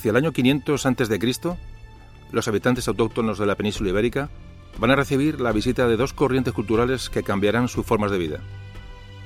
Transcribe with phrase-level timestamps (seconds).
[0.00, 1.56] Hacia el año 500 a.C.,
[2.32, 4.30] los habitantes autóctonos de la península ibérica
[4.78, 8.38] van a recibir la visita de dos corrientes culturales que cambiarán sus formas de vida.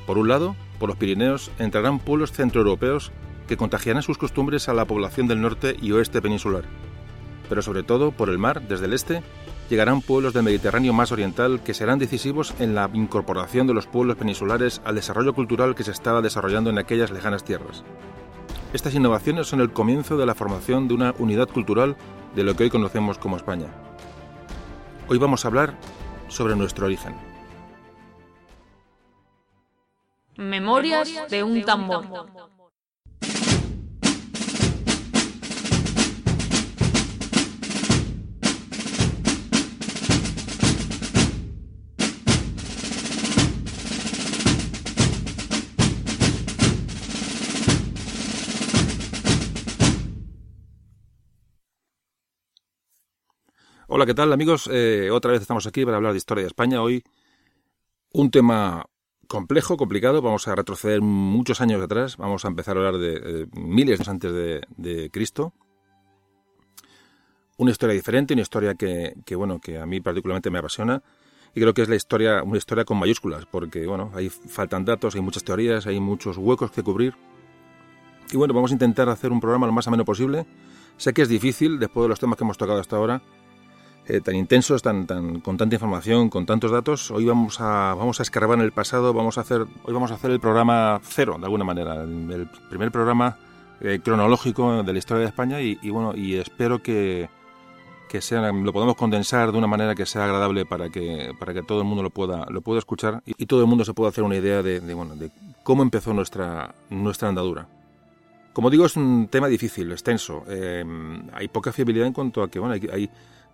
[0.04, 3.12] Por un lado, por los Pirineos entrarán pueblos centroeuropeos
[3.46, 6.64] que contagiarán sus costumbres a la población del norte y oeste peninsular.
[7.48, 9.22] Pero sobre todo, por el mar, desde el este,
[9.70, 14.16] llegarán pueblos del Mediterráneo más oriental que serán decisivos en la incorporación de los pueblos
[14.16, 17.84] peninsulares al desarrollo cultural que se estaba desarrollando en aquellas lejanas tierras.
[18.74, 21.96] Estas innovaciones son el comienzo de la formación de una unidad cultural
[22.34, 23.68] de lo que hoy conocemos como España.
[25.08, 25.78] Hoy vamos a hablar
[26.26, 27.14] sobre nuestro origen.
[30.36, 32.04] Memorias de un tambor.
[53.96, 54.68] Hola, ¿qué tal amigos?
[54.72, 56.82] Eh, otra vez estamos aquí para hablar de historia de España.
[56.82, 57.04] Hoy
[58.12, 58.86] un tema
[59.28, 60.20] complejo, complicado.
[60.20, 62.16] Vamos a retroceder muchos años atrás.
[62.16, 65.52] Vamos a empezar a hablar de miles de antes de, Cristo.
[67.56, 71.00] Una historia diferente, una historia que, bueno, que a mí particularmente me apasiona.
[71.54, 75.14] Y creo que es la historia, una historia con mayúsculas, porque bueno, ahí faltan datos,
[75.14, 77.14] hay muchas teorías, hay muchos huecos que cubrir.
[78.32, 80.46] Y bueno, vamos a intentar hacer un programa lo más ameno posible.
[80.96, 83.22] Sé que es difícil, después de los temas que hemos tocado hasta ahora,
[84.06, 87.10] eh, tan intensos, tan, tan, con tanta información, con tantos datos.
[87.10, 90.14] Hoy vamos a, vamos a escarbar en el pasado, vamos a hacer, hoy vamos a
[90.14, 93.38] hacer el programa cero, de alguna manera, el primer programa
[93.80, 97.30] eh, cronológico de la historia de España y, bueno, y espero que,
[98.08, 101.62] que sea, lo podamos condensar de una manera que sea agradable para que, para que
[101.62, 104.22] todo el mundo lo pueda, lo pueda escuchar y, todo el mundo se pueda hacer
[104.22, 105.30] una idea de, bueno, de
[105.62, 107.66] cómo empezó nuestra, nuestra andadura.
[108.52, 110.44] Como digo, es un tema difícil, extenso.
[110.46, 110.84] Eh,
[111.32, 113.10] hay poca fiabilidad en cuanto a que bueno, hay, hay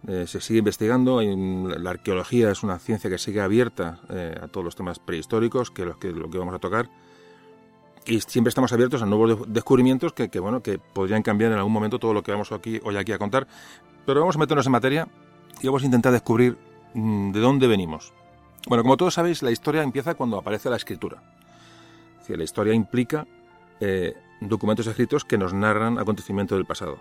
[0.09, 4.65] eh, se sigue investigando, la arqueología es una ciencia que sigue abierta eh, a todos
[4.65, 6.89] los temas prehistóricos, que es lo que, lo que vamos a tocar,
[8.07, 11.99] y siempre estamos abiertos a nuevos descubrimientos que, bueno, que podrían cambiar en algún momento
[11.99, 13.47] todo lo que vamos aquí, hoy aquí a contar,
[14.07, 15.09] pero vamos a meternos en materia
[15.61, 16.57] y vamos a intentar descubrir
[16.95, 18.13] mm, de dónde venimos.
[18.69, 21.23] Bueno, como todos sabéis, la historia empieza cuando aparece la escritura.
[22.21, 23.27] Es la historia implica
[23.81, 26.99] eh, documentos escritos que nos narran acontecimientos del pasado.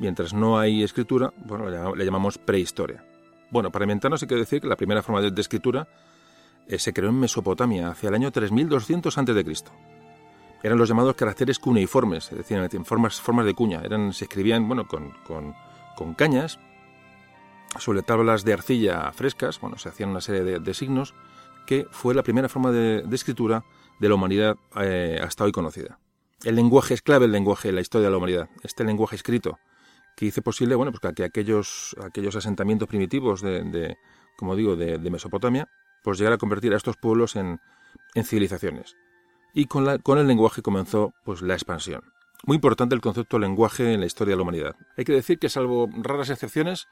[0.00, 3.04] Mientras no hay escritura, bueno, le llamamos prehistoria.
[3.50, 5.86] Bueno, para inventarnos hay que decir que la primera forma de, escritura
[6.66, 9.54] eh, se creó en Mesopotamia hacia el año 3200 a.C.
[10.62, 13.82] Eran los llamados caracteres cuneiformes, es decir, en formas, formas de cuña.
[13.84, 16.58] Eran, se escribían bueno, con, con, cañas,
[17.78, 21.14] sobre tablas de arcilla frescas, bueno, se hacían una serie de, signos,
[21.66, 23.64] que fue la primera forma de, escritura
[23.98, 25.98] de la humanidad eh, hasta hoy conocida.
[26.42, 28.48] El lenguaje es clave, el lenguaje en la historia de la humanidad.
[28.62, 29.58] Este lenguaje escrito
[30.16, 33.96] que hizo posible, bueno, pues que aquellos, aquellos asentamientos primitivos de,
[34.36, 35.68] como digo, de, Mesopotamia,
[36.02, 37.60] pues llegar a convertir a estos pueblos en,
[38.22, 38.96] civilizaciones.
[39.52, 42.02] Y con, la, con el lenguaje comenzó pues la expansión.
[42.44, 44.76] Muy importante el concepto lenguaje en la historia de la humanidad.
[44.96, 46.88] Hay que decir que, salvo raras excepciones,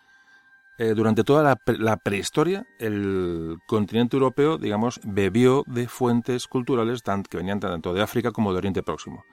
[0.79, 7.37] eh, durante toda la, la, prehistoria, el continente europeo, digamos, bebió de fuentes culturales que
[7.37, 9.25] venían tanto de África como de Oriente Próximo.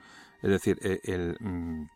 [0.42, 1.86] Es decir, eh, el, mm,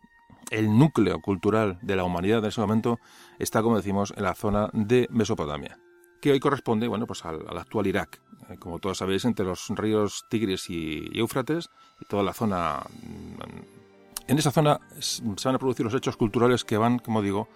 [0.49, 2.99] el núcleo cultural de la humanidad en ese momento
[3.39, 5.79] está, como decimos, en la zona de Mesopotamia,
[6.21, 8.21] que hoy corresponde, bueno, pues al, actual Irak.
[8.49, 12.83] Eh, como todos sabéis, entre los ríos Tigris y, Éufrates, y toda la zona...
[13.03, 13.81] Mm,
[14.27, 17.49] en esa zona se van a producir los hechos culturales que van, como digo,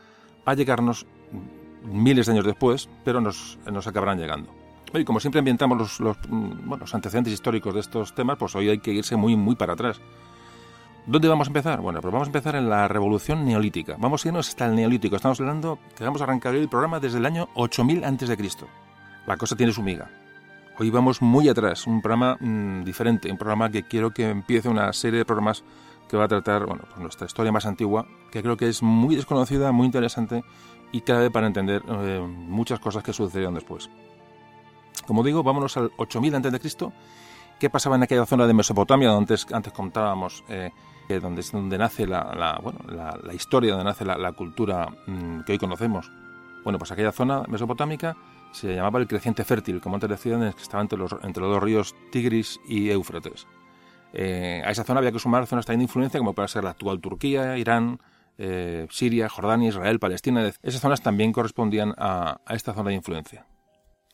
[0.45, 1.05] a llegarnos
[1.83, 4.53] miles de años después, pero nos, nos acabarán llegando.
[4.93, 8.55] Y como siempre ambientamos los, los, mm, bueno, los antecedentes históricos de estos temas, pues
[8.55, 10.01] hoy hay que irse muy, muy para atrás.
[11.07, 11.81] ¿Dónde vamos a empezar?
[11.81, 13.95] Bueno, pues vamos a empezar en la revolución neolítica.
[13.99, 15.15] Vamos a irnos hasta el neolítico.
[15.15, 18.47] Estamos hablando que vamos a arrancar el programa desde el año 8000 a.C.
[19.27, 20.09] La cosa tiene su miga.
[20.79, 24.91] Hoy vamos muy atrás, un programa mm, diferente, un programa que quiero que empiece una
[24.93, 25.63] serie de programas
[26.09, 29.15] que va a tratar bueno, pues nuestra historia más antigua, que creo que es muy
[29.15, 30.43] desconocida, muy interesante
[30.91, 33.91] y clave para entender eh, muchas cosas que sucedieron después.
[35.05, 36.91] Como digo, vámonos al 8000 a.C.
[37.59, 40.71] ¿Qué pasaba en aquella zona de Mesopotamia donde antes, antes contábamos eh,
[41.07, 45.57] donde es donde nace la, bueno, la, historia, donde nace la, cultura mm, que hoy
[45.57, 46.11] conocemos.
[46.63, 48.17] Bueno, pues aquella zona mesopotámica
[48.51, 51.63] se llamaba el creciente fértil, como antes decía, que estaba entre los, entre los dos
[51.63, 53.45] ríos Tigris y Éufrates.
[54.13, 56.71] Eh, a esa zona había que sumar zonas también de influencia, como puede ser la
[56.71, 57.99] actual Turquía, Irán,
[58.37, 60.51] eh, Siria, Jordania, Israel, Palestina.
[60.63, 63.45] Esas zonas también correspondían a, a esta zona de influencia.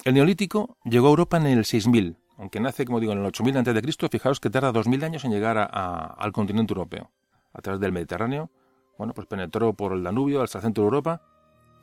[0.03, 3.57] El neolítico llegó a Europa en el 6000, aunque nace, como digo, en el 8000
[3.57, 7.11] a.C., fijaos que tarda 2000 años en llegar al continente europeo,
[7.53, 8.49] a través del Mediterráneo.
[8.97, 11.21] bueno, pues penetró por el Danubio hasta el centro de Europa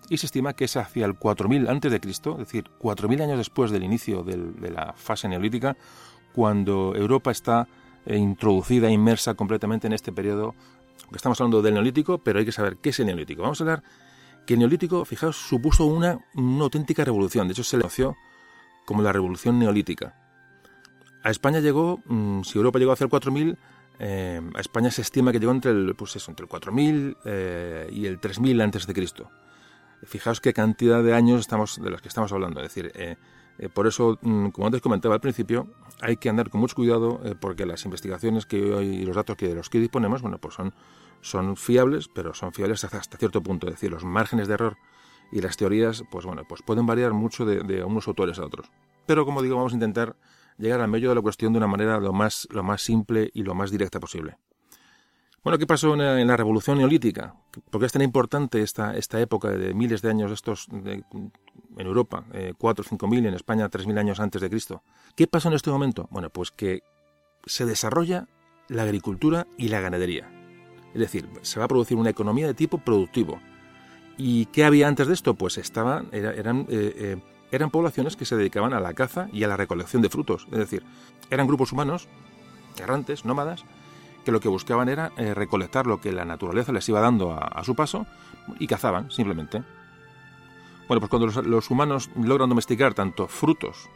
[0.08, 3.38] y se estima que es hacia el 4000 antes de Cristo, es decir, 4000 años
[3.38, 5.76] después del inicio de la fase neolítica,
[6.34, 7.69] cuando Europa está
[8.05, 10.56] eh, introducida, inmersa completamente en este periodo.
[11.14, 13.43] Estamos hablando del neolítico, pero hay que saber qué es el neolítico.
[13.43, 13.84] Vamos a hablar
[14.44, 17.46] que el neolítico, fijaos, supuso una, una auténtica revolución.
[17.46, 18.16] De hecho, se le conoció
[18.87, 20.28] como la revolución neolítica.
[21.29, 23.59] A España llegó, mm, si Europa llegó hacia el 4000,
[23.99, 27.87] eh, a España se estima que llegó entre el, pues eso, entre el 4000 eh,
[27.93, 29.29] y el 3000 antes de Cristo.
[30.05, 32.63] Fijaos qué cantidad de años estamos de los que estamos hablando.
[32.63, 33.17] Es decir, eh,
[33.75, 35.67] por eso, mm, como antes comentaba al principio,
[36.01, 39.49] hay que andar con mucho cuidado porque las investigaciones que hoy y los datos que
[39.49, 40.73] de los que disponemos, bueno, pues son,
[41.21, 43.67] son fiables, pero son fiables hasta, hasta cierto punto.
[43.67, 44.79] Es decir, los márgenes de error
[45.31, 48.71] y las teorías, pues bueno, pues pueden variar mucho de, de unos autores a otros.
[49.05, 50.17] Pero como digo, vamos a intentar
[50.58, 53.43] llegar al medio de la cuestión de una manera lo más, lo más simple y
[53.43, 54.37] lo más directa posible.
[55.44, 57.34] Bueno, ¿qué pasó en la, Revolución Neolítica?
[57.70, 61.32] ¿Por qué es tan importante esta, esta época de miles de años estos en
[61.78, 64.82] Europa, eh, 4 o 5 mil, en España 3 mil años antes de Cristo?
[65.14, 66.08] ¿Qué pasó en este momento?
[66.10, 66.82] Bueno, pues que
[67.46, 68.26] se desarrolla
[68.69, 70.31] la agricultura y la ganadería.
[70.93, 73.40] Es decir, se va a producir una economía de tipo productivo.
[74.16, 75.34] ¿Y qué había antes de esto?
[75.34, 79.49] Pues estaban, eran eh, eh, eran poblaciones que se dedicaban a la caza y a
[79.49, 80.85] la recolección de frutos, es decir,
[81.31, 82.09] eran grupos humanos,
[82.79, 83.65] errantes, nómadas,
[84.25, 87.65] que lo que buscaban era eh, recolectar lo que la naturaleza les iba dando a,
[87.65, 88.06] su paso
[88.59, 89.62] y cazaban, simplemente.
[90.87, 93.89] Bueno, pues cuando los, humanos logran domesticar tanto frutos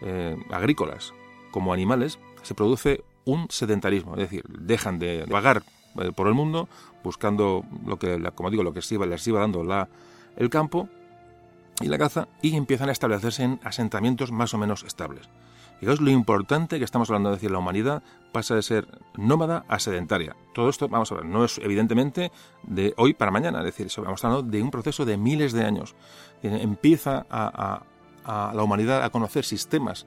[0.00, 1.12] eh, agrícolas
[1.50, 5.62] como animales, se produce un sedentarismo, es decir, dejan de vagar
[6.00, 6.68] eh, por el mundo
[7.02, 9.88] buscando lo que, como digo, lo que les iba, les iba dando la,
[10.36, 10.88] el campo
[11.80, 15.28] y la caza y empiezan a establecerse en asentamientos más o menos estables.
[15.82, 18.86] Fijaos lo importante que estamos hablando, de decir, la humanidad pasa de ser
[19.16, 20.36] nómada a sedentaria.
[20.54, 22.30] Todo esto, vamos a ver, no es evidentemente
[22.62, 25.96] de hoy para mañana, es decir, estamos hablando de un proceso de miles de años.
[26.44, 27.82] Empieza a,
[28.24, 30.06] la humanidad a conocer sistemas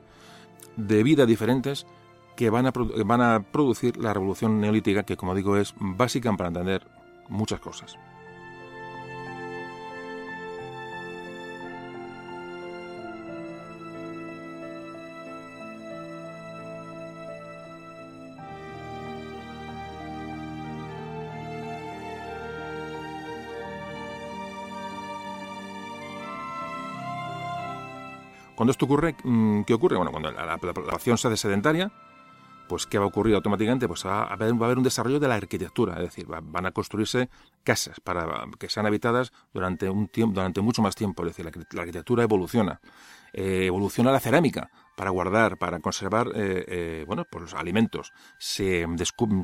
[0.77, 1.85] de vida diferentes
[2.37, 2.67] que van
[3.21, 6.87] a producir la revolución neolítica, que como digo es básica para entender
[7.27, 7.97] muchas cosas.
[28.55, 29.97] Cuando esto ocurre, mm, ¿qué ocurre?
[29.97, 31.91] Bueno, cuando la, población se hace sedentaria,
[32.67, 33.87] pues ¿qué va a ocurrir automáticamente?
[33.87, 37.29] Pues va a haber, un desarrollo de la arquitectura, es decir, van a construirse
[37.63, 41.81] casas para que sean habitadas durante un tiempo, durante mucho más tiempo, es decir, la,
[41.81, 42.79] arquitectura evoluciona.
[43.33, 48.13] Eh, evoluciona la cerámica para guardar, para conservar, eh, eh, bueno, pues los alimentos.
[48.39, 48.85] Se,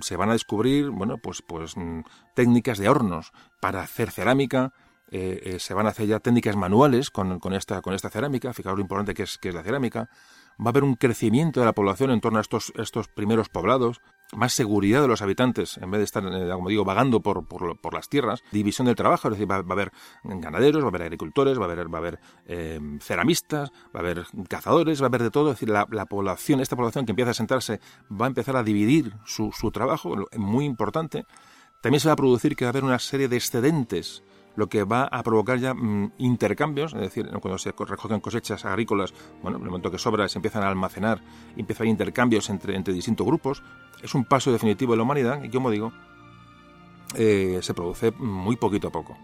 [0.01, 2.01] se, van a descubrir, bueno, pues, pues mm,
[2.33, 4.73] técnicas de hornos para hacer cerámica,
[5.13, 8.77] eh, eh, se van a hacer ya técnicas manuales con, esta, con esta cerámica, fijaos
[8.77, 10.09] lo importante que es, que es la cerámica,
[10.57, 13.99] va a haber un crecimiento de la población en torno a estos, estos primeros poblados,
[14.33, 17.93] más seguridad de los habitantes, en vez de estar, eh, como digo, vagando por, por,
[17.93, 19.91] las tierras, división del trabajo, es decir, va, a haber
[20.23, 22.19] ganaderos, va a haber agricultores, va a haber, va a haber
[23.01, 26.77] ceramistas, va a haber cazadores, va a haber de todo, es decir, la, población, esta
[26.77, 31.25] población que empieza a sentarse, va a empezar a dividir su, su trabajo, muy importante.
[31.81, 34.23] También se va a producir que va a haber una serie de excedentes
[34.55, 39.13] lo que va a provocar ya mm, intercambios, es decir, cuando se recogen cosechas agrícolas,
[39.41, 41.21] bueno, en el momento que sobra se empiezan a almacenar
[41.55, 43.63] y empiezan a haber intercambios entre, distintos grupos,
[44.01, 45.91] es un paso definitivo de la humanidad y, como digo,
[47.15, 49.17] eh, se produce muy poquito a poco.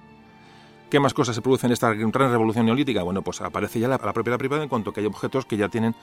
[0.89, 3.03] ¿Qué más cosas se producen en esta gran revolución neolítica?
[3.03, 5.95] Bueno, pues aparece ya la, propiedad privada en cuanto que hay objetos que ya tienen,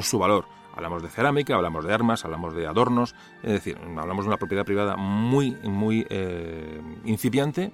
[0.00, 0.46] su valor.
[0.74, 4.64] Hablamos de cerámica, hablamos de armas, hablamos de adornos, es decir, hablamos de una propiedad
[4.64, 7.72] privada muy, muy eh, incipiante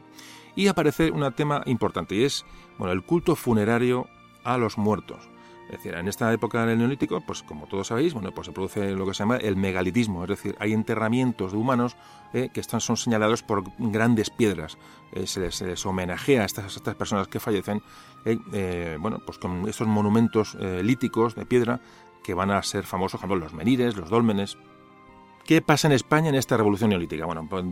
[0.59, 2.45] y aparece un tema importante y es
[2.79, 4.09] bueno, el culto funerario
[4.43, 5.31] a los muertos.
[5.67, 8.91] Es decir, en esta época del Neolítico, pues como todos sabéis, bueno, pues se produce
[8.91, 11.97] lo que se llama el megalitismo, es decir, hay enterramientos de humanos
[12.33, 14.79] eh, que están, son señalados por grandes piedras.
[15.13, 17.81] Eh, se, les, homenajea a estas, estas, personas que fallecen,
[18.25, 21.81] eh, bueno, pues con estos monumentos líticos de piedra
[22.25, 24.59] que van a ser famosos, por ejemplo, los menires, los dólmenes,
[25.49, 27.25] ¿Qué pasa en España en esta revolución neolítica?
[27.25, 27.65] Bueno, pues,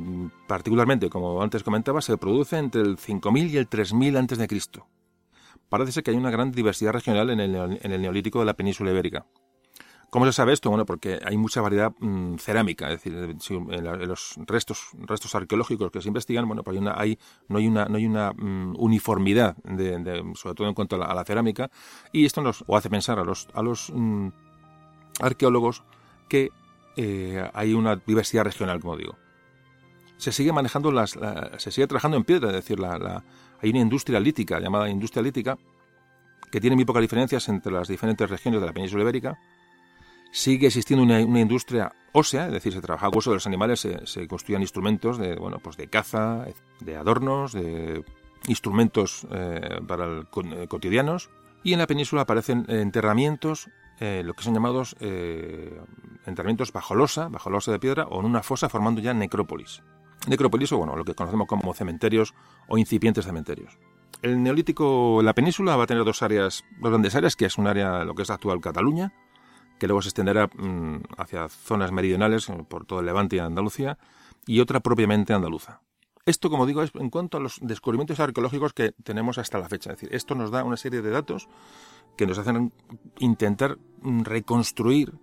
[0.47, 4.87] particularmente, como antes comentaba, se produce entre el 5000 y el 3000 antes de Cristo.
[5.69, 9.27] Parece ser que hay una gran diversidad regional en el, neolítico de la península ibérica.
[10.09, 10.71] ¿Cómo se sabe esto?
[10.71, 16.01] Bueno, porque hay mucha variedad mm, cerámica, es decir, en, los restos, restos arqueológicos que
[16.01, 17.19] se investigan, bueno, pues no hay
[17.51, 19.55] una, no hay una mm, uniformidad,
[20.35, 21.71] sobre todo en cuanto a la, cerámica,
[22.11, 24.29] y esto nos hace pensar a los, a los mm,
[25.21, 25.83] arqueólogos
[26.31, 26.53] que
[26.97, 29.17] eh, hay una diversidad regional, como digo.
[30.17, 31.19] se sigue manejando las,
[31.59, 33.23] se sigue trabajando en piedra, es decir, la,
[33.61, 35.59] hay una industria lítica llamada industria lítica
[36.51, 39.39] que tiene muy pocas diferencias entre las diferentes regiones de la península ibérica.
[40.31, 44.27] Sigue existiendo una, industria ósea, es decir, se trabaja hueso de los animales, se, se,
[44.27, 46.47] construían instrumentos de, bueno, pues de caza,
[46.81, 48.05] de adornos, de
[48.49, 51.31] instrumentos eh, para eh, cotidianos.
[51.63, 53.69] Y en la península aparecen enterramientos,
[54.01, 58.43] eh, lo que son llamados enterramientos bajo losa, bajo losa de piedra o en una
[58.43, 59.83] fosa formando ya necrópolis.
[60.27, 62.35] Necrópolis o bueno, lo que conocemos como cementerios
[62.69, 63.79] o incipientes cementerios.
[64.23, 67.67] El neolítico la península va a tener dos áreas, dos grandes áreas, que es un
[67.67, 69.13] área, lo que es actual Cataluña,
[69.79, 73.99] que luego se extenderá mm, hacia zonas meridionales eh, por todo el Levante y Andalucía,
[74.47, 75.81] y otra propiamente andaluza.
[76.27, 79.93] Esto, como digo, es en cuanto a los descubrimientos arqueológicos que tenemos hasta la fecha.
[79.93, 81.49] Es decir, esto nos da una serie de datos
[82.17, 82.73] que nos hacen
[83.21, 85.15] intentar reconstruir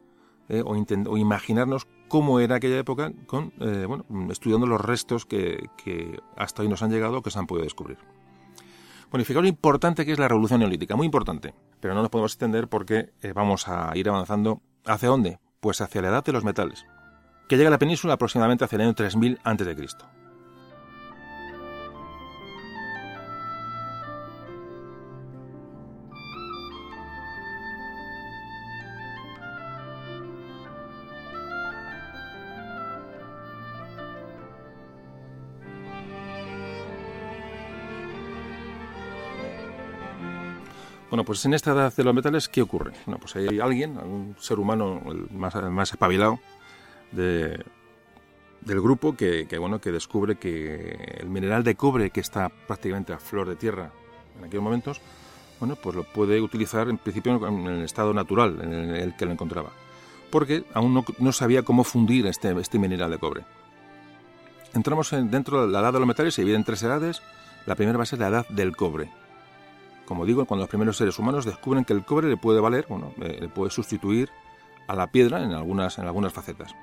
[0.47, 5.69] eh, o, imaginarnos cómo era aquella época con, eh, bueno, estudiando los restos que,
[6.37, 7.97] hasta hoy nos han llegado o que se han podido descubrir.
[9.11, 12.09] Bueno, y fijaros lo importante que es la revolución neolítica, muy importante, pero no nos
[12.11, 14.61] podemos extender porque eh, vamos a ir avanzando.
[14.85, 15.39] ¿Hacia dónde?
[15.59, 16.85] Pues hacia la edad de los metales,
[17.47, 20.22] que llega a la península aproximadamente hacia el año 3000 a.C.
[41.13, 42.91] Bueno, pues en esta edad de los metales, ¿qué ocurre?
[43.05, 46.39] Bueno, pues hay alguien, un ser humano más, más espabilado
[47.11, 47.61] del
[48.81, 53.47] grupo que, bueno, que descubre que el mineral de cobre que está prácticamente a flor
[53.47, 53.91] de tierra
[54.39, 55.01] en aquellos momentos,
[55.59, 59.33] bueno, pues lo puede utilizar en principio en el estado natural en el que lo
[59.33, 59.69] encontraba,
[60.31, 63.45] porque aún no, sabía cómo fundir este, este mineral de cobre.
[64.73, 67.21] Entramos dentro de la edad de los metales, se divide en tres edades.
[67.67, 69.11] La primera va a ser la edad del cobre,
[70.13, 73.13] como digo, cuando los primeros seres humanos descubren que el cobre le puede valer, bueno,
[73.19, 74.29] eh, le puede sustituir
[74.85, 76.75] a la piedra en algunas, en algunas facetas.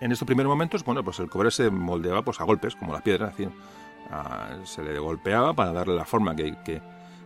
[0.00, 3.00] En estos primeros momentos, bueno, pues el cobre se moldeaba pues, a golpes, como la
[3.00, 3.52] piedra, es decir,
[4.62, 6.80] se le golpeaba para darle la forma que,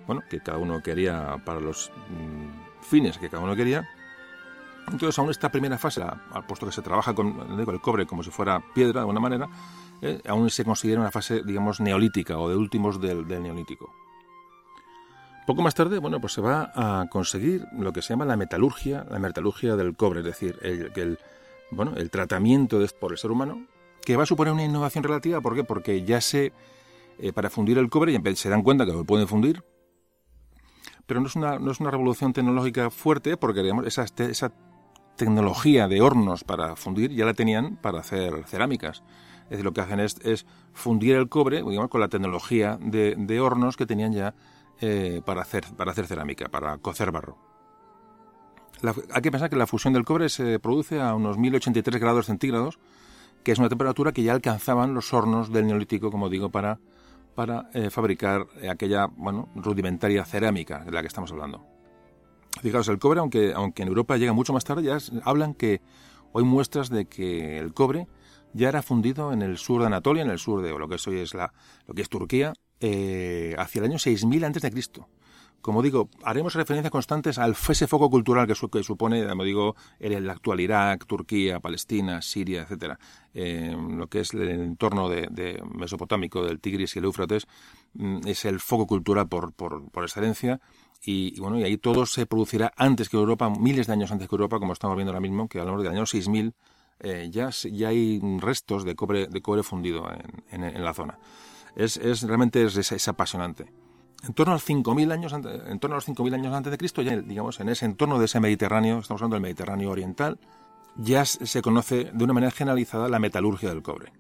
[0.07, 3.87] bueno, que cada uno quería para los mm, fines que cada uno quería.
[4.91, 8.31] Entonces, aún esta primera fase, al puesto que se trabaja con el cobre como si
[8.31, 9.51] fuera piedra de alguna manera,
[10.01, 13.93] eh, aún se considera una fase, digamos, neolítica o de últimos del neolítico.
[15.47, 19.05] Poco más tarde, bueno, pues se va a conseguir lo que se llama la metalurgia,
[19.11, 21.19] la metalurgia del cobre, es decir, el,
[21.71, 23.67] bueno, el tratamiento de, por el ser humano,
[24.03, 25.63] que va a suponer una innovación relativa, ¿por qué?
[25.63, 26.53] Porque ya se,
[27.19, 29.63] eh, para fundir el cobre, y se dan cuenta que lo pueden fundir,
[31.07, 34.53] pero no es una, no es una revolución tecnológica fuerte, porque digamos, esa, esa
[35.17, 39.03] tecnología de hornos para fundir ya la tenían para hacer cerámicas.
[39.45, 43.41] Es decir, lo que hacen es, fundir el cobre, digamos, con la tecnología de, de
[43.41, 44.35] hornos que tenían ya
[44.81, 47.39] eh, para, hacer, para hacer cerámica, para cocer barro.
[48.83, 52.79] hay que pensar que la fusión del cobre se produce a unos 1083 grados centígrados,
[53.43, 56.81] que es una temperatura que ya alcanzaban los hornos del neolítico, como digo, para,
[57.35, 61.65] para eh, fabricar aquella bueno, rudimentaria cerámica de la que estamos hablando.
[62.63, 65.83] Fijaos, el cobre, aunque, aunque en Europa llega mucho más tarde, ya hablan que
[66.33, 68.07] hoy muestras de que el cobre
[68.53, 71.19] ya era fundido en el sur de Anatolia, en el sur de lo que hoy
[71.19, 71.53] es la,
[71.87, 72.53] lo que es Turquía,
[72.87, 75.09] eh, hacia el año 6000 antes de Cristo.
[75.63, 80.61] Como digo, haremos referencias constantes al ese foco cultural que, supone, como digo, el, actual
[80.61, 82.99] Irak, Turquía, Palestina, Siria, etcétera,
[83.33, 87.47] eh, lo que es el entorno de, mesopotámico del Tigris y el Éufrates,
[87.95, 90.61] mm, es el foco cultural por, por, por excelencia
[91.03, 94.35] y, bueno, y ahí todo se producirá antes que Europa, miles de años antes que
[94.35, 96.53] Europa, como estamos viendo ahora mismo, que largo del año 6000
[97.01, 100.07] eh, ya, ya hay restos de cobre, de cobre fundido
[100.51, 101.19] en, en la zona
[101.77, 103.67] es, es realmente es, apasionante.
[104.27, 107.03] En torno a los 5.000 años, en torno a los 5.000 años antes de Cristo,
[107.03, 110.39] ya digamos en ese entorno de ese Mediterráneo, estamos hablando del Mediterráneo oriental,
[110.97, 114.13] ya se conoce de una manera generalizada la metalurgia del cobre.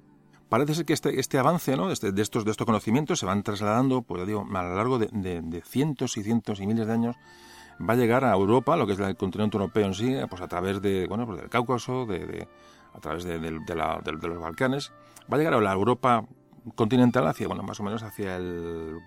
[0.48, 1.90] Parece ser que este, este avance ¿no?
[1.90, 5.62] Este, de, estos, de estos conocimientos se van trasladando pues, digo, a lo largo de,
[5.64, 7.16] cientos y cientos y miles de años
[7.80, 10.48] va a llegar a Europa, lo que es el continente europeo en sí, pues a
[10.48, 12.46] través de, bueno, pues del Cáucaso, de,
[12.92, 14.92] a través de, los Balcanes,
[15.22, 16.24] va a llegar a la Europa
[16.74, 18.98] continental hacia, bueno, más o menos hacia el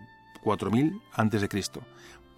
[0.44, 1.82] 4000 antes de Cristo.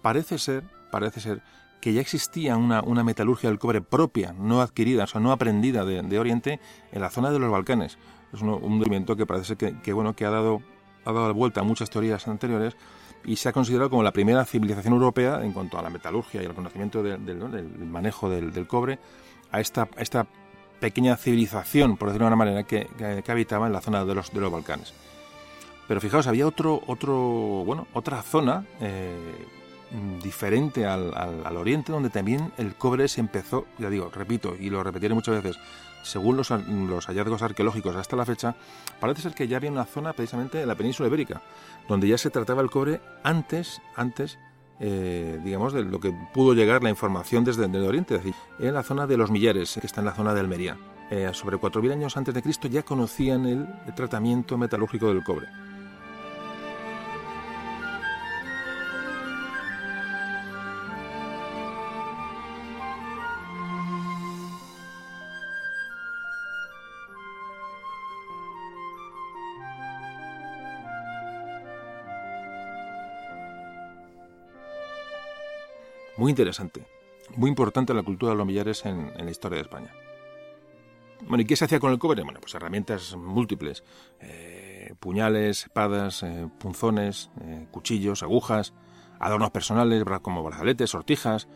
[0.02, 1.42] Parece ser, parece ser
[1.80, 5.84] que ya existía una, una, metalurgia del cobre propia, no adquirida, o sea, no aprendida
[5.84, 6.60] de, Oriente
[6.92, 7.98] en la zona de los Balcanes.
[8.32, 10.62] Es un, un movimiento que parece que, bueno, que ha dado,
[11.04, 12.76] ha dado vuelta a muchas teorías anteriores
[13.24, 16.46] y se ha considerado como la primera civilización europea en cuanto a la metalurgia y
[16.46, 18.98] el conocimiento del manejo del, cobre
[19.50, 20.26] a esta, esta
[20.80, 22.88] pequeña civilización, por decirlo de una manera, que,
[23.28, 24.92] habitaba en la zona de los, de los Balcanes.
[25.86, 27.14] Pero fijaos, había otro, otro,
[27.66, 29.46] bueno, otra zona eh,
[30.22, 34.82] diferente al, al, oriente, donde también el cobre se empezó, ya digo, repito, y lo
[34.82, 35.60] repetiré muchas veces,
[36.02, 38.54] según los, los, hallazgos arqueológicos hasta la fecha,
[39.00, 41.42] parece ser que ya había una zona precisamente en la península ibérica,
[41.88, 44.38] donde ya se trataba el cobre antes, antes
[44.80, 48.74] eh, digamos, de lo que pudo llegar la información desde el Oriente, es decir, en
[48.74, 50.78] la zona de los Millares, que está en la zona de Almería.
[51.10, 55.48] Eh, sobre 4.000 años antes de Cristo ya conocían el tratamiento metalúrgico del cobre.
[76.20, 76.86] Muy interesante,
[77.34, 79.90] muy importante la cultura de los millares en, la historia de España.
[81.26, 82.22] Bueno, ¿y qué se hacía con el cobre?
[82.22, 83.82] Bueno, pues herramientas múltiples,
[84.20, 88.74] eh, puñales, espadas, eh, punzones, eh, cuchillos, agujas,
[89.18, 91.48] adornos personales como brazaletes, sortijas,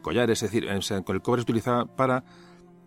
[0.00, 0.66] collares, es decir,
[1.04, 2.24] con el cobre se utilizaba para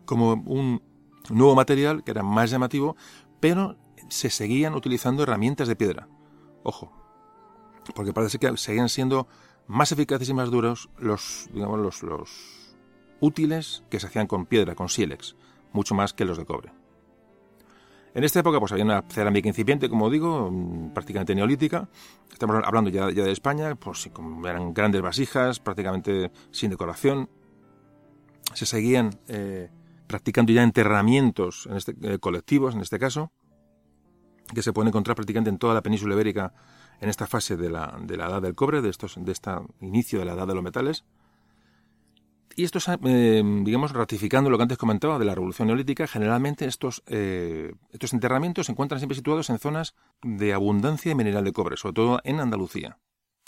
[0.05, 0.81] como un
[1.29, 2.95] nuevo material que era más llamativo,
[3.39, 3.77] pero
[4.09, 6.07] se seguían utilizando herramientas de piedra.
[6.63, 6.91] Ojo,
[7.93, 9.27] porque parece que seguían siendo
[9.67, 12.75] más eficaces y más duros los, digamos, los, los
[13.19, 15.35] útiles que se hacían con piedra, con sílex,
[15.73, 16.71] mucho más que los de cobre.
[18.13, 21.87] En esta época pues había una cerámica incipiente, como digo, mm, prácticamente neolítica.
[22.31, 24.09] Estamos hablando ya, ya de España, pues
[24.43, 27.29] eran grandes vasijas, prácticamente sin decoración.
[28.53, 29.69] Se seguían eh,
[30.07, 33.31] practicando ya enterramientos en este, eh, colectivos, en este caso,
[34.51, 36.53] que se pueden encontrar prácticamente en toda la península ibérica
[36.99, 40.19] en esta fase de la, de la edad del cobre, de, estos, de este inicio
[40.19, 41.05] de la edad de los metales.
[42.57, 47.03] Y esto, eh, digamos, ratificando lo que antes comentaba de la revolución neolítica, generalmente estos,
[47.05, 51.77] eh, estos enterramientos se encuentran siempre situados en zonas de abundancia de mineral de cobre,
[51.77, 52.97] sobre todo en Andalucía.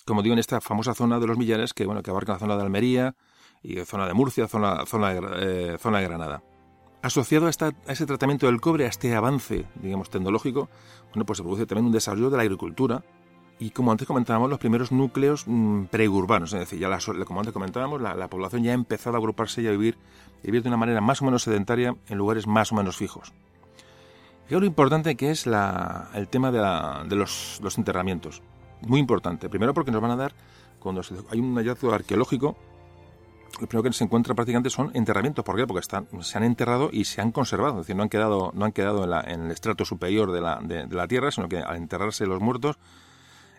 [0.06, 2.56] Como digo, en esta famosa zona de los millares, que, bueno, que abarca la zona
[2.56, 3.16] de Almería
[3.64, 6.44] y zona de Murcia, zona, zona, eh, zona de Granada.
[7.02, 10.70] Asociado a, esta, a, ese tratamiento del cobre, a este avance, digamos, tecnológico,
[11.14, 13.04] bueno, pues se produce también un desarrollo de la agricultura,
[13.60, 18.02] y como antes comentábamos, los primeros núcleos mm, preurbanos, es decir, ya como antes comentábamos,
[18.02, 19.98] la, población ya ha empezado a agruparse y a vivir,
[20.42, 23.34] vivir de una manera más o menos sedentaria en lugares más o menos fijos.
[24.50, 28.42] Y lo importante que es el tema de, los, enterramientos.
[28.82, 29.50] Muy importante.
[29.50, 30.34] Primero porque nos van a dar,
[30.80, 32.58] cuando hay un hallazgo arqueológico,
[33.60, 35.44] lo primero que se encuentra prácticamente son enterramientos.
[35.44, 35.68] ¿Por qué?
[35.68, 37.82] Porque están, se han enterrado y se han conservado.
[37.82, 40.88] Es decir, no han quedado, no han quedado en, el estrato superior de la, de
[40.88, 42.80] la tierra, sino que al enterrarse los muertos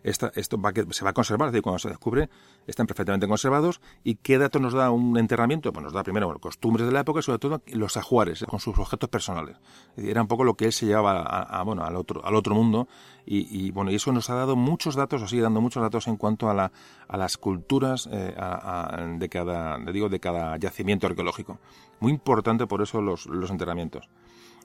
[0.02, 2.28] esto va se va a conservar, es decir, cuando se descubre,
[2.66, 3.80] están perfectamente conservados.
[4.04, 5.72] ¿Y qué datos nos da un enterramiento?
[5.72, 8.78] Pues nos da primero costumbres de la época y sobre todo los ajuares, con sus
[8.78, 9.56] objetos personales.
[9.96, 12.88] era un poco lo que él se llevaba a, bueno, al, otro, al otro mundo
[13.26, 16.16] y, bueno, y eso nos ha dado muchos datos, o sigue dando muchos datos en
[16.16, 16.72] cuanto a, la,
[17.06, 18.34] a las culturas eh,
[19.18, 21.58] de, cada, digo, de cada yacimiento arqueológico.
[22.00, 24.08] Muy importante por eso los, los enterramientos.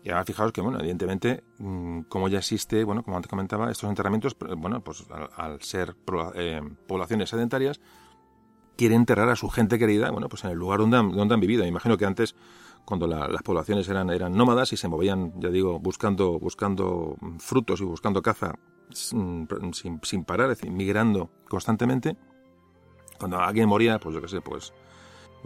[0.05, 3.89] Y ahora fijaos que, bueno, evidentemente, mm, como ya existe, bueno, como antes comentaba, estos
[3.89, 5.03] enterramientos, bueno, pues
[5.35, 5.95] al, ser
[6.35, 7.81] eh, poblaciones sedentarias,
[8.77, 11.39] quieren enterrar a su gente querida, bueno, pues en el lugar donde han, donde han
[11.39, 11.63] vivido.
[11.63, 12.35] Me imagino que antes,
[12.85, 17.85] cuando las poblaciones eran, eran nómadas y se movían, ya digo, buscando, buscando frutos y
[17.85, 18.53] buscando caza
[18.91, 19.47] sin,
[20.03, 22.15] sin, parar, es decir, migrando constantemente,
[23.17, 24.71] cuando alguien moría, pues yo qué sé, pues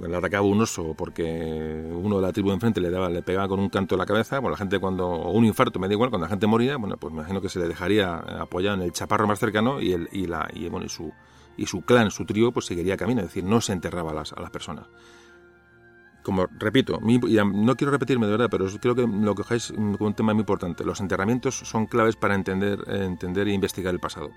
[0.08, 3.60] le atacaba un oso porque uno de la tribu enfrente le daba le pegaba con
[3.60, 6.10] un canto en la cabeza, bueno, la gente cuando o un infarto me da igual,
[6.10, 8.92] cuando la gente moría, bueno, pues me imagino que se le dejaría apoyado en el
[8.92, 11.12] chaparro más cercano y el y la y bueno, y su
[11.58, 14.50] y su clan, su trío pues seguiría camino, es decir, no se enterraba a las,
[14.50, 14.88] personas.
[16.24, 20.34] Como repito, no quiero repetirme de verdad, pero creo que lo que es un tema
[20.34, 20.86] muy importante.
[20.86, 24.30] Los enterramientos son claves para entender, entender e investigar el pasado.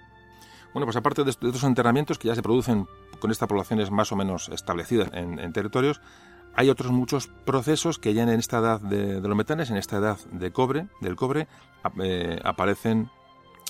[0.73, 2.87] Bueno, pues aparte de estos enterramientos que ya se producen
[3.23, 6.01] con estas poblaciones más o menos establecidas en, territorios,
[6.57, 10.19] hay otros muchos procesos que ya en esta edad de, los metales, en esta edad
[10.33, 11.47] de cobre, del cobre,
[12.03, 13.11] eh, aparecen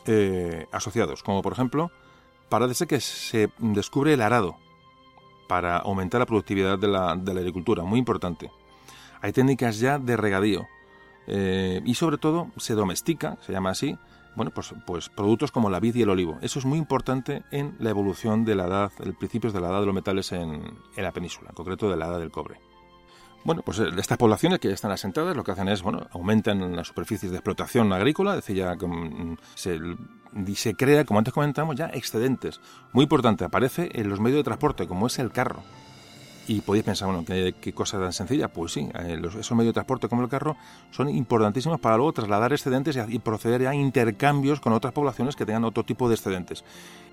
[0.07, 1.91] eh, asociados, como por ejemplo,
[2.49, 4.57] parece que se descubre el arado
[5.49, 8.51] para aumentar la productividad de la, agricultura, muy importante.
[9.21, 10.67] Hay técnicas ya de regadío
[11.27, 13.99] eh, y sobre todo se domestica, se llama así,
[14.35, 16.39] bueno, pues, pues productos como la vid y el olivo.
[16.43, 19.81] Eso es muy importante en la evolución de la edad, el principios de la edad
[19.81, 22.61] de los metales en, la península, en concreto de la edad del cobre.
[23.45, 26.77] Bueno, pues eh, estas poblaciones que ya están asentadas lo que hacen es, bueno, aumentan
[26.77, 29.81] las superficies de explotación agrícola, es decir, ya mm, se,
[30.55, 32.61] se crea, como antes comentamos, ya excedentes.
[32.93, 35.63] Muy importante, aparece en los medios de transporte, como es el carro.
[36.49, 38.49] Y podéis pensar, bueno, ¿qué, qué cosa tan sencilla?
[38.49, 40.57] Pues sí, eh, esos medios de transporte como el carro
[40.91, 45.65] son importantísimos para luego trasladar excedentes y, proceder a intercambios con otras poblaciones que tengan
[45.65, 46.65] otro tipo de excedentes.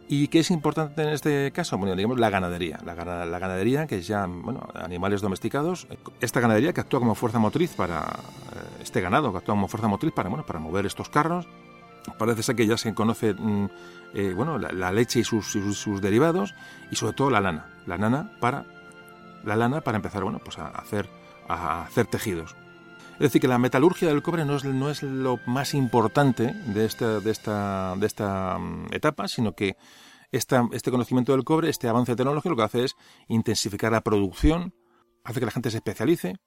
[0.08, 1.78] ¿Y qué es importante en este caso?
[1.78, 2.80] Bueno, digamos la ganadería.
[2.84, 5.86] La, la ganadería, que es ya, bueno, animales domesticados.
[6.20, 9.88] Esta ganadería que actúa como fuerza motriz para, eh, este ganado que actúa como fuerza
[9.88, 11.48] motriz para, bueno, para mover estos carros.
[12.18, 13.66] Parece ser que ya se conoce, mm,
[14.16, 16.56] eh, bueno, la, la leche y sus, sus, sus derivados
[16.90, 17.68] y sobre todo la lana.
[17.86, 18.66] La lana para,
[19.44, 21.10] la lana para empezar, bueno, pues a hacer,
[21.48, 22.56] a hacer tejidos.
[23.14, 26.86] Es decir, que la metalurgia del cobre no es, no es lo más importante de
[26.86, 29.76] esta, de esta, de esta mm, etapa, sino que
[30.32, 32.96] esta, este conocimiento del cobre, este avance tecnológico, lo que hace es
[33.28, 34.74] intensificar la producción,
[35.26, 36.38] hace que la gente se especialice,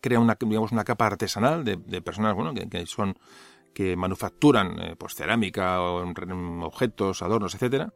[0.00, 3.18] crea una, digamos, una capa artesanal de, personas bueno, que, son
[3.74, 6.08] que manufacturan eh, pues cerámica o
[6.64, 7.92] objetos, adornos, etcétera.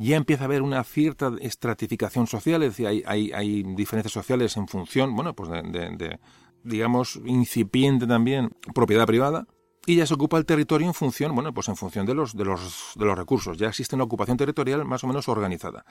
[0.00, 4.66] Ya empieza a haber una cierta estratificación social, es decir, hay, hay, diferencias sociales en
[4.66, 6.18] función, bueno, pues de,
[6.64, 9.46] digamos, incipiente también propiedad privada,
[9.84, 12.46] y ya se ocupa el territorio en función, bueno, pues en función de los, de
[12.46, 13.58] los, de los recursos.
[13.58, 15.84] Ya existe una ocupación territorial más o menos organizada.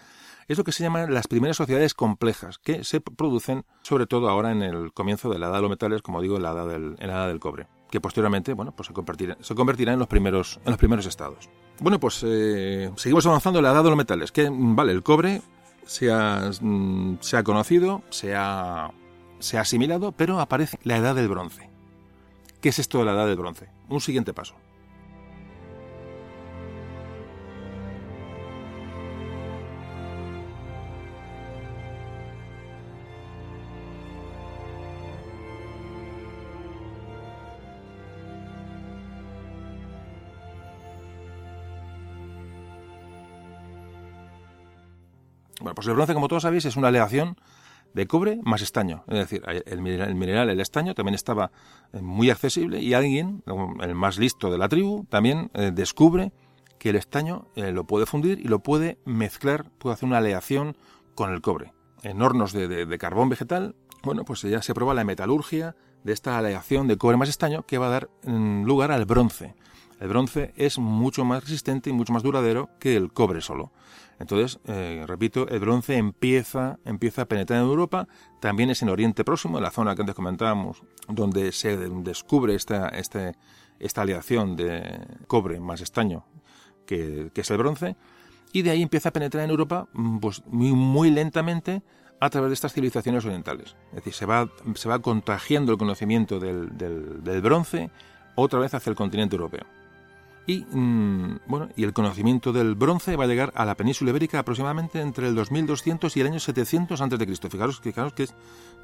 [0.47, 4.51] Es lo que se llaman las primeras sociedades complejas, que se producen sobre todo ahora
[4.51, 6.95] en el comienzo de la edad de los metales, como digo, en la edad del,
[6.95, 10.59] la edad del cobre, que posteriormente, bueno, pues se convertirá, se convertirá en los primeros,
[10.65, 11.47] en los primeros estados.
[11.81, 15.41] Bueno, pues eh, seguimos avanzando en la edad de los metales, que, vale, el cobre
[15.85, 18.91] se ha, mm, se ha conocido, se ha,
[19.39, 21.69] se ha asimilado, pero aparece la edad del bronce.
[22.61, 23.69] ¿Qué es esto de la edad del bronce?
[23.87, 24.55] Un siguiente paso.
[45.75, 47.38] Pues el bronce, como todos sabéis, es una aleación
[47.93, 49.03] de cobre más estaño.
[49.08, 51.51] Es decir, el mineral, el, estaño, también estaba
[51.93, 53.43] eh, muy accesible y alguien,
[53.82, 56.32] el más listo de la tribu, también eh, descubre
[56.77, 60.77] que el estaño eh, lo puede fundir y lo puede mezclar, puede hacer una aleación
[61.15, 61.73] con el cobre.
[62.03, 66.13] En hornos de, de, de carbón vegetal, bueno, pues ya se prueba la metalurgia de
[66.13, 69.55] esta aleación de cobre más estaño que va a dar mm, lugar al bronce.
[69.99, 73.71] El bronce es mucho más resistente y mucho más duradero que el cobre solo.
[74.19, 78.07] Entonces, eh, repito, el bronce empieza, empieza a penetrar en Europa,
[78.39, 82.89] también es en Oriente Próximo, en la zona que antes comentábamos, donde se descubre esta,
[82.89, 83.35] este,
[83.79, 86.25] esta aleación de cobre más estaño,
[86.85, 87.95] que, que, es el bronce,
[88.51, 89.88] y de ahí empieza a penetrar en Europa
[90.19, 91.81] pues, muy, muy lentamente
[92.19, 93.77] a través de estas civilizaciones orientales.
[93.89, 97.89] Es decir, se va, se va contagiando el conocimiento del, del, del bronce
[98.35, 99.78] otra vez hacia el continente europeo.
[100.47, 104.39] Y, mmm, bueno, y el conocimiento del bronce va a llegar a la península ibérica
[104.39, 107.49] aproximadamente entre el 2200 y el año 700 antes de Cristo.
[107.49, 108.34] Fijaros, fijaros que, es,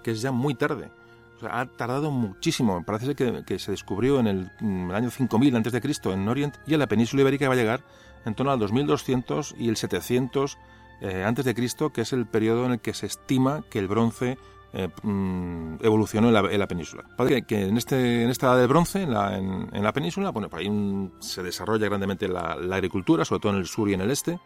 [0.04, 0.90] que es ya muy tarde.
[1.38, 2.84] O sea, ha tardado muchísimo.
[2.86, 6.28] Parece que, que se descubrió en el, en el, año 5000 antes de Cristo en
[6.28, 7.82] Oriente y a la península ibérica va a llegar
[8.26, 10.58] en torno al 2200 y el 700
[11.02, 13.88] eh, antes de Cristo, que es el periodo en el que se estima que el
[13.88, 14.38] bronce
[14.74, 17.04] eh, mm, evolucionó en la, en la península.
[17.18, 20.62] Que, en, este, en esta edad del bronce, en la, en, la península, bueno, por
[21.20, 24.40] se desarrolla grandemente la, la, agricultura, sobre todo en el sur y en el este,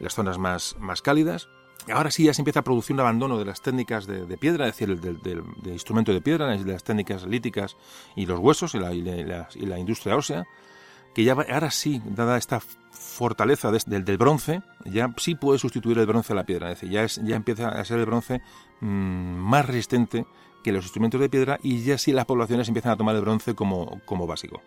[0.00, 1.48] las zonas más, más cálidas.
[1.92, 4.76] Ahora sí ya se empieza a producir un abandono de las técnicas de, piedra, es
[4.76, 7.76] decir, del, del, instrumento de piedra, las técnicas líticas
[8.14, 10.46] y los huesos y la industria ósea,
[11.14, 15.98] que ya ahora sí, dada esta fortaleza de, del, del, bronce, ya sí puede sustituir
[15.98, 16.70] el bronce a la piedra.
[16.70, 18.40] Es decir, ya, es, ya empieza a ser el bronce
[18.80, 20.26] mmm, más resistente
[20.62, 23.54] que los instrumentos de piedra y ya sí las poblaciones empiezan a tomar el bronce
[23.54, 24.62] como, como básico.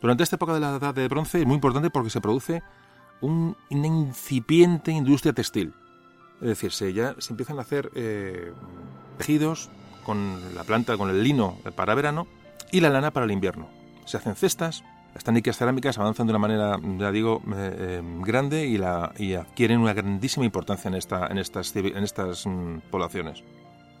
[0.00, 2.62] Durante esta época de la edad del bronce es muy importante porque se produce
[3.20, 5.72] un, una incipiente industria textil.
[6.40, 8.52] Es decir, se, ya se empiezan a hacer eh,
[9.16, 9.70] tejidos
[10.04, 12.26] con la planta, con el lino para verano
[12.70, 13.68] y la lana para el invierno.
[14.04, 14.84] Se hacen cestas,
[15.16, 19.32] las técnicas cerámicas avanzan de una manera, ya digo, eh, eh, grande y, la, y,
[19.32, 23.42] adquieren una grandísima importancia en, esta, en estas, en estas mm, poblaciones.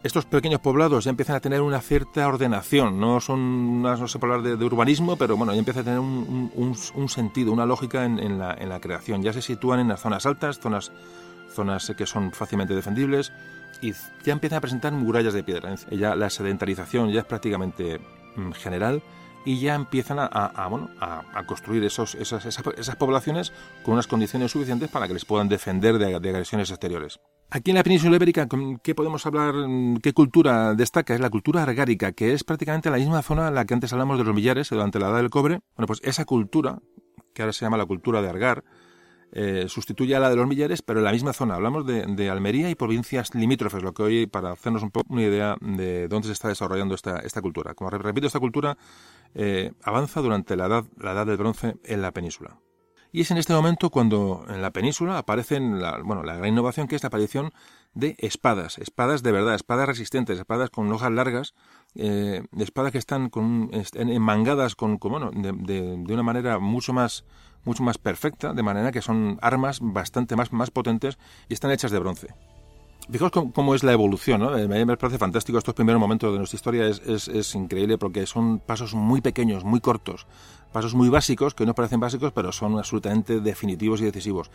[0.02, 4.42] Estos pequeños poblados ya empiezan a tener una cierta ordenación, no son, no puede hablar
[4.42, 8.04] de, de, urbanismo, pero bueno, ya empieza a tener un, un, un sentido, una lógica
[8.04, 9.22] en, en, la, en, la, creación.
[9.22, 10.92] Ya se sitúan en las zonas altas, zonas,
[11.48, 13.32] zonas que son fácilmente defendibles
[13.80, 15.74] y ya empiezan a presentar murallas de piedra.
[15.90, 18.00] Ya la sedentarización ya es prácticamente
[18.36, 19.02] mm, general
[19.46, 23.52] y ya empiezan a, bueno, a, construir esos, esas, esas, poblaciones
[23.84, 27.20] con unas condiciones suficientes para que les puedan defender de, de, agresiones exteriores.
[27.50, 28.48] Aquí en la península ibérica,
[28.82, 29.54] ¿qué podemos hablar?
[30.02, 31.14] ¿Qué cultura destaca?
[31.14, 34.18] Es la cultura argárica, que es prácticamente la misma zona en la que antes hablamos
[34.18, 35.60] de los millares durante la edad del cobre.
[35.76, 36.80] Bueno, pues esa cultura,
[37.32, 38.64] que ahora se llama la cultura de Argar,
[39.32, 41.54] eh, sustituye a la de los Millares, pero en la misma zona.
[41.54, 45.56] Hablamos de, Almería y provincias limítrofes, lo que hoy, para hacernos un poco una idea
[45.60, 47.74] de dónde se está desarrollando esta, esta cultura.
[47.74, 48.76] Como repito, esta cultura
[49.34, 52.58] eh, avanza durante la edad, la edad del bronce en la península.
[53.12, 56.86] Y es en este momento cuando en la península aparecen la, bueno, la gran innovación
[56.86, 57.52] que es la aparición
[57.94, 61.54] de espadas, espadas de verdad, espadas resistentes, espadas con hojas largas,
[61.94, 67.24] eh, espadas que están con, enmangadas con, bueno, de, de, una manera mucho más,
[67.66, 71.90] mucho más perfecta, de manera que son armas bastante más, más potentes y están hechas
[71.90, 72.28] de bronce.
[73.10, 74.56] Fijaos cómo, es la evolución, ¿no?
[74.56, 75.58] Eh, me parece fantástico.
[75.58, 79.62] Estos primeros momentos de nuestra historia es, es, es, increíble porque son pasos muy pequeños,
[79.62, 80.26] muy cortos,
[80.72, 84.50] pasos muy básicos que no parecen básicos, pero son absolutamente definitivos y decisivos.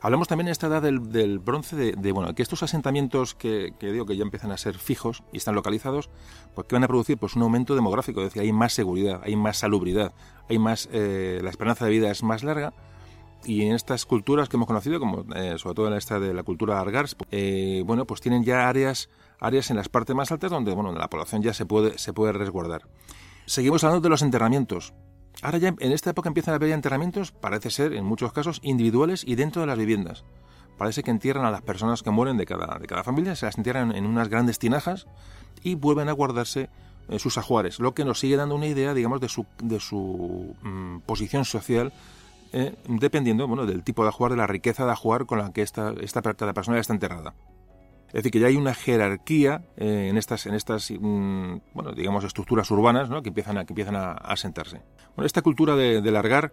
[0.00, 4.16] Hablamos también en esta edad del, bronce de, bueno, que estos asentamientos que, digo que
[4.16, 6.08] ya empiezan a ser fijos y están localizados,
[6.54, 9.34] pues que van a producir pues un aumento demográfico, es decir, hay más seguridad, hay
[9.34, 10.12] más salubridad,
[10.48, 12.72] hay más, eh, la esperanza de vida es más larga
[13.44, 16.42] y en estas culturas que hemos conocido, como eh, sobre todo en esta de la
[16.42, 19.08] cultura Argars, eh, bueno, pues tienen ya áreas,
[19.40, 22.32] áreas en las partes más altas donde bueno, la población ya se puede, se puede
[22.32, 22.82] resguardar.
[23.46, 24.92] Seguimos hablando de los enterramientos.
[25.42, 29.22] Ahora ya en esta época empiezan a haber enterramientos, parece ser en muchos casos individuales
[29.24, 30.24] y dentro de las viviendas.
[30.76, 33.56] Parece que entierran a las personas que mueren de cada, de cada familia, se las
[33.56, 35.06] entierran en unas grandes tinajas
[35.62, 36.70] y vuelven a guardarse
[37.08, 40.54] eh, sus ajuares, lo que nos sigue dando una idea, digamos, de su, de su
[40.62, 41.92] mm, posición social,
[42.52, 45.62] eh, dependiendo bueno, del tipo de ajuar, de la riqueza de ajuar con la que
[45.62, 47.34] esta, esta persona está enterrada.
[48.08, 52.24] Es decir, que ya hay una jerarquía eh, en estas, en estas mm, bueno, digamos,
[52.24, 53.22] estructuras urbanas ¿no?
[53.22, 54.80] que empiezan a, que empiezan a, sentarse.
[55.14, 56.52] Bueno, esta cultura de, largar,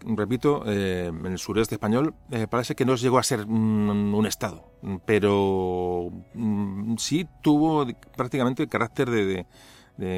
[0.00, 4.72] repito, eh, en el sureste español, eh, parece que no llegó a ser un, Estado,
[5.04, 9.46] pero mm, sí tuvo prácticamente el carácter de,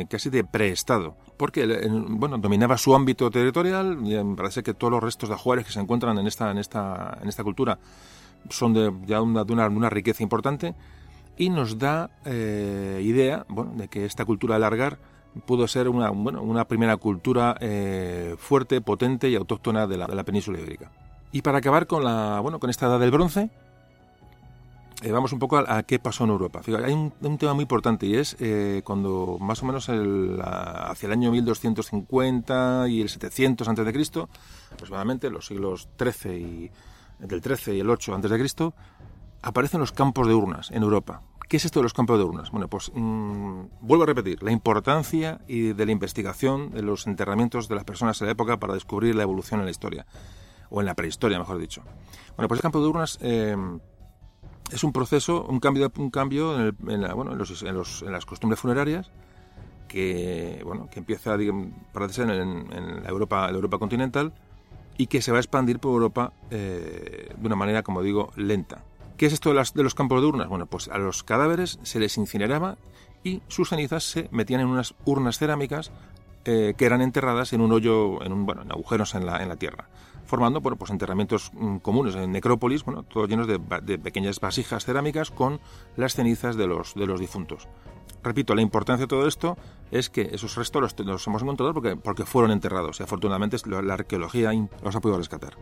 [0.08, 5.02] casi de preestado, porque bueno, dominaba su ámbito territorial, y me parece que todos los
[5.02, 7.78] restos de ajuares que se encuentran en esta, en esta, en esta cultura
[8.50, 10.74] son de, de, una, riqueza importante
[11.36, 14.98] y nos da eh, idea bueno, de que esta cultura de largar
[15.46, 20.14] pudo ser una, bueno, una primera cultura eh, fuerte, potente y autóctona de la, de
[20.16, 20.90] la, península ibérica.
[21.30, 23.50] Y para acabar con, la, bueno, con esta edad del bronce,
[25.02, 26.60] eh, vamos un poco a, qué pasó en Europa.
[26.84, 28.36] hay un, tema muy importante y es
[28.82, 34.26] cuando más o menos hacia el año 1250 y el 700 a.C.,
[34.72, 36.70] aproximadamente los siglos XIII y
[37.20, 38.72] entre el 13 y el 8 a.C.,
[39.42, 41.22] aparecen los campos de urnas en Europa.
[41.48, 42.50] ¿Qué es esto de los campos de urnas?
[42.50, 47.68] Bueno, pues mm, vuelvo a repetir, la importancia y de la investigación de los enterramientos
[47.68, 50.06] de las personas en la época para descubrir la evolución en la historia,
[50.68, 51.82] o en la prehistoria, mejor dicho.
[52.36, 53.56] Bueno, pues el campo de urnas eh,
[54.70, 59.10] es un proceso, un cambio, un cambio en, las costumbres funerarias
[59.88, 61.36] que, bueno, que empieza,
[61.92, 64.34] parece ser, en, en la, Europa, la Europa continental,
[64.98, 68.84] y que se va a expandir por Europa eh, de una manera, como digo, lenta.
[69.16, 70.48] ¿Qué es esto de, los campos de urnas?
[70.48, 72.76] Bueno, pues a los cadáveres se les incineraba
[73.24, 75.90] y sus cenizas se metían en unas urnas cerámicas
[76.44, 79.48] eh, que eran enterradas en un hoyo, en, un, bueno, en agujeros en la, en
[79.48, 79.88] la tierra,
[80.28, 83.58] formando bueno, pues enterramientos mm, comunes en necrópolis, bueno, todos llenos de,
[83.98, 85.58] pequeñas vasijas cerámicas con
[85.96, 87.66] las cenizas de los, de los difuntos.
[88.22, 89.56] Repito, la importancia de todo esto
[89.90, 94.52] es que esos restos los, hemos encontrado porque, porque fueron enterrados y afortunadamente la arqueología
[94.82, 95.56] los ha podido rescatar.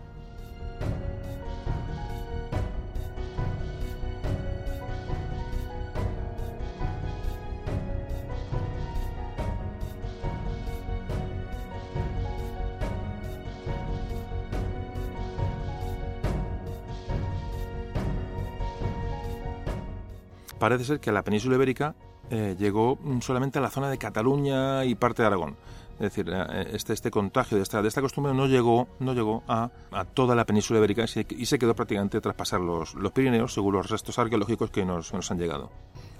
[20.67, 21.95] Parece ser que la península ibérica
[22.29, 25.57] eh, llegó solamente a la zona de Cataluña y parte de Aragón.
[25.93, 29.45] Es decir, eh, este, este contagio de esta, de esta costumbre no llegó, no llegó
[29.47, 33.55] a, a toda la península ibérica y se, quedó prácticamente tras pasar los, los, Pirineos,
[33.55, 35.71] según los restos arqueológicos que nos, nos, han llegado.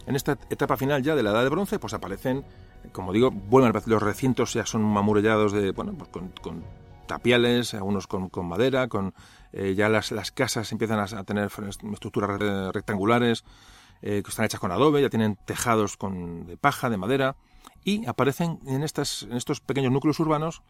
[0.07, 2.45] En esta etapa final ya de la Edad de Bronce, pues aparecen,
[2.93, 6.63] como digo, vuelven los recintos ya son amurellados de, bueno, pues con,
[7.09, 9.13] tapiales, algunos con, con madera, con
[9.53, 11.51] eh, ya las, las, casas empiezan a tener
[11.93, 12.41] estructuras
[12.73, 13.45] rectangulares,
[14.03, 17.37] eh, que están hechas con adobe, ya tienen tejados con, de paja, de madera,
[17.85, 20.63] y aparecen en, estas, en estos pequeños núcleos urbanos,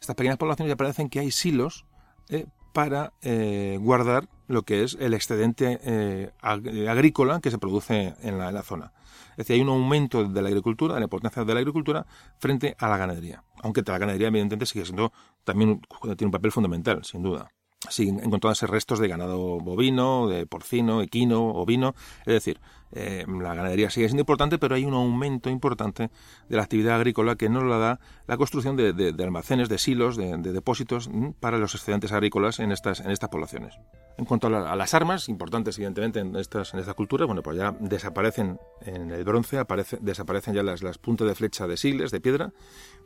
[0.00, 1.86] estas pequeñas poblaciones, y aparecen que hay silos
[2.28, 8.48] eh, para eh, guardar lo que es el excedente agrícola que se produce en la,
[8.48, 8.92] en la, zona.
[9.32, 12.06] Es decir, hay un aumento de la agricultura, de la importancia de la agricultura
[12.38, 13.44] frente a la ganadería.
[13.62, 15.12] Aunque la ganadería, evidentemente, sigue siendo
[15.44, 17.50] también tiene un papel fundamental, sin duda.
[17.90, 21.94] Siguen encontrándose restos de ganado bovino, de porcino, equino, ovino.
[22.20, 22.60] Es decir,
[22.92, 26.10] eh, la ganadería sigue siendo importante, pero hay un aumento importante
[26.48, 30.36] de la actividad agrícola que nos la da la construcción de, almacenes, de silos, de,
[30.38, 33.78] depósitos mm, para los excedentes agrícolas en estas, estas poblaciones.
[34.18, 37.74] En cuanto a, las armas, importantes evidentemente en estas, en esta cultura, bueno, pues ya
[37.80, 42.20] desaparecen en el bronce, aparece, desaparecen ya las, las puntas de flecha de sigles, de
[42.20, 42.52] piedra,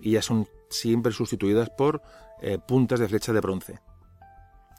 [0.00, 2.02] y ya son siempre sustituidas por
[2.42, 3.78] eh, puntas de flecha de bronce.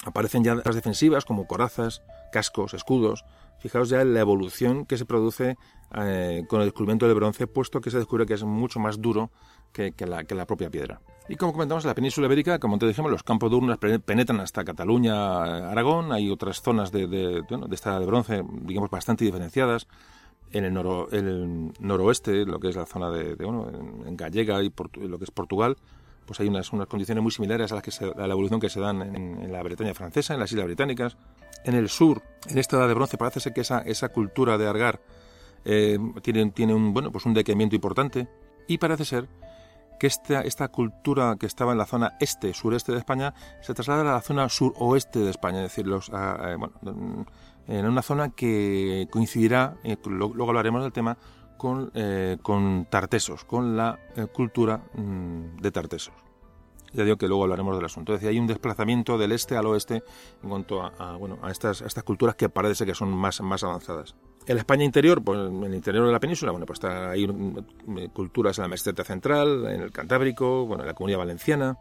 [0.05, 3.25] Aparecen ya las defensivas como corazas, cascos, escudos.
[3.59, 5.57] Fijaos ya en la evolución que se produce
[5.95, 9.31] eh, con el descubrimiento del bronce, puesto que se descubre que es mucho más duro
[9.71, 11.01] que, la, propia piedra.
[11.29, 14.39] Y como comentamos, en la península ibérica, como te dijimos, los campos de urnas penetran
[14.39, 16.11] hasta Cataluña, Aragón.
[16.11, 19.87] Hay otras zonas de, de, esta de bronce, digamos, bastante diferenciadas.
[20.51, 20.73] En el,
[21.79, 25.75] noroeste, lo que es la zona de, en Gallega y lo que es Portugal,
[26.27, 28.79] pues hay unas, unas condiciones muy similares a, las que a la evolución que se
[28.79, 31.17] dan en, la Bretaña francesa, en las Islas Británicas.
[31.63, 34.67] En el sur, en esta edad de bronce, parece ser que esa, esa cultura de
[34.67, 35.01] Argar
[35.65, 38.27] eh, tiene, tiene un, bueno, pues un decaimiento importante
[38.67, 39.27] y parece ser
[39.99, 44.01] que esta, esta cultura que estaba en la zona este, sureste de España, se traslada
[44.01, 46.73] a la zona suroeste de España, es decir, los, bueno,
[47.67, 51.17] en una zona que coincidirá, eh, luego hablaremos del tema,
[51.57, 56.13] con, eh, con Tartesos, con la eh, cultura mm, de Tartesos.
[56.93, 58.13] Ya digo que luego hablaremos del asunto.
[58.13, 60.03] Es decir, hay un desplazamiento del este al oeste
[60.41, 64.15] en cuanto a, bueno, a estas, estas culturas que parece que son más, más avanzadas.
[64.45, 67.27] En la España interior, pues en el interior de la península, bueno, pues está, hay
[67.27, 71.77] mm, culturas en la meseta central, en el Cantábrico, bueno, en la comunidad valenciana,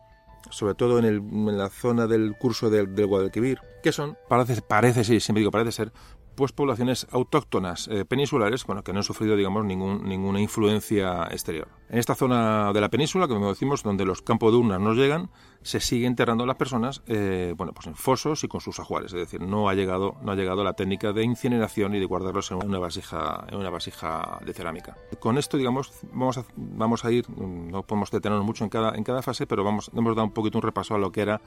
[0.51, 4.61] sobre todo en, el, en la zona del curso del, del Guadalquivir, que son, parece,
[4.62, 5.93] parece, sí, siempre digo parece ser,
[6.37, 11.68] pues poblaciones autóctonas eh, peninsulares bueno, que no han sufrido digamos ninguna influencia exterior.
[11.88, 15.31] En esta zona de la península, como decimos, donde los campos de urnas no llegan,
[15.62, 19.18] se sigue enterrando las personas eh, bueno, pues en fosos y con sus ajuares, es
[19.18, 22.64] decir, no ha llegado no ha llegado la técnica de incineración y de guardarlos en
[22.64, 24.96] una vasija en una vasija de cerámica.
[25.18, 29.03] Con esto, digamos, vamos a, vamos a ir no podemos detenernos mucho en cada en
[29.03, 31.40] cada fase, pero vamos hemos dado un poquito un repaso a lo que era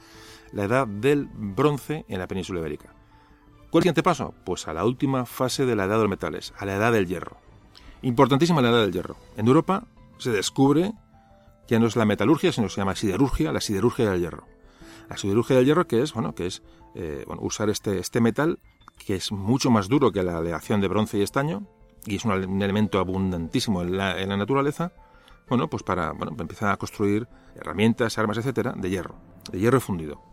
[0.52, 2.99] la edad del bronce en la península ibérica.
[3.69, 4.34] ¿Cuál es el siguiente paso?
[4.45, 7.05] Pues a la última fase de la edad de los metales, a la edad del
[7.05, 7.38] hierro.
[8.01, 9.15] Importantísima la edad del hierro.
[9.38, 9.84] En Europa
[10.17, 10.93] se descubre,
[11.67, 14.45] ya no es la metalurgia, sino que se llama siderurgia, la siderurgia del hierro.
[15.08, 16.63] La siderurgia del hierro, que es, bueno, que es
[16.95, 18.58] eh, usar este, este metal,
[18.97, 21.67] que es mucho más duro que la aleación de bronce y estaño,
[22.08, 24.93] y es un, elemento abundantísimo en la, en la, naturaleza,
[25.47, 29.15] bueno, pues para, bueno, empezar a construir herramientas, armas, etcétera, de hierro,
[29.51, 30.29] de hierro fundido.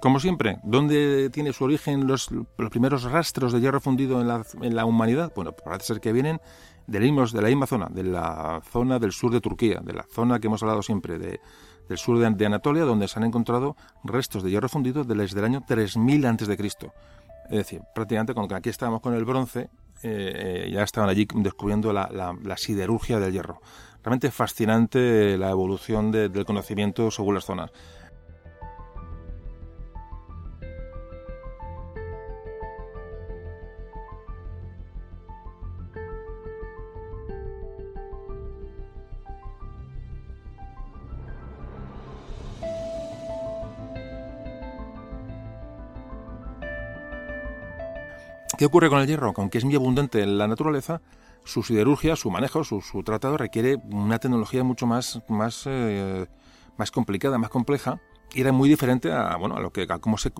[0.00, 2.28] Como siempre, ¿dónde tiene su origen los,
[2.70, 5.32] primeros rastros de hierro fundido en la, la humanidad?
[5.34, 6.40] Bueno, parece ser que vienen
[6.86, 9.92] de la, misma, de la misma zona, de la zona del sur de Turquía, de
[9.92, 11.40] la zona que hemos hablado siempre, de,
[11.88, 15.62] del sur de, Anatolia, donde se han encontrado restos de hierro fundido desde el año
[15.66, 16.58] 3000 a.C.
[17.50, 19.68] Es decir, prácticamente cuando aquí estábamos con el bronce,
[20.02, 23.60] eh, eh, ya estaban allí descubriendo la, la, siderurgia del hierro.
[24.02, 27.70] Realmente fascinante la evolución del conocimiento según las zonas.
[48.64, 49.34] ¿Qué ocurre con el hierro?
[49.36, 51.02] Aunque es muy abundante en la naturaleza,
[51.44, 56.24] su siderurgia, su manejo, su, tratado requiere una tecnología mucho más, más, eh,
[56.78, 58.00] más complicada, más compleja,
[58.32, 60.32] y era muy diferente a, bueno, a lo que a cómo se,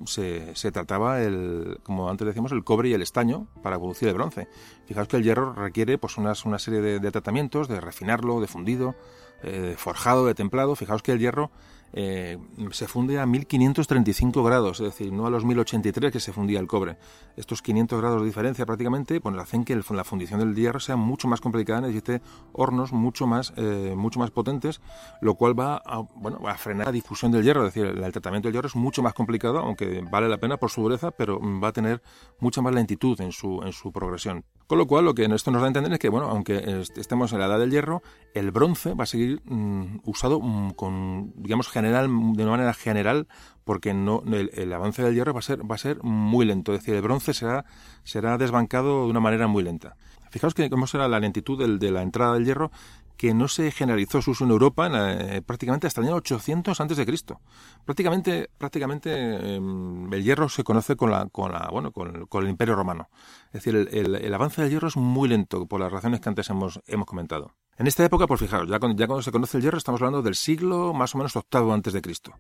[0.55, 4.49] se, trataba el, como antes decíamos, el cobre y el estaño para producir el bronce.
[4.87, 8.95] Fijaos que el hierro requiere pues una serie de, tratamientos, de refinarlo, de fundido,
[9.43, 10.77] eh, forjado, de templado.
[10.77, 11.51] Fijaos que el hierro
[11.97, 12.39] eh,
[12.73, 16.67] se funde a 1535 grados, es decir, no a los 1083 que se fundía el
[16.67, 16.97] cobre.
[17.37, 21.29] Estos 500 grados de diferencia prácticamente bueno, hacen que la fundición del hierro sea mucho
[21.29, 22.21] más complicada, necesite
[22.53, 24.81] hornos mucho más, eh, mucho más potentes,
[25.21, 28.49] lo cual va a, bueno, a frenar la difusión del hierro, es decir, el, tratamiento
[28.49, 31.69] del hierro es mucho más complicado, aunque vale la pena por su dureza, pero va
[31.69, 32.03] a tener
[32.41, 34.45] mucha más lentitud en su, en su progresión.
[34.67, 37.33] Con lo cual, lo que esto nos da a entender es que, bueno, aunque estemos
[37.33, 41.69] en la edad del hierro, el bronce va a seguir mm, usado mm, con, digamos,
[41.85, 43.29] general, de una manera general,
[43.65, 46.73] porque no, el, avance del hierro va a ser, va a ser muy lento.
[46.75, 47.65] Es decir, el bronce será,
[48.03, 49.97] será desbancado de una manera muy lenta.
[50.31, 52.73] Fijaos que cómo será la lentitud de la entrada del hierro
[53.17, 56.97] que no se generalizó su uso en Europa eh, prácticamente hasta el año 800 antes
[56.97, 57.41] de Cristo.
[57.85, 62.75] Prácticamente, prácticamente em, el hierro se conoce con la, con la, bueno, con, el Imperio
[62.75, 63.09] Romano.
[63.53, 66.81] Es decir, el, avance del hierro es muy lento por las razones que antes hemos,
[66.87, 67.53] hemos comentado.
[67.77, 70.23] En esta época, pues fijaros, ya cuando, ya cuando se conoce el hierro estamos hablando
[70.23, 72.33] del siglo más o menos octavo antes de Cristo.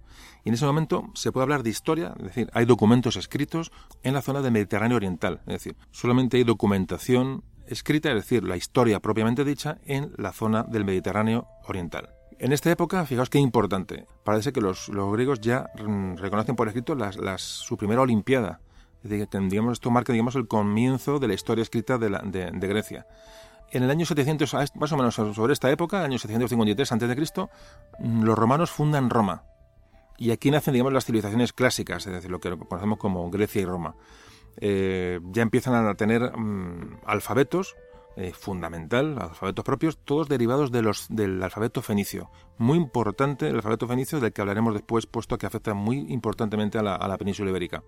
[0.45, 3.72] Y en ese momento se puede hablar de historia, es decir, hay documentos escritos
[4.05, 8.57] en la zona del Mediterráneo Oriental, es decir, solamente hay documentación escrita, es decir, la
[8.57, 12.11] historia propiamente dicha en la zona del Mediterráneo Oriental.
[12.39, 16.95] En esta época, fijaos qué importante, parece que los, griegos ya mm, reconocen por escrito
[16.95, 18.61] las, su primera Olimpiada,
[19.03, 23.05] es decir, digamos, esto marca digamos, el comienzo de la historia escrita de Grecia
[23.75, 27.49] en el año 700, más o menos sobre esta época, el año 753 a.C.,
[27.99, 29.43] mm, los romanos fundan Roma.
[30.16, 33.64] Y aquí nacen, digamos, las civilizaciones clásicas, es decir, lo que conocemos como Grecia y
[33.64, 33.97] Roma.
[34.59, 37.75] Eh, ya empiezan a tener mm, alfabetos,
[38.16, 42.31] eh, fundamental, alfabetos propios, todos derivados de los, del alfabeto fenicio.
[42.59, 46.83] Muy importante el alfabeto fenicio, del que hablaremos después, puesto que afecta muy importantemente a
[46.83, 47.83] la península ibérica.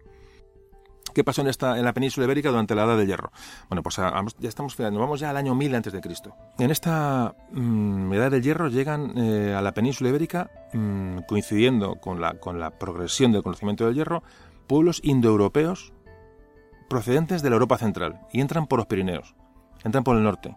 [1.17, 3.33] ¿Qué pasó en, esta, en la península ibérica durante la Edad del Hierro?
[3.71, 6.37] Bueno, pues ya estamos, nos vamos ya al año 1000 antes de Cristo.
[6.59, 12.21] En esta mm, Edad del Hierro llegan eh, a la península ibérica, mm, coincidiendo con
[12.21, 14.25] la, con la progresión del conocimiento del hierro,
[14.67, 15.95] pueblos indoeuropeos
[16.91, 19.37] procedentes de la Europa central y entran por los Pirineos,
[19.85, 20.55] entran por el norte.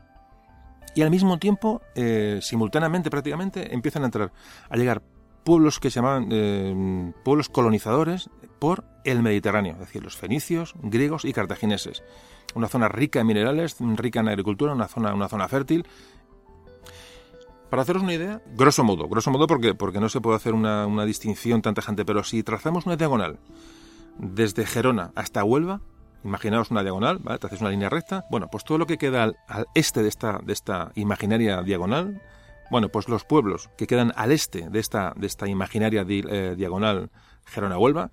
[0.94, 4.34] Y al mismo tiempo, eh, simultáneamente prácticamente, empiezan a entrar,
[4.70, 5.04] a llegar
[5.46, 8.30] pueblos que se llamaban eh, pueblos colonizadores
[8.60, 12.04] por el Mediterráneo, es decir, los fenicios, griegos y cartagineses.
[12.56, 15.88] Una zona rica en minerales, rica en agricultura, una zona, una zona fértil.
[17.70, 21.06] Para haceros una idea, grosso modo, grosso modo porque, porque no se puede hacer una,
[21.06, 23.40] distinción tan tajante, pero si trazamos una diagonal
[24.18, 25.82] desde Gerona hasta Huelva,
[26.24, 27.40] imaginaos una diagonal, ¿vale?
[27.62, 30.92] una línea recta, bueno, pues todo lo que queda al, este de esta, de esta
[30.96, 32.22] imaginaria diagonal,
[32.72, 37.12] bueno, pues los pueblos que quedan al este de esta, de esta imaginaria eh, diagonal
[37.46, 38.12] Gerona-Huelva,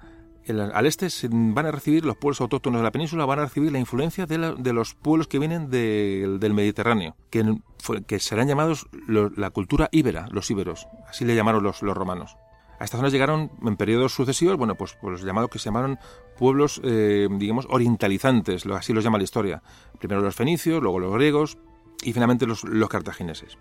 [0.48, 3.78] al este van a recibir los pueblos autóctonos de la península, van a recibir la
[3.78, 10.50] influencia de, los pueblos que vienen del Mediterráneo, que, serán llamados la cultura íbera, los
[10.50, 12.36] íberos, así le llamaron los, romanos.
[12.78, 15.98] A esta zona llegaron en periodos sucesivos, bueno, pues, pues los llamados que se llamaron
[16.38, 19.62] pueblos, eh, digamos, orientalizantes, así los llama la historia.
[19.98, 21.56] Primero los fenicios, luego los griegos
[22.02, 23.56] y finalmente los, cartagineses.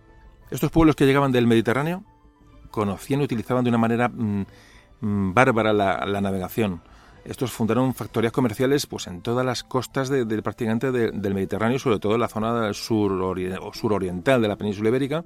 [0.52, 2.04] Estos pueblos que llegaban del Mediterráneo
[2.72, 4.46] conocían y utilizaban de una manera Mm,
[5.02, 6.82] bárbara la, navegación.
[7.24, 12.16] Estos fundaron factorías comerciales pues en todas las costas de, prácticamente del Mediterráneo, sobre todo
[12.16, 13.38] en la zona sur
[13.74, 15.24] suroriental de la península ibérica.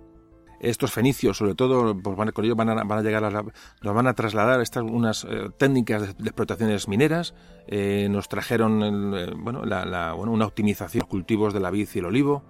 [0.60, 4.14] Estos fenicios, sobre todo, pues van, con ellos van a, llegar a nos van a
[4.14, 7.34] trasladar estas unas eh, técnicas de, explotaciones mineras.
[7.68, 9.28] Eh, nos trajeron eh,
[9.66, 12.44] la, bueno, una optimización de los cultivos de la vid y el olivo,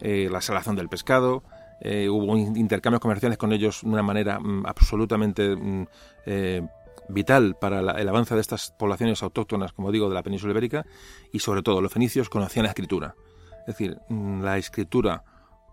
[0.00, 1.44] la salación del pescado,
[1.84, 5.86] eh, hubo intercambios comerciales con ellos de una manera mm, absolutamente mm,
[6.26, 6.62] eh,
[7.08, 10.86] vital para el avance de estas poblaciones autóctonas, como digo, de la península ibérica,
[11.32, 13.16] y sobre todo los fenicios conocían la escritura.
[13.60, 15.24] Es decir, mm, la escritura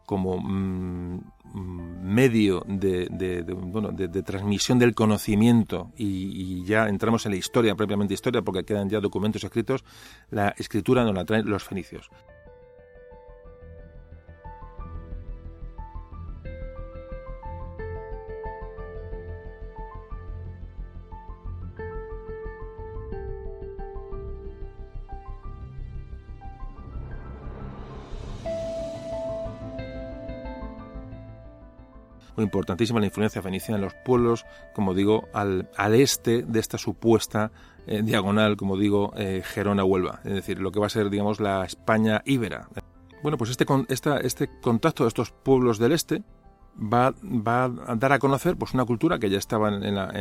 [0.10, 0.41] como
[2.01, 8.89] medio de, transmisión del conocimiento y, ya entramos en la historia, propiamente historia, porque quedan
[8.89, 9.86] ya documentos escritos,
[10.32, 12.10] la escritura nos la traen los fenicios.
[32.41, 37.51] Importantísima la influencia fenicia en los pueblos, como digo, al, al este de esta supuesta
[37.87, 41.65] eh, diagonal, como digo, eh, Gerona-Huelva, es decir, lo que va a ser, digamos, la
[41.65, 42.67] España íbera.
[43.23, 46.23] Bueno, pues este, esta, este contacto de estos pueblos del este
[46.77, 50.11] va, va, a dar a conocer pues una cultura que ya estaba en, la,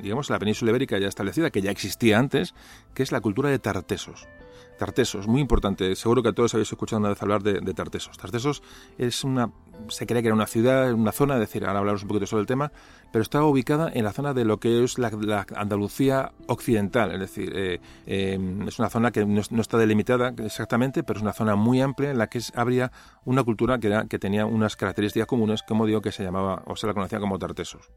[0.00, 2.54] digamos, en la península ibérica ya establecida, que ya existía antes,
[2.94, 4.28] que es la cultura de Tartesos.
[4.76, 5.94] Tartesos, muy importante.
[5.96, 8.16] Seguro que todos habéis escuchado una vez hablar de, Tartesos.
[8.18, 8.62] Tartesos
[8.98, 9.50] es una,
[9.88, 12.42] se cree que era una ciudad, una zona, es decir, ahora hablaros un poquito sobre
[12.42, 12.72] el tema,
[13.12, 17.52] pero estaba ubicada en la zona de lo que es la, Andalucía occidental, es decir,
[17.54, 21.80] eh, eh, es una zona que no, está delimitada exactamente, pero es una zona muy
[21.80, 22.92] amplia en la que habría
[23.24, 26.86] una cultura que, que tenía unas características comunes, como digo, que se llamaba o se
[26.86, 27.90] la conocía como Tartesos.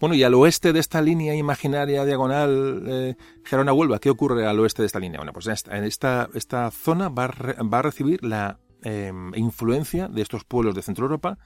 [0.00, 4.80] Bueno, y al oeste de esta línea imaginaria diagonal eh, Gerona-Huelva, ¿qué ocurre al oeste
[4.80, 5.18] de esta línea?
[5.18, 10.22] Bueno, pues esta, esta, esta zona va a, va a recibir la em, influencia de
[10.22, 11.36] estos pueblos de Centro Europa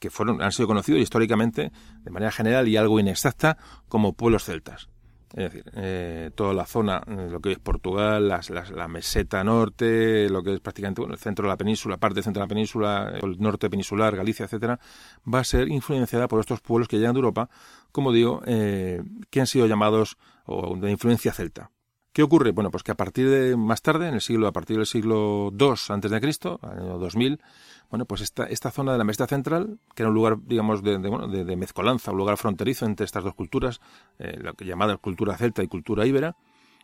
[0.00, 1.70] que fueron, han sido conocidos históricamente
[2.02, 3.56] de manera general y algo inexacta
[3.88, 4.88] como pueblos celtas.
[5.34, 10.42] Es decir, eh, toda la zona, eh, lo que es Portugal, la meseta norte, lo
[10.42, 13.12] que es prácticamente bueno, el centro de la península, parte del centro de la península,
[13.22, 14.78] el norte peninsular, Galicia, etcétera,
[15.32, 17.48] va a ser influenciada por estos pueblos que llegan de Europa,
[17.92, 20.16] como digo, eh, que han sido llamados
[20.46, 21.70] o de influencia celta.
[22.12, 22.50] ¿Qué ocurre?
[22.50, 25.50] Bueno, pues que a partir de más tarde, en el siglo, a partir del siglo
[25.58, 27.40] II antes de Cristo, año 2000,
[27.88, 30.98] bueno, pues esta, esta zona de la meseta central, que era un lugar, digamos, de,
[30.98, 33.80] bueno, de, mezcolanza, un lugar fronterizo entre estas dos culturas,
[34.18, 36.36] eh, la llamada cultura celta y cultura íbera,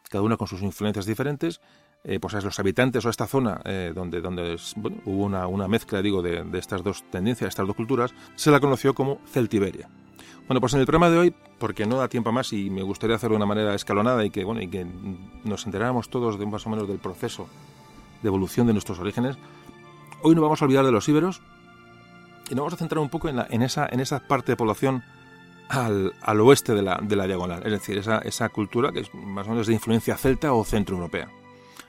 [0.09, 1.61] cada una con sus influencias diferentes,
[2.05, 3.61] eh, pues a los habitantes o a esta zona
[3.95, 4.21] donde,
[5.05, 8.95] hubo una, mezcla, digo, de, de estas dos tendencias, estas dos culturas, se la conoció
[8.95, 9.91] como Celtiberia.
[10.49, 13.17] Bueno, pues en el programa de hoy, porque no da tiempo más y me gustaría
[13.17, 14.87] hacerlo de una manera escalonada y que, bueno, y que
[15.45, 17.47] nos enteráramos todos de más o menos del proceso
[18.23, 19.37] de evolución de nuestros orígenes,
[20.23, 21.43] hoy no vamos a olvidar de los íberos
[22.49, 24.57] y nos vamos a centrar un poco en, la, en, esa, en esa parte de
[24.57, 25.05] población
[25.69, 29.15] al, al oeste de la, de la, diagonal, es decir, esa, esa cultura que es
[29.15, 31.29] más o menos de influencia celta o centroeuropea.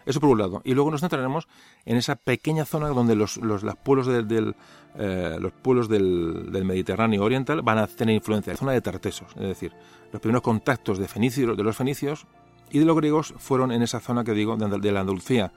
[0.05, 0.61] Eso por un lado.
[0.65, 1.47] Y luego nos centraremos
[1.85, 4.55] en esa pequeña zona donde los, los, pueblos, del,
[4.97, 8.53] eh, los pueblos del, Mediterráneo oriental van a tener influencia.
[8.53, 9.73] La zona de Tartesos, es decir,
[10.11, 12.25] los primeros contactos de, fenicios, de los fenicios
[12.71, 15.51] y de los griegos fueron en esa zona que digo, de, la Andalucía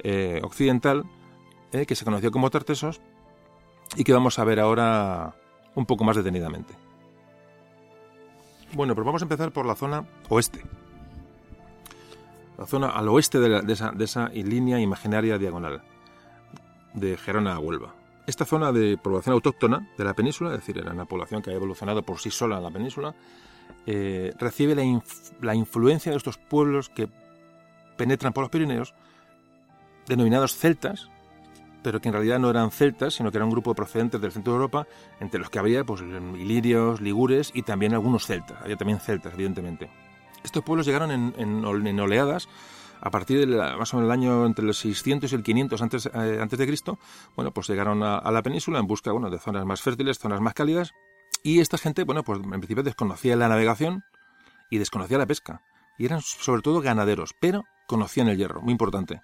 [0.00, 1.04] eh, occidental,
[1.72, 3.00] eh, que se conoció como Tartesos
[3.96, 5.34] y que vamos a ver ahora
[5.74, 6.74] un poco más detenidamente.
[8.72, 10.62] Bueno, pues vamos a empezar por la zona oeste
[12.60, 15.80] la zona al oeste de, esa, línea imaginaria diagonal
[16.92, 17.94] de Gerona a Huelva.
[18.26, 21.54] Esta zona de población autóctona de la península, es decir, era una población que ha
[21.54, 23.14] evolucionado por sí sola en la península,
[23.86, 27.08] eh, recibe la, influencia de estos pueblos que
[27.96, 28.94] penetran por los Pirineos,
[30.06, 31.08] denominados celtas,
[31.82, 34.52] pero que en realidad no eran celtas, sino que eran un grupo procedentes del centro
[34.52, 34.86] de Europa,
[35.18, 38.60] entre los que había pues, ilirios, ligures y también algunos celtas.
[38.62, 39.90] Había también celtas, evidentemente.
[40.44, 42.48] Estos pueblos llegaron en, oleadas
[43.00, 46.06] a partir del más o menos el año entre los 600 y el 500 antes,
[46.06, 46.98] eh, antes de Cristo,
[47.34, 50.54] bueno, pues llegaron a, la península en busca, bueno, de zonas más fértiles, zonas más
[50.54, 50.92] cálidas,
[51.42, 54.04] y esta gente, bueno, pues en principio desconocía la navegación
[54.70, 55.62] y desconocía la pesca,
[55.98, 59.22] y eran sobre todo ganaderos, pero conocían el hierro, muy importante.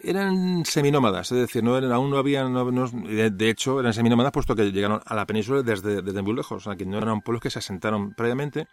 [0.00, 4.70] Eran seminómadas, es decir, no eran, aún no habían, de, hecho, eran seminómadas puesto que
[4.70, 7.50] llegaron a la península desde, desde muy lejos, o sea, que no eran pueblos que
[7.50, 8.68] se asentaron previamente,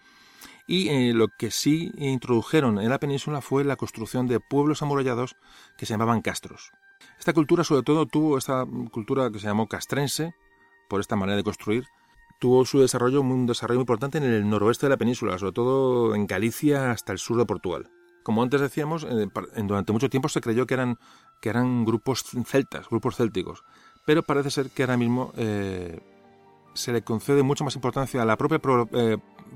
[0.68, 5.36] y eh, lo que sí introdujeron en la península fue la construcción de pueblos amurallados
[5.78, 6.72] que se llamaban castros.
[7.20, 10.34] Esta cultura sobre todo tuvo esta cultura que se llamó castrense,
[10.90, 11.86] por esta manera de construir,
[12.40, 16.28] tuvo su desarrollo, un desarrollo importante en el noroeste de la península, sobre todo en
[16.28, 17.90] Galicia hasta el sur de Portugal.
[18.24, 19.28] Como antes decíamos, eh,
[19.64, 20.98] durante mucho tiempo se creyó que eran,
[21.42, 23.64] que eran grupos celtas, grupos célticos,
[24.06, 26.00] pero parece ser que ahora mismo eh,
[26.76, 28.60] se le concede mucha más importancia a la propia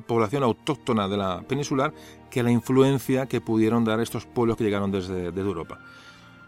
[0.08, 1.94] población autóctona de la peninsular
[2.30, 5.80] que la influencia que pudieron dar estos pueblos que llegaron desde, Europa.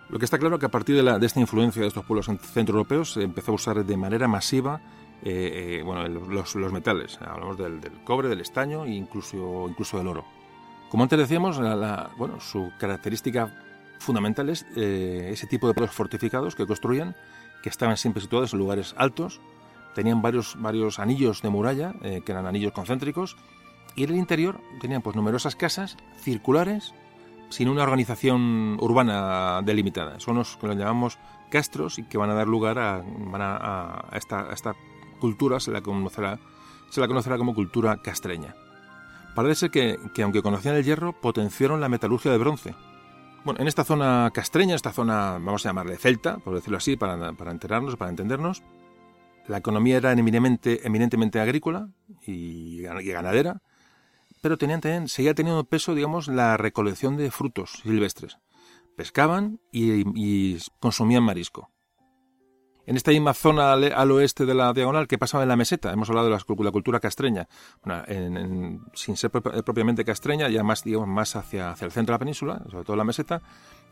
[0.10, 3.14] Lo que está claro es que a partir de, esta influencia de estos pueblos centroeuropeos
[3.14, 4.82] se empezó a usar de manera masiva
[5.24, 7.20] eh, eh, bueno, los, metales.
[7.22, 10.26] Hablamos del, cobre, del estaño e incluso, incluso del oro.
[10.90, 11.60] Como antes decíamos,
[12.18, 13.54] bueno, su característica
[14.00, 17.16] fundamental es eh, ese tipo de pueblos fortificados que construían,
[17.64, 19.40] que estaban siempre situados en lugares altos,
[19.94, 23.38] tenían varios, varios anillos de muralla, eh, que eran anillos concéntricos,
[23.96, 26.94] y en el interior tenían pues numerosas casas circulares
[27.50, 30.20] sin una organización urbana delimitada.
[30.20, 31.20] Son los que los llamamos
[31.50, 34.76] castros y que van a dar lugar a, a, esta, esta,
[35.20, 36.40] cultura, se la, conocerá,
[36.90, 38.56] se la conocerá como cultura castreña.
[39.36, 42.76] Parece que, que, aunque conocían el hierro, potenciaron la metalurgia de bronce.
[43.46, 47.34] Bueno, en esta zona castreña, esta zona, vamos a llamarle celta, por decirlo así, para,
[47.34, 48.64] para enterarnos, para entendernos,
[49.48, 51.90] la economía era eminentemente, agrícola
[52.26, 53.62] y, ganadera,
[54.42, 58.38] pero tenían, también, seguía teniendo peso, digamos, la recolección de frutos silvestres.
[58.96, 61.70] Pescaban y, consumían marisco.
[62.88, 66.10] En esta misma zona al, oeste de la diagonal que pasaba en la meseta, hemos
[66.10, 67.48] hablado de la, cultura castreña,
[68.94, 72.62] sin ser propiamente castreña, ya más, digamos, más hacia, hacia el centro de la península,
[72.70, 73.42] sobre todo la meseta,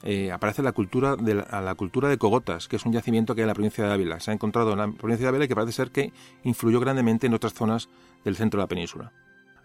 [0.02, 3.44] eh, aparece la cultura de la, cultura de Cogotas, que es un yacimiento que hay
[3.44, 4.20] en la provincia de Ávila.
[4.20, 6.14] Se ha encontrado en la provincia de Ávila y que parece ser que
[6.44, 7.90] influyó grandemente en otras zonas
[8.24, 9.12] del centro de la península.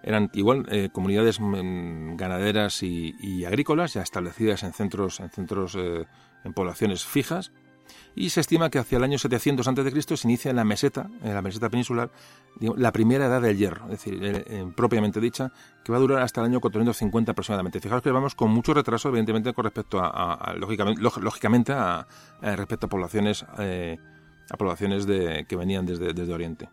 [0.02, 6.04] Eran igual eh, comunidades mm, ganaderas y, agrícolas ya establecidas en centros, en centros, eh,
[6.44, 7.52] en poblaciones fijas,
[8.16, 10.16] y se estima que hacia el año 700 a.C.
[10.16, 12.10] se inicia en la meseta, en la meseta peninsular,
[12.60, 15.52] la primera edad del hierro, es decir, eh, propiamente dicha,
[15.84, 17.80] que va a durar hasta el año 450 aproximadamente.
[17.80, 22.06] Fijaos que vamos con mucho retraso, evidentemente, con respecto a, lógicamente, a,
[22.40, 23.98] respecto a poblaciones, eh,
[24.50, 26.68] a poblaciones de, que venían desde, desde Oriente.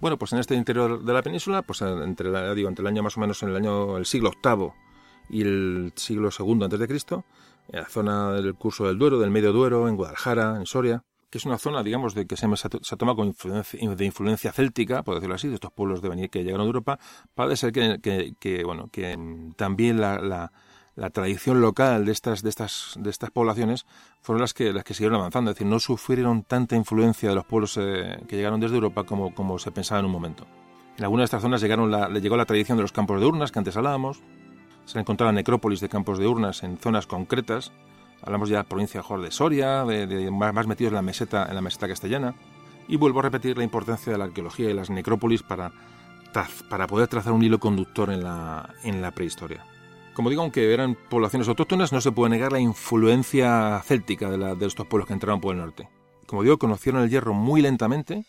[0.00, 3.16] Bueno, pues en este interior de la península, pues entre, digo, entre el año más
[3.16, 4.85] o menos en el año el siglo VIII
[5.28, 7.24] y el siglo II Cristo,
[7.68, 11.38] en la zona del curso del Duero, del Medio Duero, en Guadalajara, en Soria, que
[11.38, 15.34] es una zona, digamos, de que se, se ha tomado de influencia céltica, por decirlo
[15.34, 16.98] así, de estos pueblos de venir que llegaron a Europa,
[17.34, 19.18] parece ser que, que, bueno, que
[19.56, 20.50] también la,
[20.96, 23.86] la tradición local de estas, de estas, de estas poblaciones
[24.22, 27.44] fueron las que, las que siguieron avanzando, es decir, no sufrieron tanta influencia de los
[27.44, 30.46] pueblos eh, que llegaron desde Europa como, como se pensaba en un momento.
[30.96, 33.52] En algunas de estas zonas llegaron le llegó la tradición de los campos de urnas
[33.52, 34.22] que antes hablábamos,
[34.86, 37.72] se encontraba necrópolis de campos de urnas en zonas concretas,
[38.22, 41.60] hablamos ya de la provincia de Soria, de, más, metidos en la meseta, en la
[41.60, 42.34] meseta castellana,
[42.88, 45.72] y vuelvo a repetir la importancia de la arqueología y las necrópolis para,
[46.70, 49.64] para poder trazar un hilo conductor en la, en la prehistoria.
[50.14, 54.66] Como digo, aunque eran poblaciones autóctonas, no se puede negar la influencia céltica de, de
[54.66, 55.88] estos pueblos que entraron por el norte.
[56.26, 58.24] Como digo, conocieron el hierro muy lentamente,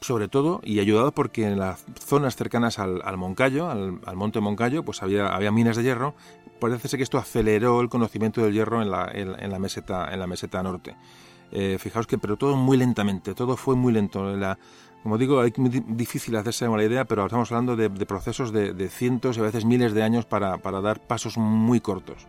[0.00, 5.02] sobre todo, y ayudado porque en las zonas cercanas al, Moncayo, al, monte Moncayo, pues
[5.02, 6.14] había, había minas de hierro.
[6.60, 10.20] Parece ser que esto aceleró el conocimiento del hierro en la, en, la meseta, en
[10.20, 10.96] la meseta norte.
[11.52, 14.34] Eh, fijaos que, pero todo muy lentamente, todo fue muy lento.
[14.36, 14.58] La,
[15.02, 19.36] como digo, es muy difícil hacerse una idea, pero estamos hablando de, procesos de, cientos
[19.36, 22.26] y a veces miles de años para, para dar pasos muy cortos.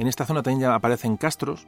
[0.00, 1.66] En esta zona también ya aparecen castros,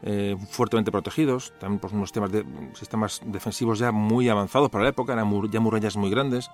[0.00, 2.42] eh, fuertemente protegidos, también por unos temas de,
[2.72, 6.50] sistemas defensivos ya muy avanzados para la época, eran ya murallas muy grandes,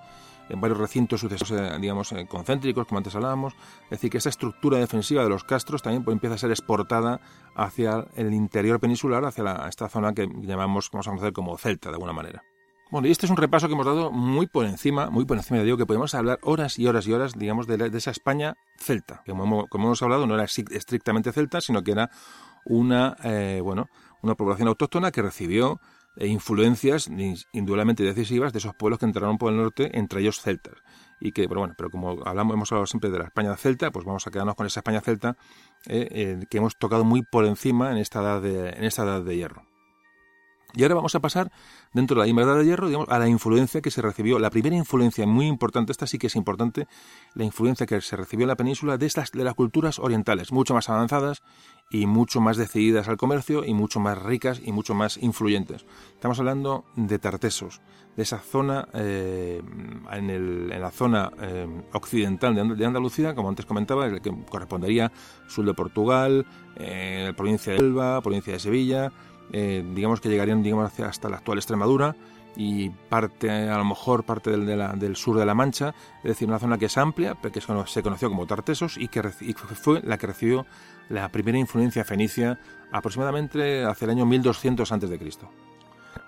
[0.49, 3.53] en varios recintos sucesos, eh, digamos, eh, concéntricos, como antes hablábamos.
[3.85, 7.21] Es decir, que esa estructura defensiva de los castros también pues, empieza a ser exportada
[7.55, 11.95] hacia el interior peninsular, hacia esta zona que llamamos, vamos a conocer como Celta, de
[11.95, 12.43] alguna manera.
[12.89, 15.59] Bueno, y este es un repaso que hemos dado muy por encima, muy por encima,
[15.59, 19.31] digo que podemos hablar horas y horas y horas, digamos, de, esa España celta, que
[19.33, 22.09] como, hemos hablado no era estrictamente celta, sino que era
[22.63, 23.89] una, eh, bueno,
[24.21, 25.81] una población autóctona que recibió
[26.15, 27.09] eh, influencias
[27.51, 30.75] indudablemente decisivas de esos pueblos que entraron por el norte, entre ellos celtas.
[31.19, 34.05] Y que, pero bueno, pero como hablamos, hemos hablado siempre de la España celta, pues
[34.05, 35.35] vamos a quedarnos con esa España celta
[35.87, 39.35] eh, que hemos tocado muy por encima en esta edad de, en esta edad de
[39.35, 39.66] hierro.
[40.73, 41.51] Y ahora vamos a pasar,
[41.93, 44.37] dentro de la Edad de Hierro, digamos, a la influencia que se recibió.
[44.37, 46.87] La primera influencia muy importante, esta sí que es importante,
[47.35, 50.73] la influencia que se recibió en la península de, estas, de las culturas orientales, mucho
[50.73, 51.41] más avanzadas
[51.89, 55.85] y mucho más decididas al comercio y mucho más ricas y mucho más influyentes.
[56.13, 57.81] Estamos hablando de Tartesos,
[58.17, 59.61] de esa zona, eh,
[60.11, 65.11] en, el, en, la zona eh, occidental de, Andalucía, como antes comentaba, que correspondería
[65.47, 66.45] sur de Portugal,
[66.75, 69.11] eh, provincia de Elba, provincia de Sevilla,
[69.53, 72.15] eh, digamos que llegarían digamos, hasta la actual Extremadura
[72.57, 75.93] y parte, a lo mejor parte del, sur de la Mancha,
[76.23, 80.01] es decir, una zona que es amplia, que se conoció como Tartesos y que fue
[80.01, 80.65] la que recibió
[81.07, 82.59] la primera influencia fenicia
[82.91, 85.19] aproximadamente hacia el año 1200 a.C.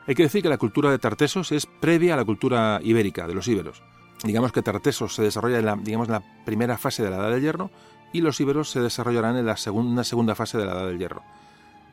[0.08, 3.34] Hay que decir que la cultura de Tartesos es previa a la cultura ibérica, de
[3.34, 3.82] los íberos.
[4.24, 7.42] Digamos que Tartesos se desarrolla en la, digamos, la primera fase de la Edad del
[7.42, 7.72] Hierro
[8.14, 11.24] y los íberos se desarrollarán en la segunda, segunda fase de la Edad del Hierro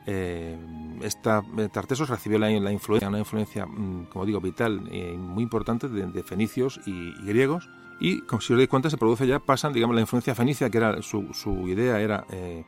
[0.09, 0.57] eh,
[1.01, 5.89] esta eh, Tartesos recibió la, influencia, una influencia, mm, como digo, vital y muy importante
[5.89, 7.69] de, fenicios y, griegos.
[7.99, 10.77] Y, como si os dais cuenta, se produce ya, pasan, digamos, la influencia fenicia, que
[10.77, 12.63] era su, su idea era eh,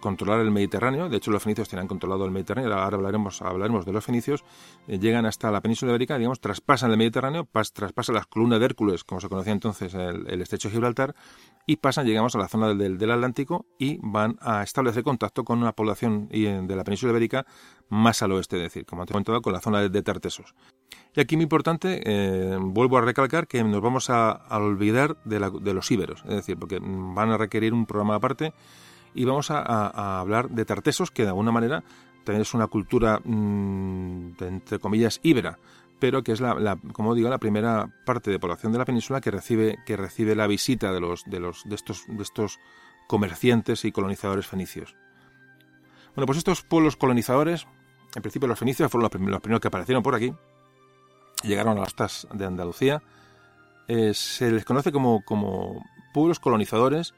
[0.00, 1.08] controlar el Mediterráneo.
[1.08, 2.72] De hecho, los fenicios tenían controlado el Mediterráneo.
[2.74, 4.44] Ahora hablaremos, hablaremos de los fenicios.
[4.86, 9.04] Eh, llegan hasta la península ibérica, digamos, traspasan el Mediterráneo, traspasan las columnas de Hércules,
[9.04, 11.14] como se conocía entonces el, estrecho de Gibraltar,
[11.66, 15.58] y pasan, llegamos a la zona del, del, Atlántico y van a establecer contacto con
[15.58, 17.46] una población de la península ibérica
[17.88, 20.54] más al oeste, es decir, como he comentado, con la zona de, Tartesos.
[21.14, 25.74] Y aquí muy importante, eh, vuelvo a recalcar que nos vamos a, olvidar de, de,
[25.74, 28.52] los íberos, es decir, porque van a requerir un programa aparte
[29.16, 31.82] y vamos a, hablar de Tartesos, que de alguna manera
[32.24, 35.58] también es una cultura, mm, entre comillas, íbera,
[35.98, 39.30] pero que es la, como digo, la primera parte de población de la península que
[39.30, 42.58] recibe, que recibe la visita de los, de los, de estos, de estos
[43.06, 44.96] comerciantes y colonizadores fenicios.
[46.14, 47.66] Bueno, pues estos pueblos colonizadores,
[48.14, 50.32] en principio los fenicios fueron los primeros, que aparecieron por aquí,
[51.42, 53.02] llegaron a las costas de Andalucía,
[53.88, 57.14] eh, se les conoce como, como pueblos colonizadores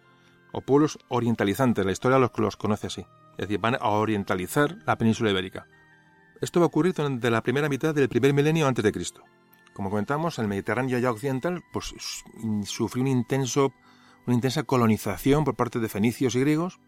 [0.53, 1.85] o pueblos orientalizantes.
[1.85, 3.07] La historia los, los conoce así.
[3.33, 5.67] Es decir, van a orientalizar la península ibérica.
[6.41, 9.23] Esto va a ocurrir durante la primera mitad del primer milenio antes de Cristo.
[9.75, 11.95] Como comentamos, el Mediterráneo ya occidental pues,
[12.65, 13.11] sufrió una
[14.35, 16.81] intensa colonización por parte de fenicios y griegos,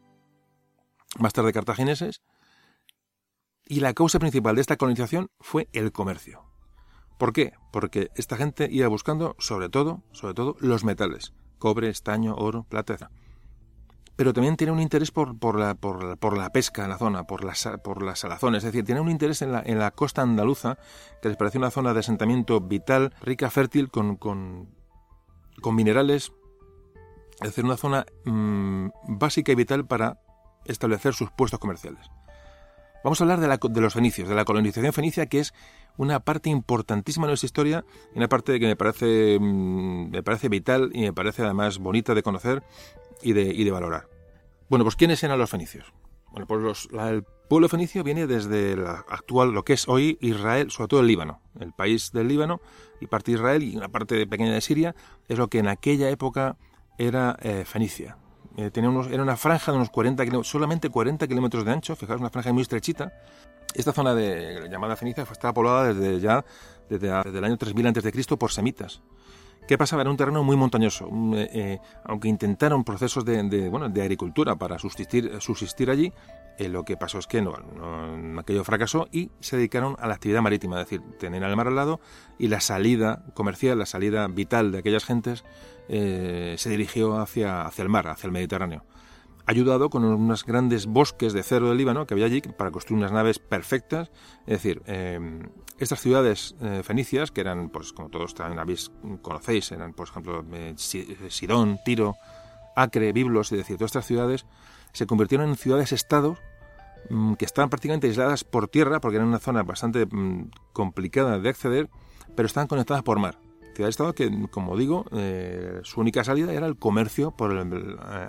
[1.18, 2.22] más tarde cartagineses,
[3.64, 6.44] y la causa principal de esta colonización fue el comercio.
[7.18, 7.52] ¿Por qué?
[7.70, 13.11] Porque esta gente iba buscando sobre todo, sobre todo los metales, cobre, estaño, oro, plata,
[14.20, 17.24] pero también tiene un interés por, por, la, por, por la pesca en la zona,
[17.24, 18.58] por las, por las salazones.
[18.58, 20.76] Es decir, tiene un interés en la, en la costa andaluza,
[21.22, 24.68] que les parece una zona de asentamiento vital, rica, fértil, con, con,
[25.62, 26.34] con minerales.
[27.40, 30.20] Es decir, una zona mm, básica y vital para
[30.66, 32.10] establecer sus puestos comerciales.
[33.03, 35.55] Vamos a hablar de, la, de, los fenicios, de la colonización fenicia, que es
[35.96, 37.84] una parte importantísima de nuestra historia
[38.14, 42.14] y una parte que me parece, mm, me parece vital y me parece además bonita
[42.14, 42.62] de conocer
[43.22, 44.09] y de, y de valorar.
[44.68, 45.92] Bueno, pues ¿quiénes eran los fenicios?
[46.30, 50.18] Bueno, pues los, la, el pueblo fenicio viene desde la actual, lo que es hoy
[50.20, 51.40] Israel, sobre todo el Líbano.
[51.59, 52.61] El país del Líbano
[53.01, 54.94] y parte de Israel y una parte pequeña de Siria
[55.26, 56.57] es lo que en aquella época
[56.98, 58.18] era eh, Fenicia.
[58.61, 61.96] Eh, tenía unos, era una franja de unos 40 kilómetros, solamente 40 kilómetros de ancho,
[61.96, 63.11] fijaos, una franja muy estrechita.
[63.74, 66.44] Esta zona de, llamada Fenicia estaba poblada desde ya
[66.88, 68.36] desde, desde el año 3000 a.C.
[68.36, 69.00] por semitas.
[69.66, 70.02] ¿Qué pasaba?
[70.02, 71.08] Era un terreno muy montañoso.
[71.34, 76.12] Eh, eh, aunque intentaron procesos de, bueno, de agricultura para subsistir, subsistir allí,
[76.64, 77.54] eh, lo que pasó es que no,
[78.38, 81.76] aquello fracasó y se dedicaron a la actividad marítima, es decir, tener el mar al
[81.76, 82.00] lado
[82.38, 85.44] y la salida comercial, la salida vital de aquellas gentes
[85.88, 88.84] se dirigió hacia, hacia el mar, hacia el Mediterráneo
[89.50, 93.11] ayudado con unos grandes bosques de cerro del Líbano que había allí para construir unas
[93.11, 94.11] naves perfectas.
[94.46, 95.48] Es decir, em,
[95.78, 98.92] estas ciudades eh, fenicias, que eran, pues como todos también habéis,
[99.22, 102.14] conocéis, eran, por ejemplo, eh, Sidón, Tiro,
[102.76, 104.46] Acre, Biblos, es decir, todas estas ciudades
[104.92, 106.38] se convirtieron en ciudades-estados
[107.38, 111.90] que estaban prácticamente aisladas por tierra, porque eran una zona bastante mm, complicada de acceder,
[112.36, 113.38] pero estaban conectadas por mar.
[113.74, 117.57] Ciudades-estado que, como digo, eh, su única salida era el comercio por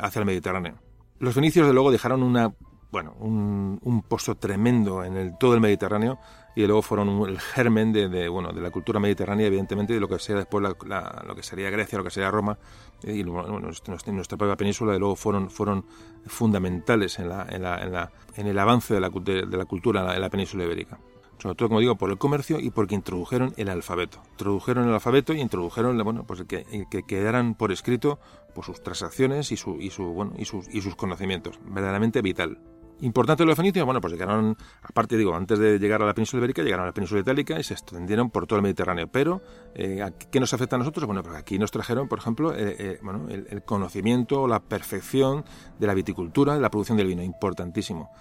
[0.01, 0.75] hacia el Mediterráneo.
[1.19, 2.53] Los fenicios, de luego, dejaron una,
[2.91, 6.19] bueno, un, un pozo tremendo en el, todo el Mediterráneo
[6.55, 10.19] y luego fueron el germen de, bueno, de la cultura mediterránea, evidentemente, de lo que
[10.19, 12.57] sea después lo que sería Grecia, lo que sería Roma
[13.03, 15.85] y bueno, nuestra, propia península, de luego fueron, fueron
[16.27, 20.29] fundamentales en, la, en, la, en, el avance de la, de, la cultura en la,
[20.29, 20.99] península ibérica
[21.41, 24.21] sobre todo, como digo, por el comercio y porque introdujeron el alfabeto.
[24.33, 28.19] Introdujeron el alfabeto y introdujeron, bueno, pues que, que quedaran por escrito
[28.53, 31.59] por sus transacciones y, su, y, su, bueno, y, sus, y sus conocimientos.
[31.65, 32.59] Verdaderamente vital.
[33.01, 36.61] Importante los fenicios, bueno, pues llegaron, aparte digo, antes de llegar a la península ibérica,
[36.61, 39.07] llegaron a la península itálica y se extendieron por todo el Mediterráneo.
[39.11, 39.41] Pero,
[39.73, 41.07] eh, ¿qué nos afecta a nosotros?
[41.07, 45.45] Bueno, pues aquí nos trajeron, por ejemplo, eh, eh, bueno, el, conocimiento, la perfección
[45.79, 48.11] de la viticultura, de la producción del vino, importantísimo.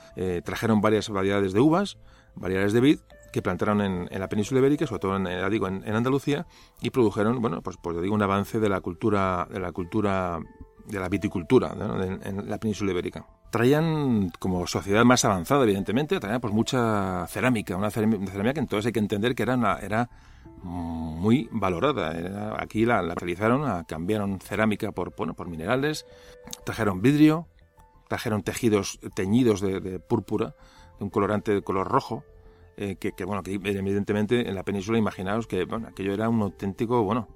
[0.44, 1.98] trajeron varias variedades de uvas,
[2.34, 2.98] variedades de vid,
[3.32, 6.46] que plantaron en, la península ibérica, sobre todo en, en, Andalucía,
[6.80, 10.40] y produjeron, bueno, pues, pues digo, un avance de la cultura, de la cultura,
[10.91, 11.74] de la viticultura
[12.24, 13.24] en, la península ibérica.
[13.51, 18.93] Traían, como sociedad más avanzada, evidentemente, traían pues mucha cerámica, una cerámica que entonces hay
[18.93, 20.09] que entender que era, era
[20.62, 22.57] muy valorada.
[22.61, 26.07] aquí la, realizaron, cambiaron cerámica por, bueno, por minerales,
[26.64, 27.47] trajeron vidrio,
[28.09, 30.55] trajeron tejidos teñidos de, de púrpura,
[30.99, 32.24] de un colorante de color rojo,
[32.82, 37.03] eh, que, bueno, que evidentemente en la península imaginaos que bueno, aquello era un auténtico,
[37.03, 37.28] bueno,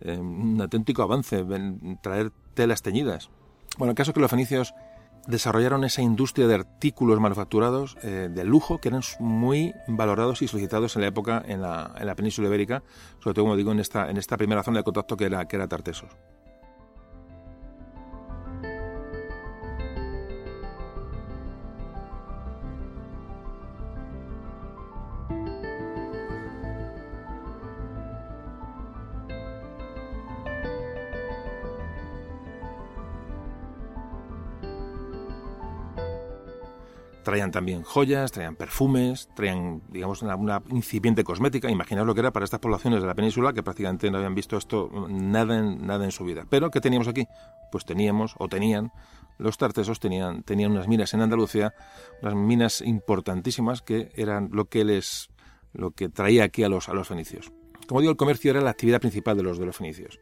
[0.00, 1.44] eh, un auténtico avance,
[2.02, 3.30] traer telas teñidas.
[3.78, 4.74] Bueno, el caso es que los fenicios
[5.28, 10.96] desarrollaron esa industria de artículos manufacturados eh, de lujo que eran muy valorados y solicitados
[10.96, 12.82] en la época en la, en la península ibérica,
[13.20, 15.54] sobre todo como digo en esta, en esta primera zona de contacto que era, que
[15.54, 16.10] era Tartesos.
[37.28, 41.70] Traían también joyas, traían perfumes, traían, digamos, una, incipiente cosmética.
[41.70, 44.56] Imaginaos lo que era para estas poblaciones de la península que prácticamente no habían visto
[44.56, 46.46] esto nada en, nada en su vida.
[46.48, 47.26] Pero, ¿qué teníamos aquí?
[47.70, 48.92] Pues teníamos, o tenían,
[49.36, 51.74] los tartesos tenían, tenían unas minas en Andalucía,
[52.22, 55.28] unas minas importantísimas que eran lo que les,
[55.74, 57.52] lo que traía aquí a los, a los fenicios.
[57.86, 60.18] Como digo, el comercio era la actividad principal de los, de los fenicios.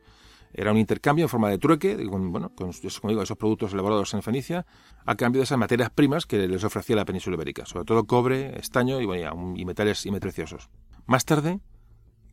[0.59, 4.65] Era un intercambio en forma de trueque, con, bueno, con esos productos elaborados en Fenicia,
[5.05, 8.59] a cambio de esas materias primas que les ofrecía la península ibérica, sobre todo cobre,
[8.59, 10.71] estaño y, metales y preciosos.
[11.05, 11.61] Más tarde,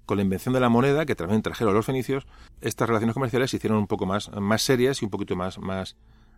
[0.05, 2.26] con la invención de la moneda, que también trajeron los fenicios,
[2.61, 5.97] estas relaciones comerciales se hicieron un poco más, más serias y un poquito más, más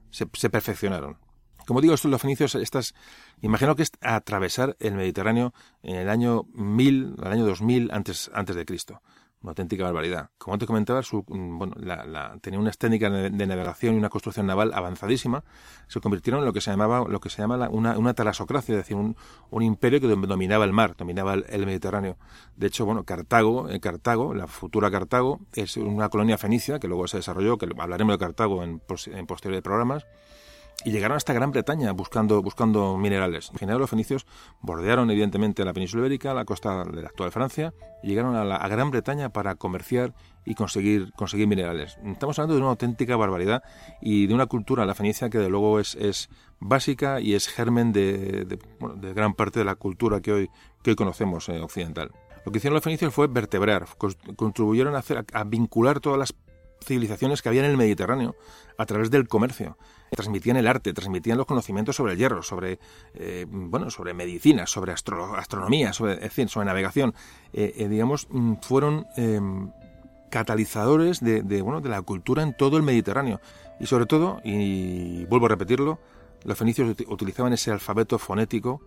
[0.10, 1.20] se, perfeccionaron.
[1.68, 2.96] Como digo, estos los fenicios, estas,
[3.44, 8.56] imagino que es atravesar el Mediterráneo en el año 1000, el año 2000 antes, antes
[8.56, 9.04] de Cristo
[9.46, 10.32] una auténtica barbaridad.
[10.38, 14.48] Como te comentaba, su, mm, bueno, la, tenía unas técnicas de, navegación y una construcción
[14.48, 15.44] naval avanzadísima.
[15.88, 18.78] Se convirtieron en lo que se llamaba lo que se llama una, una talasocracia, es
[18.78, 19.16] decir, un,
[19.52, 22.18] un, imperio que dominaba el mar, dominaba el, Mediterráneo.
[22.56, 27.08] De hecho, bueno, Cartago, eh, Cartago, la futura Cartago, es una colonia fenicia que luego
[27.08, 28.82] se desarrolló, que hablaremos de Cartago en,
[29.14, 30.06] en posteriores programas
[30.86, 33.50] y llegaron hasta Gran Bretaña buscando, buscando minerales.
[33.52, 34.28] En general, los fenicios
[34.62, 37.74] bordearon evidentemente la península ibérica, la costa de la actual Francia,
[38.04, 40.14] y llegaron a, la, Gran Bretaña para comerciar
[40.46, 41.98] y conseguir, conseguir minerales.
[42.06, 43.64] Estamos hablando de una auténtica barbaridad
[44.00, 46.30] y de una cultura, la fenicia, que de luego es, es
[46.60, 50.50] básica y es germen de, de, gran parte de la cultura que hoy,
[50.84, 52.12] que hoy conocemos eh, occidental.
[52.46, 53.88] Lo que hicieron los fenicios fue vertebrar,
[54.36, 56.36] contribuyeron a, hacer, a vincular todas las
[56.86, 58.36] civilizaciones que había en el Mediterráneo
[58.78, 59.78] a través del comercio.
[60.12, 62.80] Transmitían el arte, transmitían los conocimientos sobre el hierro, sobre
[63.14, 67.14] eh, bueno, sobre medicina, sobre astronomía, sobre, sobre navegación.
[67.54, 69.72] Eh, eh, digamos, mm, fueron em,
[70.30, 73.42] catalizadores de, bueno, de la cultura en todo el Mediterráneo.
[73.80, 76.00] Y sobre todo, y vuelvo a repetirlo,
[76.44, 78.82] los fenicios utilizaban ese alfabeto fonético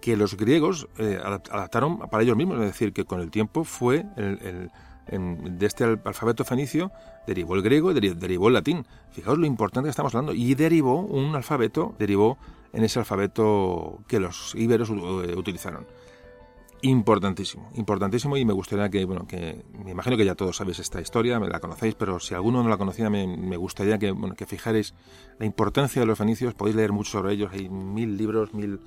[0.00, 4.70] que los griegos adaptaron para ellos mismos, es decir, que con el tiempo fue el
[5.06, 6.90] de este alfabeto fenicio
[7.26, 8.86] derivó el griego y derivó el latín.
[9.10, 10.34] Fijaos lo importante que estamos hablando.
[10.34, 12.38] Y derivó un alfabeto, derivó
[12.72, 15.86] en ese alfabeto que los íberos eh, utilizaron.
[16.82, 21.00] Importantísimo, importantísimo y me gustaría que, bueno, que me imagino que ya todos sabéis esta
[21.00, 24.44] historia, me la conocéis, pero si alguno no la conocía me, gustaría que, bueno, que
[24.44, 24.94] fijarais
[25.38, 28.80] la importancia de los fenicios, podéis leer mucho sobre ellos, hay mil libros, mil,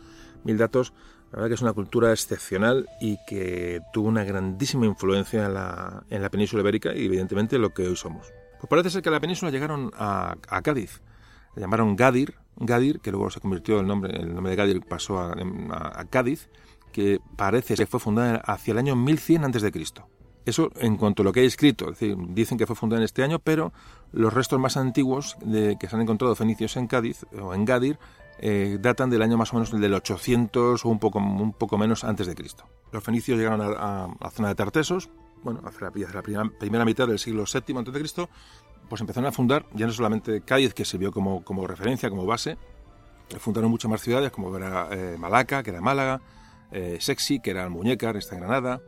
[0.44, 0.94] mil datos,
[1.32, 6.04] la verdad que es una cultura excepcional y que tuvo una grandísima influencia en la,
[6.10, 8.28] en la península ibérica y evidentemente lo que hoy somos.
[8.60, 11.02] Pues parece ser que a la península llegaron a, Cádiz.
[11.56, 15.20] Le llamaron Gadir, Gadir, que luego se convirtió el nombre, el nombre de Gadir pasó
[15.20, 16.50] a, Cádiz,
[16.92, 19.72] que parece que fue fundada hacia el año 1100 a.C.
[20.46, 23.04] Eso en cuanto a lo que hay escrito, es decir, dicen que fue fundada en
[23.06, 23.74] este año, pero
[24.14, 28.00] los restos más antiguos que se han encontrado fenicios en Cádiz o en Gadir
[28.40, 32.04] eh, datan del año más o menos del 800 o un poco, un poco menos
[32.04, 32.66] antes de Cristo.
[32.92, 35.10] Los fenicios llegaron a, la zona de Tartesos,
[35.44, 38.30] bueno, hacia la, primera, mitad del siglo VII antes de Cristo,
[38.90, 42.58] pues empezaron a fundar ya no solamente Cádiz, que sirvió como, como referencia, como base,
[43.40, 46.22] fundaron muchas más ciudades, como era eh, Malaca, que era Málaga,
[46.72, 48.82] eh, Sexi, que era Muñecar, esta Granada,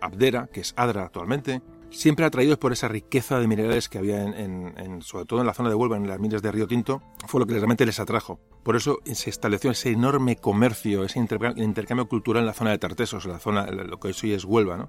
[0.00, 5.02] Abdera, que es Adra actualmente, siempre atraídos por esa riqueza de minerales que había, en,
[5.02, 7.46] sobre todo en la zona de Huelva, en las minas de Río Tinto, fue lo
[7.46, 8.38] que realmente les atrajo.
[8.62, 13.24] Por eso se estableció ese enorme comercio, ese intercambio, cultural en la zona de Tartesos,
[13.26, 14.88] la zona, lo que hoy es Huelva.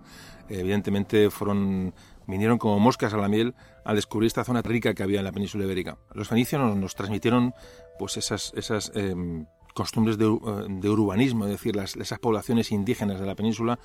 [0.50, 1.30] Evidentemente
[2.28, 5.32] vinieron como moscas a la miel a descubrir esta zona rica que había en la
[5.32, 5.98] península ibérica.
[6.14, 7.54] Los fenicios nos, transmitieron
[7.98, 13.80] pues esas, em, costumbres de, de, urbanismo, es decir, esas poblaciones indígenas de la península,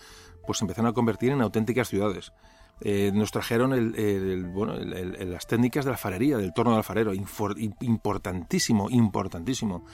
[0.46, 2.32] pues se empezaron a convertir en auténticas ciudades.
[2.80, 3.94] Eh, nos trajeron
[5.30, 9.84] las técnicas de la farería, del torno de alfarero, importantísimo, importantísimo.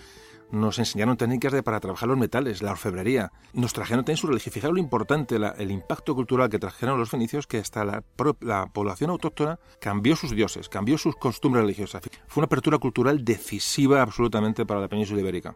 [0.51, 3.31] Nos enseñaron técnicas de, para trabajar los metales, la orfebrería.
[3.53, 4.53] Nos trajeron también su religión.
[4.53, 8.03] Fijaros lo importante, el impacto cultural que trajeron los fenicios, que hasta la,
[8.41, 12.03] la población autóctona cambió sus dioses, cambió sus costumbres religiosas.
[12.27, 15.55] Fue una apertura cultural decisiva absolutamente para la península ibérica.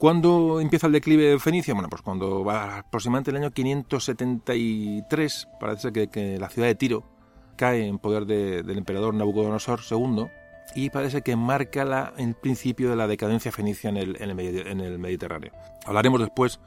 [0.00, 1.74] ¿Cuándo empieza el declive fenicio?
[1.74, 7.04] Bueno, pues cuando va aproximadamente el año 573, parece que, la ciudad de Tiro
[7.54, 10.24] cae en poder del emperador Nabucodonosor II
[10.74, 15.52] y parece que marca la, el principio de la decadencia fenicia en el, Mediterráneo.
[15.84, 16.60] Hablaremos después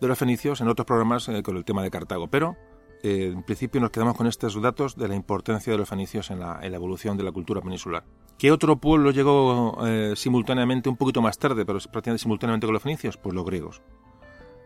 [0.00, 2.56] de los fenicios en otros programas eh, con el tema de Cartago, pero
[3.02, 6.38] eh, en principio nos quedamos con estos datos de la importancia de los fenicios en
[6.38, 8.04] la evolución de la cultura peninsular.
[8.38, 12.82] ¿Qué otro pueblo llegó eh, simultáneamente, un poquito más tarde, pero prácticamente simultáneamente con los
[12.82, 13.16] fenicios?
[13.16, 13.80] Pues los griegos.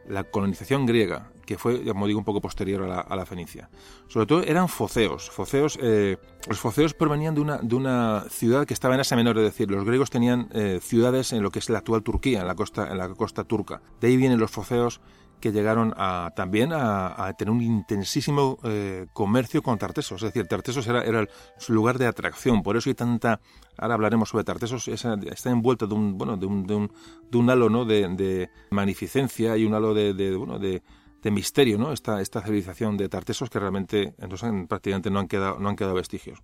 [0.09, 3.71] La colonización griega, que fue, como digo, un poco posterior a la, fenicia.
[4.09, 5.31] Sobre todo eran foceos.
[5.31, 6.17] foceos eh,
[6.49, 9.71] los foceos provenían de una, de una ciudad que estaba en Asia Menor, es decir,
[9.71, 12.91] los griegos tenían eh, ciudades en lo que es la actual Turquía, en la costa,
[12.91, 13.83] en la costa turca.
[14.01, 15.01] De ahí vienen los foceos
[15.41, 20.23] que llegaron a, también a, tener un intensísimo eh, comercio con Tartesos.
[20.23, 21.27] Es decir, Tartesos era, era
[21.59, 22.63] su lugar de atracción.
[22.63, 23.41] Por eso hay tanta...
[23.77, 24.87] Ahora hablaremos sobre Tartesos.
[24.89, 27.85] está envuelto de un, bueno, de un, halo ¿no?
[27.85, 30.83] de, magnificencia y un halo de, bueno, de,
[31.31, 31.93] misterio, ¿no?
[31.93, 35.95] Esta, esta civilización de Tartesos que realmente entonces, prácticamente no han quedado, no han quedado
[35.95, 36.43] vestigios.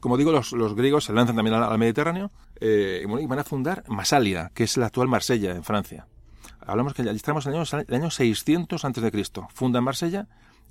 [0.00, 2.30] Como digo, los, griegos se lanzan también al, Mediterráneo
[2.60, 6.06] eh, y van a fundar Masalia, que es la actual Marsella, en Francia
[6.66, 9.48] hablamos que estamos en el año, el año 600 antes de Cristo.
[9.52, 10.28] Fundan Marsella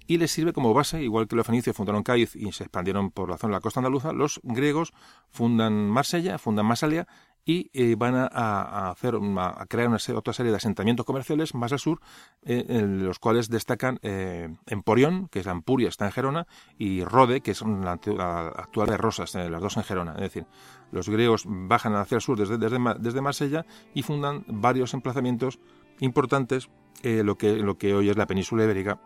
[0.08, 3.30] y les sirve como base, igual que los fenicios fundaron Cádiz y se expandieron por
[3.30, 4.94] la zona de la costa andaluza, los griegos
[5.30, 7.08] fundan Marsella, fundan Masalia
[7.46, 11.80] y eh, van a, hacer a crear una otra serie de asentamientos comerciales más al
[11.80, 12.00] sur,
[12.44, 17.42] eh, en los cuales destacan eh, Emporión, que es Ampuria, está en Gerona, y Rode,
[17.42, 20.14] que es la, actual de Rosas, las dos en Gerona.
[20.14, 20.46] Es decir,
[20.92, 25.60] los griegos bajan hacia el sur desde, desde, desde Marsella y fundan varios emplazamientos
[26.04, 26.70] importantes
[27.02, 29.00] eh, lo, que, lo que hoy es la península ibérica.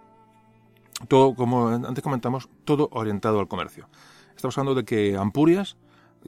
[1.07, 3.87] Todo, como antes comentamos, todo orientado al comercio.
[4.35, 5.77] Estamos hablando de que Ampurias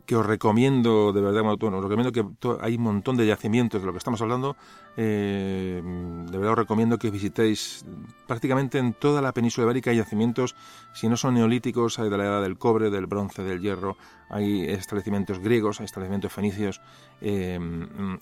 [0.05, 2.25] que os recomiendo, de verdad, bueno, os recomiendo que
[2.61, 4.55] hay un montón de yacimientos de lo que estamos hablando.
[4.97, 7.85] Eh, de verdad os recomiendo que visitéis
[8.27, 10.55] prácticamente en toda la península ibérica hay yacimientos,
[10.93, 13.97] si no son neolíticos, hay de la edad del cobre, del bronce, del hierro,
[14.29, 16.81] hay establecimientos griegos, hay establecimientos fenicios,
[17.21, 17.59] eh,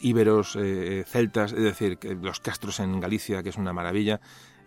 [0.01, 4.19] íberos, eh, celtas, es decir, los castros en Galicia, que es una maravilla.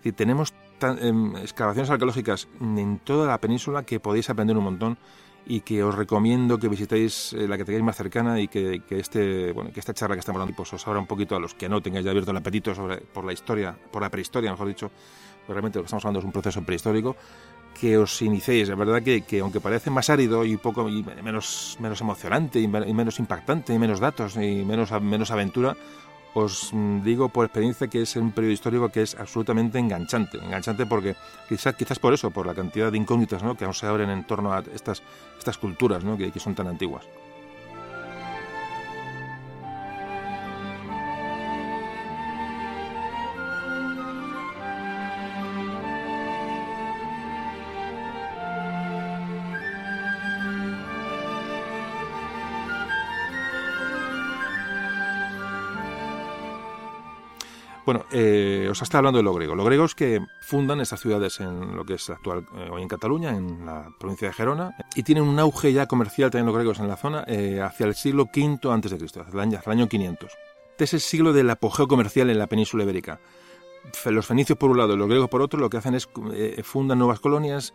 [0.03, 4.99] Es tenemos em, excavaciones arqueológicas en toda la península que podéis aprender un montón
[5.51, 9.51] y que os recomiendo que visitéis eh, la que tengáis más cercana y que, este,
[9.51, 11.69] bueno, que esta charla que estamos dando pues, os abra un poquito a los que
[11.69, 14.93] no tengáis ya abierto el apetito sobre, por la historia, por la prehistoria, mejor dicho,
[15.45, 17.17] pues realmente lo que estamos hablando es un proceso prehistórico,
[17.79, 18.69] que os iniciéis.
[18.69, 22.69] Es verdad que, que, aunque parece más árido y poco y menos, menos emocionante y,
[22.69, 25.77] menos impactante y menos datos y menos, menos aventura,
[26.35, 30.39] os mm, digo por experiencia que es un periodo histórico que es absolutamente enganchante.
[30.39, 31.17] Enganchante porque
[31.49, 33.57] quizás, quizás por eso, por la cantidad de incógnitas ¿no?
[33.57, 35.03] que aún se abren en torno a estas,
[35.39, 36.17] estas culturas ¿no?
[36.17, 37.05] que, que son tan antiguas.
[57.91, 59.57] Bueno, eh, os está hablando de los griegos.
[59.57, 63.31] Los griegos que fundan estas ciudades en lo que es actual eh, hoy en Cataluña,
[63.31, 66.87] en la provincia de Gerona, y tienen un auge ya comercial también los griegos en
[66.87, 70.31] la zona eh, hacia el siglo V año, hacia el año 500.
[70.71, 73.19] Este es el siglo del apogeo comercial en la península ibérica
[74.07, 76.61] los fenicios por un lado y los griegos por otro lo que hacen es eh,
[76.63, 77.75] fundan nuevas colonias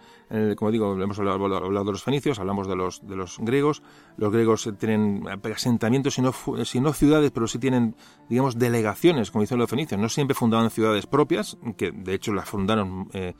[0.55, 3.83] como digo hemos hablado, de los fenicios hablamos de los de los griegos.
[4.17, 6.33] Los griegos tienen asentamientos no,
[6.63, 7.95] si no ciudades pero sí tienen
[8.29, 9.99] digamos delegaciones como dicen los fenicios.
[9.99, 13.33] No siempre fundaban ciudades propias que de hecho las fundaron eh,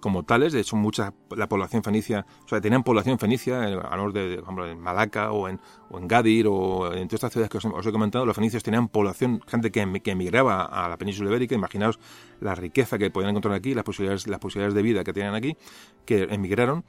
[0.00, 0.52] como tales.
[0.52, 4.66] De hecho, mucha la población fenicia, o sea, tenían población fenicia, a de, por ejemplo,
[4.66, 7.92] en Malaca o en, o en Gadir o en todas estas ciudades que os, he
[7.92, 11.54] comentado, los fenicios tenían población, gente que, que, emigraba a la península ibérica.
[11.54, 11.98] Imaginaos
[12.40, 15.56] la riqueza que podían encontrar aquí, las posibilidades, las posibilidades de vida que tenían aquí,
[16.04, 16.84] que emigraron.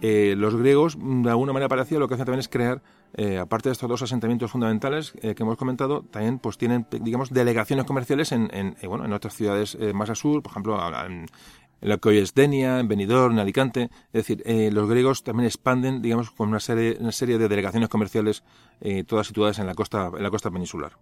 [0.00, 2.82] Eh, los griegos, de alguna manera parecida, lo que hacen también es crear,
[3.14, 7.30] eh, aparte de estos dos asentamientos fundamentales eh, que hemos comentado, también pues tienen, digamos,
[7.30, 11.26] delegaciones comerciales en, en bueno, en otras ciudades más al sur, por ejemplo, en,
[11.84, 13.90] en lo que hoy es Denia, en Benidorm, en Alicante.
[14.06, 17.90] Es decir, eh, los griegos también expanden, digamos, con una serie, una serie de delegaciones
[17.90, 18.42] comerciales,
[18.80, 20.96] eh, todas situadas en la costa, en la costa peninsular.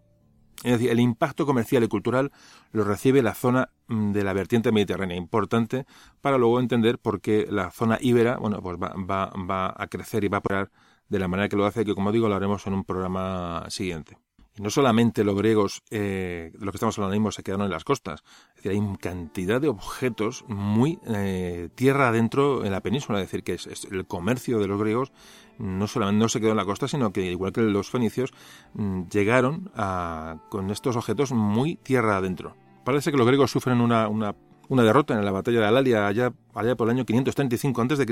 [0.65, 2.33] Es decir, el impacto comercial y cultural
[2.73, 5.87] lo recibe la zona mm, de la vertiente mediterránea, importante
[6.21, 10.25] para luego entender por qué la zona íbera, bueno, pues va, va, va a crecer
[10.25, 10.73] y va a operar
[11.09, 14.19] de la manera que lo hace, que como digo, lo haremos en un programa siguiente.
[14.57, 17.71] Y no solamente los griegos, eh, de lo que estamos hablando mismo, se quedaron en
[17.71, 18.23] las costas.
[18.51, 23.21] Es decir, hay cantidad de objetos muy eh, tierra adentro en la península.
[23.21, 25.13] Es decir, que es, el comercio de los griegos
[25.59, 28.33] no solamente no se quedó en la costa, sino que igual que los fenicios,
[28.75, 32.57] mm, llegaron a, con estos objetos muy tierra adentro.
[32.85, 34.35] Parece que los griegos sufren una, una
[34.69, 38.07] una derrota en la batalla de Alalia allá, allá por el año 535 a.C.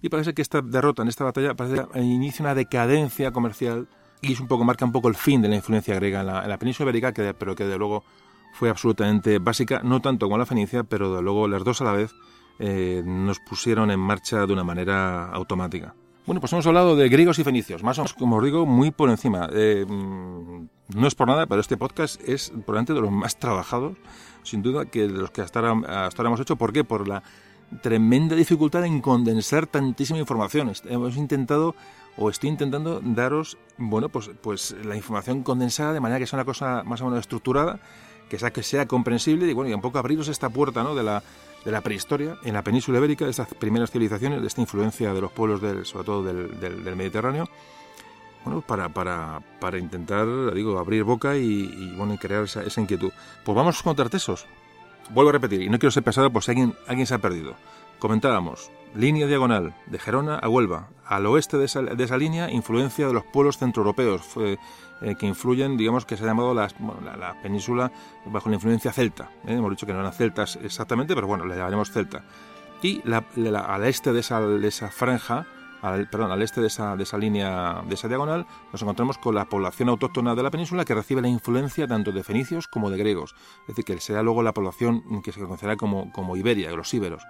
[0.00, 3.88] y parece que esta derrota en esta batalla parece que inicia una decadencia comercial
[4.22, 6.58] y es un poco, marca un poco el fin de la influencia griega en la,
[6.58, 8.04] península ibérica, que, pero que de luego
[8.52, 11.92] fue absolutamente básica, no tanto como la fenicia, pero de luego las dos a la
[11.92, 12.14] vez
[12.60, 15.94] eh, nos pusieron en marcha de una manera automática.
[16.24, 18.92] Bueno, pues hemos hablado de griegos y fenicios, más o menos, como os digo, muy
[18.92, 19.48] por encima.
[19.52, 23.96] Eh, mm, no es por nada, pero este podcast es probablemente de los más trabajados,
[24.44, 26.54] sin duda, que de los que hasta ahora, hasta ahora hemos hecho.
[26.54, 26.84] ¿Por qué?
[26.84, 27.24] Por la
[27.80, 30.70] tremenda dificultad en condensar tantísima información.
[30.84, 31.74] Hemos intentado
[32.16, 36.44] o estoy intentando daros, bueno, pues, pues la información condensada de manera que sea una
[36.44, 37.80] cosa más o menos estructurada,
[38.28, 40.94] que sea, que sea comprensible y bueno, y un poco abriros esta puerta, ¿no?
[40.94, 41.22] De la,
[41.64, 45.20] de la prehistoria en la península ibérica, de estas primeras civilizaciones, de esta influencia de
[45.20, 47.48] los pueblos, del, sobre todo del, del, Mediterráneo,
[48.44, 53.12] bueno, para, para, para, intentar, digo, abrir boca y, bueno, y crear esa, esa, inquietud.
[53.44, 54.46] Pues vamos con Tartesos.
[55.10, 57.54] Vuelvo a repetir, y no quiero ser pesado por si alguien, alguien se ha perdido.
[58.02, 60.88] Comentábamos, línea diagonal de Gerona a Huelva.
[61.06, 64.58] Al oeste de esa, línea, influencia de los pueblos centroeuropeos, eh,
[65.20, 66.66] que influyen, digamos, que se ha llamado la,
[67.44, 67.92] península
[68.26, 69.30] bajo la influencia celta.
[69.46, 69.54] ¿eh?
[69.54, 72.24] Hemos dicho que no eran celtas exactamente, pero bueno, le llamaremos celta.
[72.82, 75.46] Y al este de esa, franja,
[75.80, 79.44] perdón, al este de esa, de esa línea, de esa diagonal, nos encontramos con la
[79.44, 83.36] población autóctona de la península que recibe la influencia tanto de fenicios como de griegos.
[83.60, 87.22] Es decir, que será luego la población que se conocerá como, como Iberia, los íberos.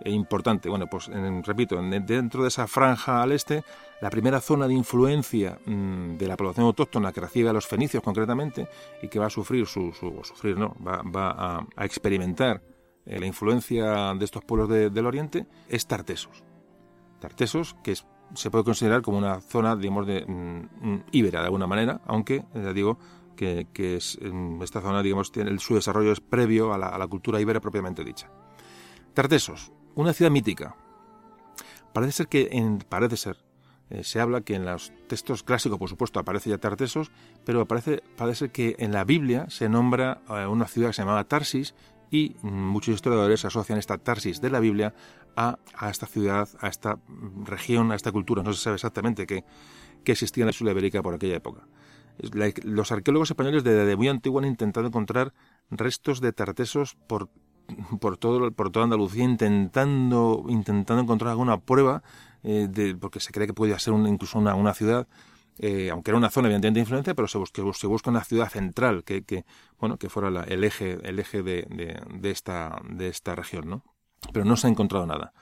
[0.00, 1.10] E importante, bueno, pues
[1.44, 3.64] repito, dentro de esa franja al este,
[4.00, 8.02] la primera zona de influencia mm, de la población autóctona que recibe a los fenicios
[8.02, 8.68] concretamente
[9.02, 12.62] y que va a sufrir su, sufrir, no, va, va a, experimentar
[13.06, 16.44] eh, la influencia de estos pueblos del Oriente es Tartesos.
[17.18, 17.94] Tartesos, que
[18.34, 22.72] se puede considerar como una zona, digamos, de mm, íbera de alguna manera, aunque, ya
[22.72, 22.98] digo,
[23.34, 24.18] que, es,
[24.62, 28.04] esta zona, digamos, tiene, su desarrollo es previo a la, a la cultura íbera propiamente
[28.04, 28.30] dicha.
[29.14, 30.76] Tartesos, una ciudad mítica.
[31.92, 33.36] Parece ser que, en, parece ser,
[33.90, 37.10] eh, se habla que en los textos clásicos, por supuesto, aparece ya Tartesos,
[37.44, 41.24] pero parece, parece que en la Biblia se nombra eh, una ciudad que se llamaba
[41.24, 41.74] Tarsis
[42.10, 44.94] y muchos historiadores asocian esta Tarsis de la Biblia
[45.36, 45.58] a,
[45.88, 46.98] esta ciudad, a esta
[47.44, 48.42] región, a esta cultura.
[48.42, 49.44] No se sabe exactamente qué,
[50.04, 51.68] existía en la isla ibérica por aquella época.
[52.64, 55.32] Los arqueólogos españoles desde muy antiguo han intentado encontrar
[55.70, 57.30] restos de tartesos por,
[58.00, 62.02] por, todo, por toda Andalucía, intentando, intentando encontrar alguna prueba,
[62.42, 65.06] eh, de, porque se cree que podía ser incluso una, una ciudad
[65.60, 68.48] eh, aunque era una zona evidentemente de influencia, pero se busca, se busca una ciudad
[68.48, 69.44] central que, que
[69.80, 73.82] bueno, que fuera el eje, el eje de, de, esta, de esta región, ¿no?
[74.32, 75.32] Pero no se ha encontrado nada.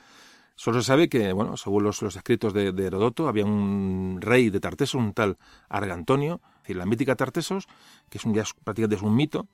[0.55, 4.59] Solo se sabe que, bueno, según los, los escritos de, Herodoto, había un rey de
[4.59, 5.37] Tartesos, un tal
[5.69, 7.69] Argantonio, es la mítica Tartesos,
[8.09, 9.49] que es un, ya prácticamente es un mito,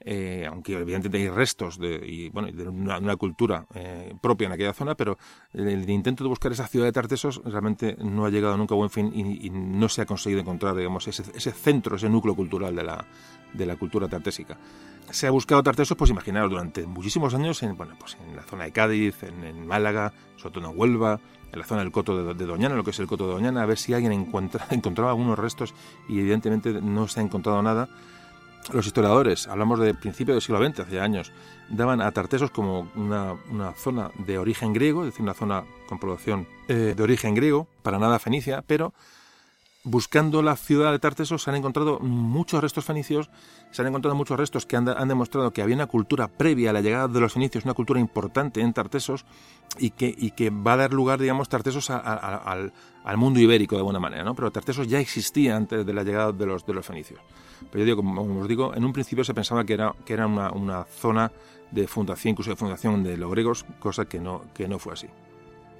[0.00, 4.72] eh, aunque evidentemente hay restos de, y, bueno, de una, cultura eh, propia en aquella
[4.72, 5.16] zona, pero
[5.52, 8.90] el, intento de buscar esa ciudad de Tartesos realmente no ha llegado nunca a buen
[8.90, 12.82] fin y, no se ha conseguido encontrar digamos, ese, ese, centro, ese núcleo cultural de
[12.82, 13.06] la,
[13.52, 14.58] de la cultura tartésica.
[15.10, 18.64] Se ha buscado Tartesos, pues imaginaros, durante muchísimos años en, bueno, pues en la zona
[18.64, 21.20] de Cádiz, en, Málaga, sobre todo en Huelva,
[21.52, 23.66] en la zona del Coto de, Doñana, lo que es el Coto de Doñana, a
[23.66, 25.72] ver si alguien encuentra, encontraba algunos restos
[26.08, 27.88] y evidentemente no se ha encontrado nada
[28.72, 31.32] los historiadores, hablamos de principios del siglo XX, hace años,
[31.68, 33.36] daban a Tartesos como una,
[33.76, 37.98] zona de origen griego, es decir, una zona con población eh, de origen griego, para
[37.98, 38.94] nada fenicia, pero
[39.84, 43.30] buscando la ciudad de Tartesos se han encontrado muchos restos fenicios,
[43.70, 46.80] se han encontrado muchos restos que han, demostrado que había una cultura previa a la
[46.80, 49.26] llegada de los fenicios, una cultura importante en Tartesos
[49.78, 52.72] y que, va a dar lugar, digamos, Tartesos al,
[53.16, 54.34] mundo ibérico de alguna manera, ¿no?
[54.34, 57.20] Pero Tartesos ya existía antes de la llegada de los fenicios.
[57.70, 60.26] Pero yo digo, como os digo, en un principio se pensaba que era, que era
[60.26, 61.32] una, una zona
[61.70, 65.08] de fundación, incluso de fundación de los griegos, cosa que no, que no fue así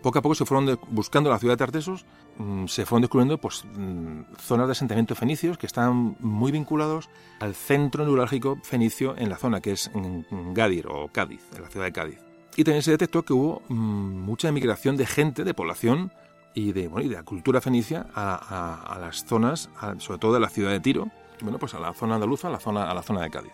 [0.05, 2.05] poco a poco se fueron buscando la ciudad de Tartesos,
[2.37, 7.09] mm, se fueron descubriendo pues, mm, zonas de asentamiento fenicios que estaban muy vinculados
[7.41, 11.71] al centro neurálgico fenicio en la zona que es en Gadir o Cádiz, en la
[11.71, 12.19] ciudad de Cádiz.
[12.55, 16.13] Y también se detectó que hubo mm, mucha emigración de gente, de población
[16.53, 20.81] y de, bueno, la cultura fenicia a, las zonas, sobre todo de la ciudad de
[20.81, 21.09] Tiro,
[21.41, 23.53] bueno, pues a la zona andaluza, a la zona, a la zona de Cádiz.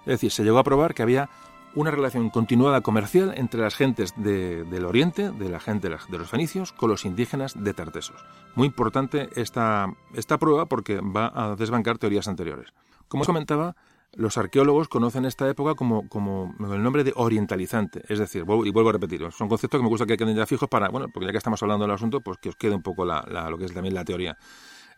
[0.00, 1.28] Es decir, se llegó a probar que había
[1.74, 6.72] una relación continuada comercial entre las gentes del Oriente, de la gente de los fenicios,
[6.72, 8.24] con los indígenas de Tartesos.
[8.54, 12.72] Muy importante esta, esta prueba porque va a desbancar teorías anteriores.
[13.08, 13.76] Como os comentaba,
[14.14, 18.88] los arqueólogos conocen esta época como, como el nombre de orientalizante, es decir, y vuelvo
[18.88, 21.32] a repetirlo, son conceptos que me gusta que queden ya fijos para, bueno, porque ya
[21.32, 23.72] que estamos hablando del asunto, pues que os quede un poco la, lo que es
[23.72, 24.36] también la teoría.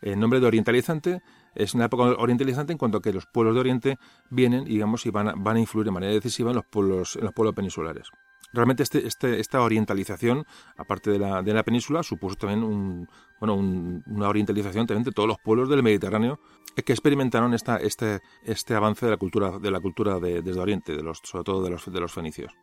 [0.01, 1.21] El nombre de orientalizante
[1.55, 3.97] es una época orientalizante en cuanto a que los pueblos de Oriente
[4.29, 7.23] vienen, digamos, y van a, van a influir de manera decisiva en los pueblos, en
[7.23, 8.09] los pueblos peninsulares.
[8.53, 10.45] Realmente este, este, esta orientalización,
[10.77, 13.07] aparte de la, de la península, supuso también
[13.39, 16.39] bueno, una orientalización también de todos los pueblos del Mediterráneo
[16.85, 20.97] que experimentaron esta, este, este avance de la cultura, de la cultura de, desde Oriente,
[21.23, 22.53] sobre todo de los, de los fenicios.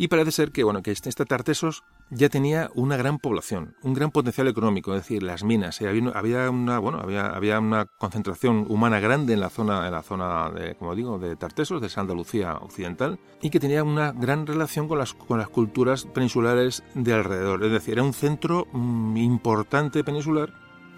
[0.00, 3.94] Y parece ser que, bueno, que este, este, Tartesos ya tenía una gran población, un
[3.94, 5.80] gran potencial económico, es decir, las minas.
[5.80, 10.04] Eh, había, una, bueno, había, había una concentración humana grande en la zona, en la
[10.04, 14.86] zona de, como digo, de Tartesos, de Andalucía occidental, y que tenía una gran relación
[14.86, 17.64] con las, con las culturas peninsulares de alrededor.
[17.64, 20.54] Es decir, era un centro mm, importante peninsular,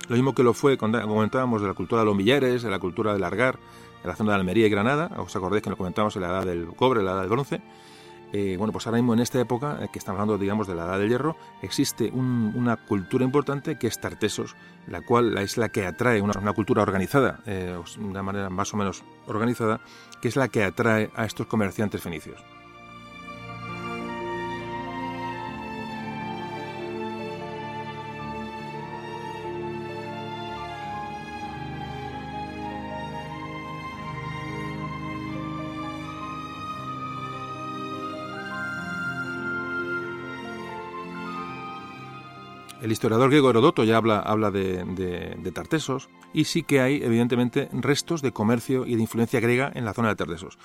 [0.09, 2.79] lo mismo que lo fue, cuando comentábamos, de la cultura de los Millares, de la
[2.79, 3.59] cultura del Argar,
[4.03, 5.11] de la zona de Almería y Granada.
[5.17, 7.63] Os acordáis que lo comentábamos en la edad del cobre, la edad del bronce
[8.33, 10.85] eh, bueno, pues ahora mismo en esta época, eh, que estamos hablando, digamos, de la
[10.85, 14.55] Edad del Hierro, existe una cultura importante que es Tartesos,
[14.87, 18.77] la cual es la que atrae una, cultura organizada, eh, de una manera más o
[18.77, 19.81] menos organizada,
[20.23, 22.41] que es la que atrae a estos comerciantes fenicios.
[42.81, 48.23] El historiador griego Herodoto ya habla, habla de, Tartesos y sí que hay, evidentemente, restos
[48.23, 50.59] de comercio y de influencia griega en la zona de Tartesos.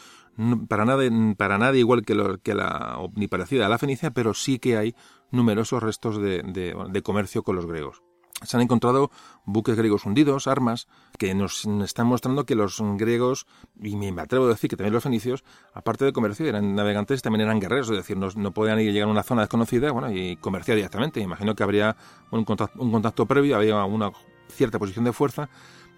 [0.70, 1.04] Para nada,
[1.38, 4.78] para nada igual que, lo, que la, ni parecida a la Fenicia, pero sí que
[4.78, 4.96] hay
[5.32, 8.02] numerosos restos de, comercio con los griegos.
[8.44, 9.12] Se han encontrado
[9.46, 10.88] buques griegos hundidos, armas,
[11.18, 13.48] que nos están mostrando que los griegos,
[13.82, 15.44] y me atrevo a decir que también los fenicios,
[15.74, 19.08] aparte de comercio, eran navegantes, también eran guerreros, es decir, no, no podían ir llegar
[19.08, 21.22] a una zona desconocida bueno, y comerciar directamente.
[21.22, 21.96] Imagino que habría
[22.32, 24.12] un contacto, un contacto previo, había una
[24.50, 25.50] cierta posición de fuerza,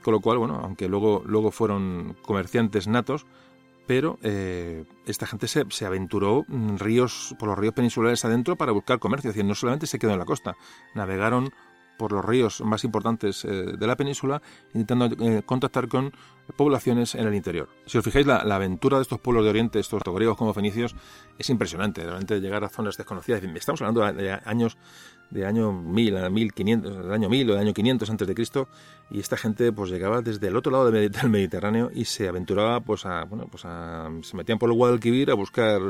[0.03, 3.25] con lo cual, bueno, aunque luego, luego fueron comerciantes natos,
[3.87, 6.45] pero eh, esta gente se, se, aventuró
[6.77, 10.11] ríos, por los ríos peninsulares adentro para buscar comercio, es decir, no solamente se quedó
[10.11, 10.57] en la costa,
[10.93, 11.51] navegaron
[11.97, 14.41] por los ríos más importantes eh, de la península,
[14.73, 16.13] intentando eh, contactar con
[16.55, 17.67] poblaciones en el interior.
[17.85, 20.95] Si os fijáis, la, aventura de estos pueblos de Oriente, estos griegos como fenicios,
[21.37, 22.03] es impresionante.
[22.03, 23.43] Realmente llegar a zonas desconocidas.
[23.43, 24.77] Estamos hablando de años
[25.29, 28.67] de año 1000 a 1500, del año 1000 o del año 500 antes de Cristo,
[29.09, 33.05] y esta gente pues llegaba desde el otro lado del Mediterráneo y se aventuraba pues
[33.05, 35.81] a, bueno, pues a, se metían por el Guadalquivir a buscar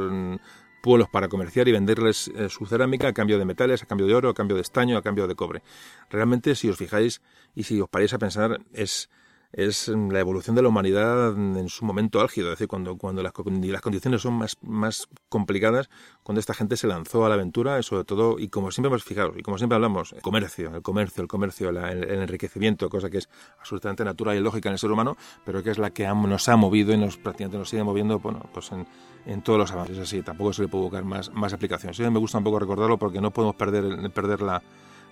[0.88, 4.16] pueblos para comerciar y venderles eh, su cerámica a cambio de metales, a cambio de
[4.16, 5.62] oro, a cambio de estaño, a cambio de cobre.
[6.10, 7.22] Realmente, si os fijáis
[7.56, 9.10] y si os paráis a pensar, es
[9.52, 13.32] es la evolución de la humanidad en su momento álgido, es decir, cuando, cuando las,
[13.32, 15.90] condiciones son más, más complicadas,
[16.24, 19.34] cuando esta gente se lanzó a la aventura, sobre todo, y como siempre hemos fijado,
[19.38, 23.30] y como siempre hablamos, el comercio, el comercio, el comercio, el, enriquecimiento, cosa que es
[23.60, 26.56] absolutamente natural y lógica en el ser humano, pero que es la que nos ha
[26.56, 28.86] movido y nos prácticamente nos sigue moviendo, bueno, pues en,
[29.26, 29.98] en todos los avances.
[30.00, 32.00] Así, tampoco se le puede buscar más, más aplicaciones.
[32.00, 34.62] me gusta un poco recordarlo porque no podemos perder, perder la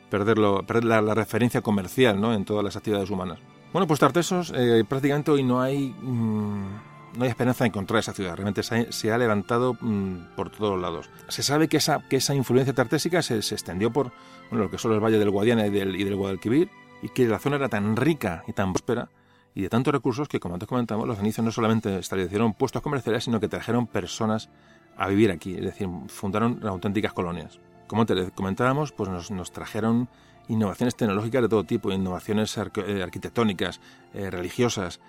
[0.09, 0.37] perder
[0.85, 2.33] la, referencia comercial ¿no?
[2.33, 3.39] en todas las actividades humanas.
[3.73, 8.13] Bueno, pues Tartesos, eh, prácticamente hoy no hay, mm, no hay esperanza de encontrar esa
[8.13, 8.35] ciudad.
[8.35, 11.09] Realmente se ha, levantado mm, por todos lados.
[11.27, 14.11] Se sabe que esa, que esa influencia tartésica se, extendió por
[14.49, 16.69] bueno, lo que son los valles del Guadiana y del, y del Guadalquivir
[17.01, 19.09] y que la zona era tan rica y tan próspera
[19.53, 23.23] y de tantos recursos que, como antes comentamos, los fenicios no solamente establecieron puestos comerciales,
[23.23, 24.49] sino que trajeron personas
[24.97, 27.59] a vivir aquí, es decir, fundaron auténticas colonias.
[27.87, 30.09] Como te comentábamos, pues nos, nos trajeron
[30.47, 33.79] innovaciones tecnológicas de todo tipo, innovaciones eh, arquitectónicas,
[34.13, 34.99] eh, religiosas,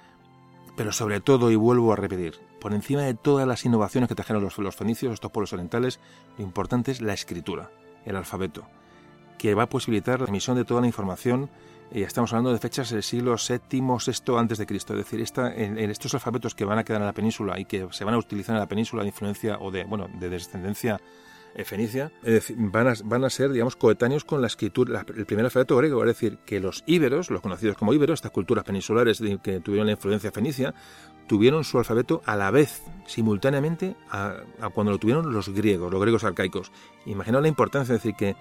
[0.77, 4.43] pero sobre todo, y vuelvo a repetir, por encima de todas las innovaciones que trajeron
[4.43, 6.01] los, los fenicios, estos pueblos orientales,
[6.39, 7.71] lo importante es la escritura,
[8.05, 8.67] el alfabeto,
[9.39, 11.51] que va a posibilitar la emisión de toda la información
[11.93, 15.55] y estamos hablando de fechas del siglo VII, VI antes de Cristo, es decir, esta,
[15.55, 18.19] en, estos alfabetos que van a quedar en la península y que se van a
[18.19, 21.01] utilizar en la península de influencia o de bueno de descendencia
[21.65, 22.13] fenicia,
[22.57, 26.39] van, a, a ser, digamos, coetáneos con la escritura, el primer alfabeto griego, es decir,
[26.45, 30.75] que los íberos, los conocidos como íberos, estas culturas peninsulares que tuvieron la influencia fenicia,
[31.27, 34.37] tuvieron su alfabeto a la vez, simultáneamente, a,
[34.73, 36.71] cuando lo tuvieron los griegos, los griegos arcaicos.
[37.05, 38.37] Imaginaos la importancia, es decir, que,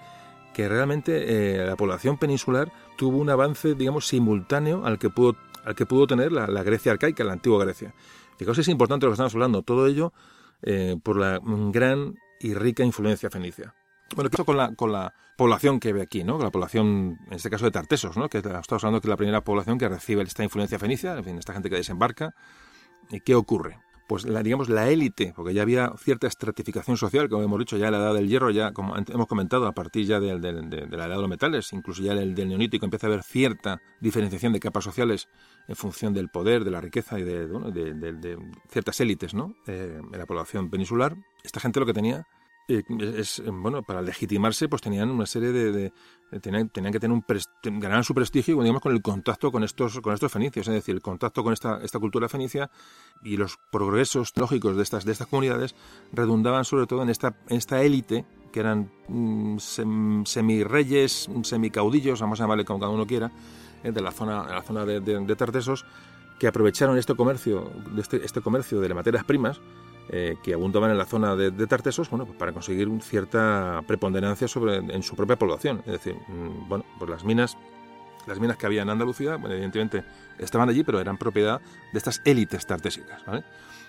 [0.54, 5.74] que realmente eh, la población peninsular tuvo un avance, digamos, simultáneo al que pudo, al
[5.74, 7.94] que pudo tener la, Grecia arcaica, la antigua Grecia.
[8.36, 10.12] Fijaos, es importante lo que estamos hablando, todo ello
[10.62, 13.74] eh, por la gran y rica influencia fenicia.
[14.14, 16.38] Bueno, ¿qué con la, con la población que ve aquí, ¿no?
[16.38, 18.28] La población, en este caso de Tartesos, ¿no?
[18.28, 21.38] Que estamos hablando que es la primera población que recibe esta influencia fenicia, en fin,
[21.38, 22.34] esta gente que desembarca.
[23.10, 23.78] ¿Y qué ocurre?
[24.08, 27.86] Pues la, digamos la élite, porque ya había cierta estratificación social, como hemos dicho, ya
[27.86, 31.06] en la edad del hierro, ya como hemos comentado, a partir ya de, de, la
[31.06, 34.60] edad de los metales, incluso ya el del neolítico empieza a haber cierta diferenciación de
[34.60, 35.28] capas sociales
[35.68, 38.38] en función del poder, de la riqueza y de,
[38.68, 39.54] ciertas élites, ¿no?
[39.66, 41.16] Eh, en la población peninsular.
[41.42, 42.26] Esta gente lo que tenía
[42.68, 42.82] eh,
[43.16, 45.92] es bueno para legitimarse pues tenían una serie de,
[46.40, 50.32] tenían, tenían, que tener un su prestigio digamos con el contacto con estos con estos
[50.32, 52.68] fenicios es decir el contacto con esta, esta cultura fenicia
[53.22, 55.76] y los progresos lógicos de estas de estas comunidades
[56.12, 62.64] redundaban sobre todo en esta esta élite que eran mm, semirreyes semicaudillos vamos a llamarle
[62.64, 63.32] como cada uno quiera eh,
[63.82, 65.84] de la zona de la zona de, de, Tartesos
[66.38, 69.60] que aprovecharon este comercio de este, este comercio de las materias primas
[70.08, 74.76] eh, que abundaban en la zona de, Tartesos, bueno, pues para conseguir cierta preponderancia sobre,
[74.76, 75.82] en su propia población.
[75.84, 77.56] Es decir, mm, bueno, pues las minas,
[78.26, 80.04] las minas que había en Andalucía, evidentemente
[80.38, 81.60] estaban allí, pero eran propiedad
[81.92, 83.42] de estas élites tartésicas, ¿vale?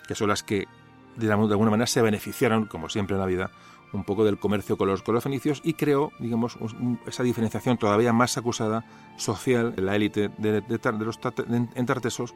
[0.08, 0.66] que son las que
[1.14, 3.50] de, alguna manera se beneficiaron, como siempre en la vida,
[3.92, 6.58] un poco del comercio con los, con fenicios y creó, digamos,
[7.06, 8.84] esa diferenciación todavía más acusada
[9.16, 10.62] social de la élite de,
[11.00, 12.34] los en Tartesos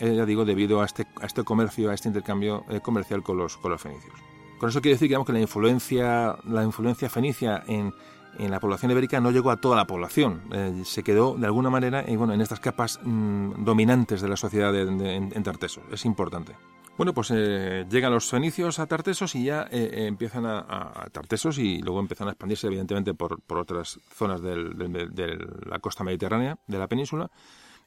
[0.00, 3.36] eh, ya digo, debido a este, a este comercio, a este intercambio eh, comercial con
[3.36, 4.14] los, con los fenicios.
[4.58, 7.92] Con eso quiere decir digamos, que la influencia, la influencia fenicia en,
[8.38, 11.68] en la población ibérica no llegó a toda la población, eh, se quedó de alguna
[11.68, 16.06] manera en, bueno, en estas capas mm, dominantes de la sociedad de, en, Tartesos, es
[16.06, 16.56] importante.
[17.00, 22.28] Bueno, pues llegan los fenicios a Tartesos y ya empiezan a, Tartesos y luego empiezan
[22.28, 27.30] a expandirse evidentemente por, por otras zonas de la costa mediterránea de la península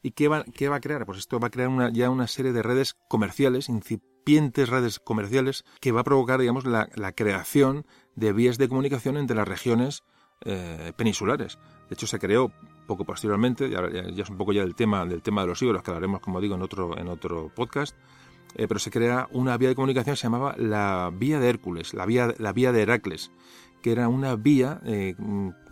[0.02, 1.06] ¿Y qué va, qué va a crear?
[1.06, 5.64] Pues esto va a crear una, ya una serie de redes comerciales, incipientes redes comerciales,
[5.80, 7.86] que va a provocar, digamos, la, creación
[8.16, 10.04] de vías de comunicación entre las regiones
[10.42, 11.60] eh, peninsulares.
[11.88, 12.52] De hecho, se creó
[12.88, 15.84] poco posteriormente, ya, ya, es un poco ya del tema, del tema de los íberos,
[15.84, 17.96] que hablaremos, como digo, en otro, en otro podcast,
[18.56, 21.94] eh, pero se crea una vía de comunicación que se llamaba la Vía de Hércules,
[21.94, 23.32] la Vía, la vía de Heracles,
[23.82, 25.16] que era una vía eh,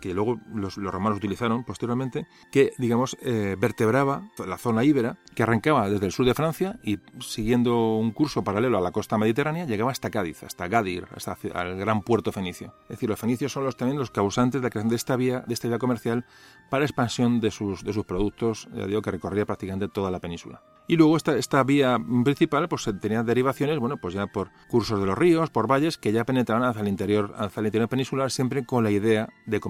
[0.02, 5.88] que luego los, romanos utilizaron posteriormente, que, digamos, eh, vertebraba la zona íbera, que arrancaba
[5.88, 9.92] desde el sur de Francia y siguiendo un curso paralelo a la costa mediterránea, llegaba
[9.92, 12.74] hasta Cádiz, hasta Gadir, hasta el gran puerto fenicio.
[12.82, 15.44] Es decir, los fenicios son los, también los causantes de la creación de esta vía,
[15.46, 16.24] de esta vía comercial
[16.68, 20.62] para expansión de sus, de sus productos, ya digo, que recorría prácticamente toda la península.
[20.88, 25.06] Y luego esta, esta vía principal pues tenía derivaciones, bueno, pues ya por cursos de
[25.06, 28.66] los ríos, por valles que ya penetraban hacia el interior, hacia el interior peninsular, siempre
[28.66, 29.60] con la idea de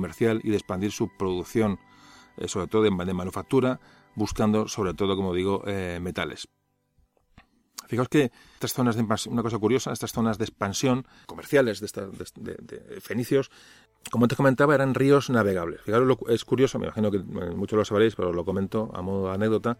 [0.42, 1.78] y de expandir su producción,
[2.36, 3.80] eh, sobre todo de, manufactura,
[4.14, 6.48] buscando sobre todo, como digo, eh, metales.
[7.88, 11.88] Fijaos que estas zonas de una cosa curiosa, estas zonas de expansión comerciales de,
[12.38, 13.50] de, fenicios,
[14.10, 15.82] como te comentaba, eran ríos navegables.
[15.82, 19.28] Fijaos, es curioso, me imagino que eh, muchos lo sabréis, pero lo comento a modo
[19.28, 19.76] de anécdota,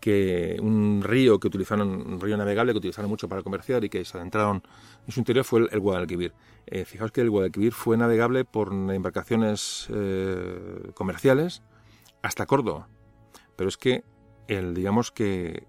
[0.00, 4.04] que un río que utilizaron, un río navegable que utilizaron mucho para comerciar y que
[4.04, 4.62] se adentraron
[5.06, 6.32] en su interior fue el, Guadalquivir.
[6.66, 11.62] Eh, fijaos que el Guadalquivir fue navegable por embarcaciones eh, comerciales
[12.22, 12.88] hasta Córdoba.
[13.56, 14.04] Pero es que
[14.46, 15.66] el, digamos que,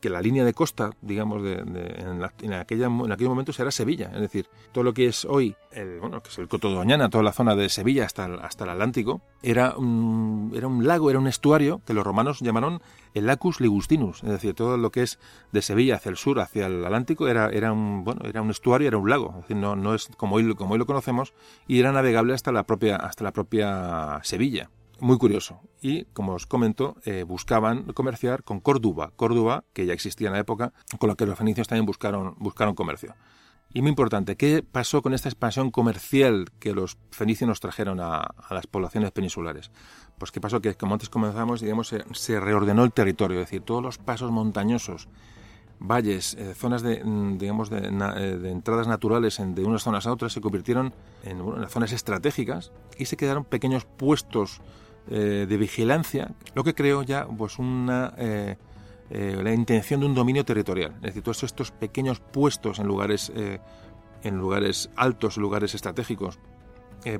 [0.00, 4.10] que la línea de costa, digamos, de, en, en, aquella, en aquel momento era Sevilla.
[4.14, 7.10] Es decir, todo lo que es hoy, el, bueno, que es el Coto de Doñana,
[7.10, 11.10] toda la zona de Sevilla hasta el, hasta el Atlántico, era un, era un lago,
[11.10, 12.82] era un estuario que los romanos llamaron
[13.14, 14.22] el Lacus Ligustinus.
[14.22, 15.18] Es decir, todo lo que es
[15.52, 18.88] de Sevilla hacia el sur, hacia el Atlántico, era, era, un, bueno, era un estuario,
[18.88, 19.44] era un lago.
[19.48, 21.34] No, no es como hoy, como hoy lo conocemos,
[21.66, 24.70] y era navegable hasta la propia, hasta la propia Sevilla
[25.00, 25.60] muy curioso.
[25.80, 29.12] Y, como os comento, eh, buscaban comerciar con Córdoba.
[29.16, 32.74] Córdoba, que ya existía en la época, con la que los fenicios también buscaron, buscaron
[32.74, 33.14] comercio.
[33.72, 38.34] Y muy importante, ¿qué pasó con esta expansión comercial que los fenicios nos trajeron a,
[38.50, 39.70] las poblaciones peninsulares?
[40.18, 43.80] Pues qué pasó que, como antes comenzamos, digamos, se, reordenó el territorio, es decir, todos
[43.80, 45.08] los pasos montañosos,
[45.78, 50.12] valles, eh, zonas de, mm, digamos, de, eh, de, entradas naturales de unas zonas a
[50.12, 54.60] otras se convirtieron en zonas estratégicas y se quedaron pequeños puestos
[55.08, 58.56] eh, de vigilancia, lo que creó ya pues una eh,
[59.10, 60.92] eh, la intención de un dominio territorial.
[60.96, 63.32] Es decir, todos estos pequeños puestos en lugares
[64.22, 66.38] en lugares altos, lugares estratégicos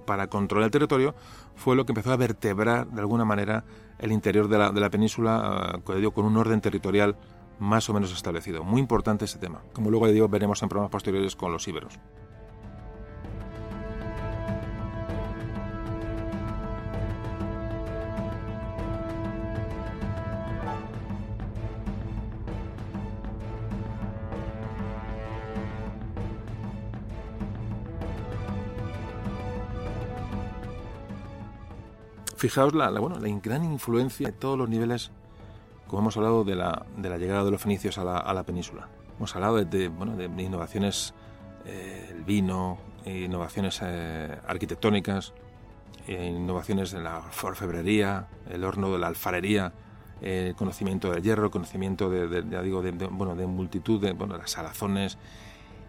[0.04, 1.14] para controlar el territorio,
[1.56, 3.64] fue lo que empezó a vertebrar de alguna manera
[3.98, 7.16] el interior de la, de la península con un orden territorial
[7.58, 8.62] más o menos establecido.
[8.62, 11.98] Muy importante ese tema, como luego digo, veremos en programas posteriores con los íberos.
[32.40, 35.10] Fijaos la, bueno, la gran influencia de todos los niveles,
[35.86, 38.88] como hemos hablado de la, de la llegada de los fenicios a la, península.
[39.18, 41.12] Hemos hablado de, bueno, de innovaciones,
[41.66, 45.34] eh, el vino, innovaciones eh, arquitectónicas,
[46.08, 49.74] eh, innovaciones en la orfebrería, el horno de la alfarería,
[50.22, 55.18] el conocimiento del hierro, conocimiento de, digo, de, bueno, de multitud de bueno, las salazones.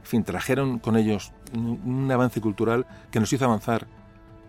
[0.01, 3.87] En fin, trajeron con ellos un avance cultural que nos hizo avanzar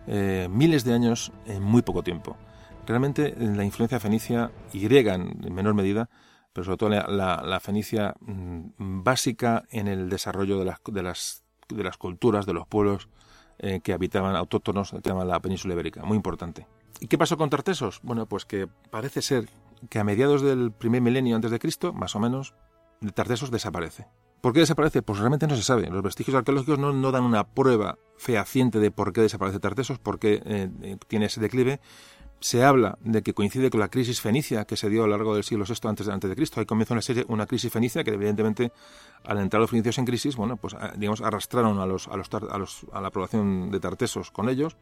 [0.07, 2.37] eh, miles de años en muy poco tiempo.
[2.87, 6.09] Realmente la influencia fenicia y griega en menor medida,
[6.53, 11.83] pero sobre todo la, fenicia mm, básica en el desarrollo de las, de las, de
[11.85, 13.09] las culturas, de los pueblos
[13.59, 16.03] eh, que habitaban autóctonos que llaman la península ibérica.
[16.05, 16.67] Muy importante.
[17.01, 18.01] ¿Y qué pasó con Tartesos?
[18.03, 19.49] Bueno, pues que parece ser
[19.89, 22.55] que a mediados del primer milenio antes de Cristo, más o menos,
[23.15, 24.07] Tartesos desaparece.
[24.43, 25.03] ¿Por qué desaparece?
[25.03, 25.89] Pues realmente no se sabe.
[25.89, 30.43] Los vestigios arqueológicos no, dan una prueba fehaciente de por qué desaparece Tartesos, por qué
[30.45, 31.81] eh, eh, tiene ese declive.
[32.41, 35.37] Se habla de que coincide con la crisis fenicia que se dio a lo largo
[35.37, 36.59] del siglo VI antes, antes de Cristo.
[36.59, 38.73] Ahí comienza una, serie, una crisis fenicia que evidentemente
[39.23, 42.29] al entrar los fenicios en crisis, bueno, pues ah, digamos arrastraron a los, a los,
[42.93, 44.77] a la población de Tartesos con ellos.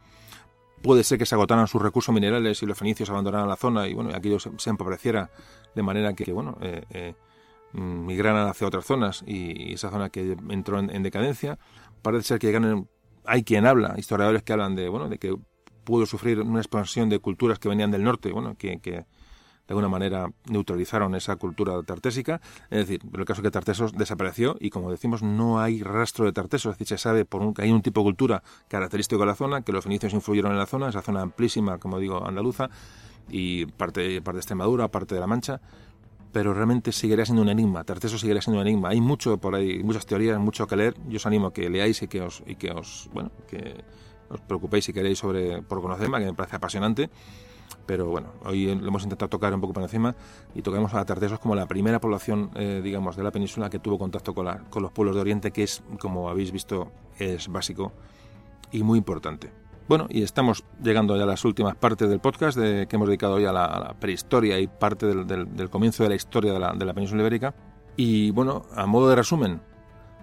[0.81, 3.93] Puede ser que se agotaran sus recursos minerales y los fenicios abandonaran la zona y
[3.93, 5.31] bueno, aquello se, se empobreciera
[5.75, 7.30] de manera que, bueno, eh, Mm,
[7.73, 11.59] migraran hacia otras zonas y esa zona que entró en, decadencia.
[12.03, 12.85] Parece ser que
[13.25, 15.37] hay quien habla, historiadores que hablan de, bueno, de que
[15.85, 19.05] pudo sufrir una expansión de culturas que venían del norte, bueno, que, de
[19.69, 22.41] alguna manera neutralizaron esa cultura tartésica.
[22.71, 26.25] Es decir, pero el caso es que Tartesos desapareció y, como decimos, no hay rastro
[26.25, 26.73] de Tartesos.
[26.73, 29.37] Es decir, se sabe por un, que hay un tipo de cultura característico de la
[29.37, 32.69] zona, que los fenicios influyeron en la zona, esa zona amplísima, como digo, andaluza,
[33.29, 35.61] y parte, parte de Extremadura, parte de La Mancha,
[36.33, 37.85] pero realmente seguiría siendo un enigma.
[37.85, 38.91] Tarteso seguiría siendo un enigma.
[38.91, 40.95] Hay mucho por ahí, muchas teorías, mucho que leer.
[41.09, 43.75] Yo os animo a que leáis y que os, y que os bueno, que,
[44.31, 47.11] os preocupéis si queréis sobre por conocerme, que me parece apasionante.
[47.87, 50.15] Pero bueno, hoy lo hemos intentado tocar un poco por encima
[50.55, 53.99] y tocamos a Tartesos como la primera población, eh, digamos, de la península que tuvo
[53.99, 57.93] contacto con, la, con los pueblos de Oriente, que es, como habéis visto, es básico
[58.73, 59.60] y muy importante.
[59.91, 63.35] Bueno, y estamos llegando ya a las últimas partes del podcast de, que hemos dedicado
[63.35, 66.85] hoy a la, prehistoria y parte del, del, comienzo de la historia de la, de
[66.85, 67.57] la península ibérica.
[67.97, 69.61] Y bueno, a modo de resumen,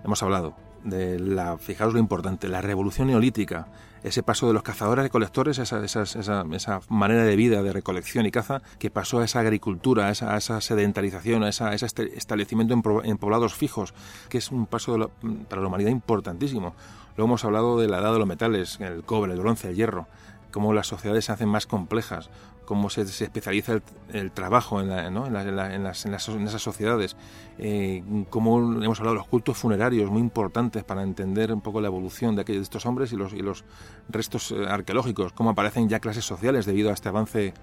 [0.06, 3.68] hemos hablado de la, fijaos lo importante, la revolución neolítica,
[4.03, 8.31] ese paso de los cazadores recolectores, esa, esa, esa, manera de vida de recolección y
[8.31, 12.73] caza, que pasó a esa agricultura, a esa, sedentarización, a, ese establecimiento
[13.03, 13.94] en, poblados fijos,
[14.30, 15.11] que es un paso
[15.49, 16.73] para la humanidad importantísimo.
[17.18, 20.07] Luego hemos hablado de la edad de los metales, el cobre, el bronce, el hierro,
[20.52, 22.30] cómo las sociedades se hacen más complejas,
[22.65, 23.80] cómo se, especializa
[24.14, 27.15] el, trabajo en, esas sociedades,
[27.57, 31.88] eh, cómo hemos hablado de los cultos funerarios muy importantes para entender un poco la
[31.88, 33.65] evolución de, aquellos, de estos hombres y los, y los
[34.10, 37.56] restos eh, arqueológicos, cómo aparecen ya clases sociales debido a este avance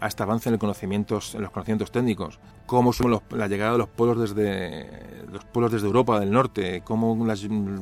[0.00, 5.22] a este avance en, los conocimientos técnicos, cómo son la llegada de los pueblos desde
[5.30, 7.16] los pueblos desde Europa del norte, cómo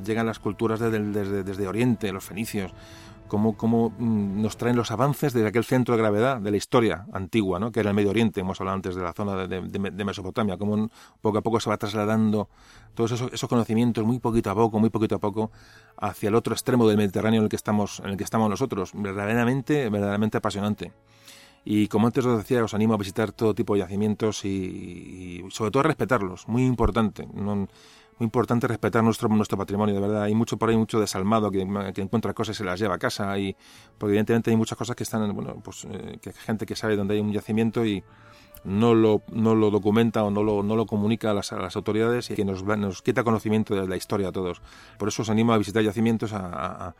[0.05, 2.73] llegan las culturas desde, desde, desde Oriente, los fenicios,
[3.31, 7.59] cómo, mm, nos traen los avances de aquel centro de gravedad de la historia antigua,
[7.61, 7.71] ¿no?
[7.71, 11.39] que era el Medio Oriente, hemos hablado antes de la zona de, Mesopotamia, cómo poco
[11.39, 12.49] a poco se va trasladando
[12.95, 15.51] todos esos, conocimientos muy poquito a poco, muy poquito a poco,
[15.97, 18.91] hacia el otro extremo del Mediterráneo en el que estamos, en el que estamos nosotros.
[18.95, 20.93] Verdaderamente, verdaderamente apasionante.
[21.65, 25.71] Y como antes os decía, os animo a visitar todo tipo de yacimientos y, sobre
[25.71, 27.27] todo a respetarlos, muy importante.
[27.27, 27.69] Muy
[28.19, 30.23] importante respetar nuestro, nuestro patrimonio, de verdad.
[30.23, 33.39] Hay mucho por ahí, mucho desalmado que, encuentra cosas y se las lleva a casa.
[33.39, 33.57] Y,
[33.99, 37.15] porque evidentemente hay muchas cosas que están, bueno, pues eh, que gente que sabe dónde
[37.15, 38.03] hay un yacimiento y
[38.65, 42.35] no lo, no lo documenta o no lo, no lo comunica a las, autoridades y
[42.35, 44.61] que nos, nos quita conocimiento de la historia a todos.
[44.99, 46.95] Por eso os animo a visitar yacimientos a,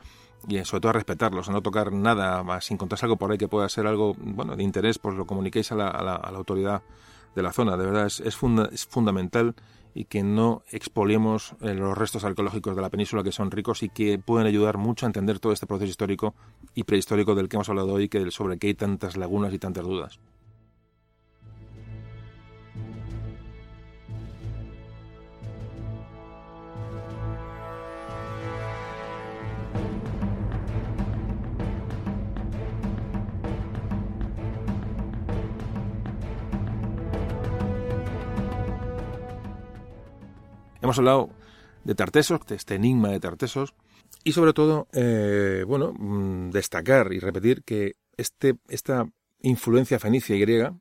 [0.49, 3.39] y sobre todo a respetarlos, a no tocar nada, más si encontráis algo por ahí
[3.39, 6.83] que pueda ser algo bueno de interés, pues lo comuniquéis a la, a la, autoridad
[7.35, 7.77] de la zona.
[7.77, 8.39] De verdad es, es,
[8.73, 9.55] es fundamental
[9.95, 13.89] y que no expoliemos eh, los restos arqueológicos de la península que son ricos y
[13.89, 16.35] que pueden ayudar mucho a entender todo este proceso histórico
[16.75, 19.59] y prehistórico del que hemos hablado hoy, que sobre el que hay tantas lagunas y
[19.59, 20.21] tantas dudas.
[40.83, 41.31] Hemos hablado
[41.85, 43.75] de Tartesos, de este enigma de Tartesos,
[44.25, 49.07] y sobre todo, eh, bueno, mm, destacar y repetir que este, esta
[49.41, 50.75] influencia fenicia y griega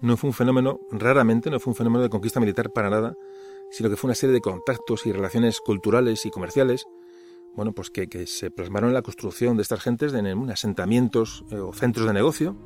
[0.00, 3.14] no fue un fenómeno, raramente no fue un fenómeno de conquista militar para nada,
[3.70, 6.86] sino que fue una serie de contactos y relaciones culturales y comerciales,
[7.54, 11.72] bueno, pues que, se plasmaron en la construcción de estas gentes en, asentamientos eh, o
[11.72, 12.56] centros de negocio,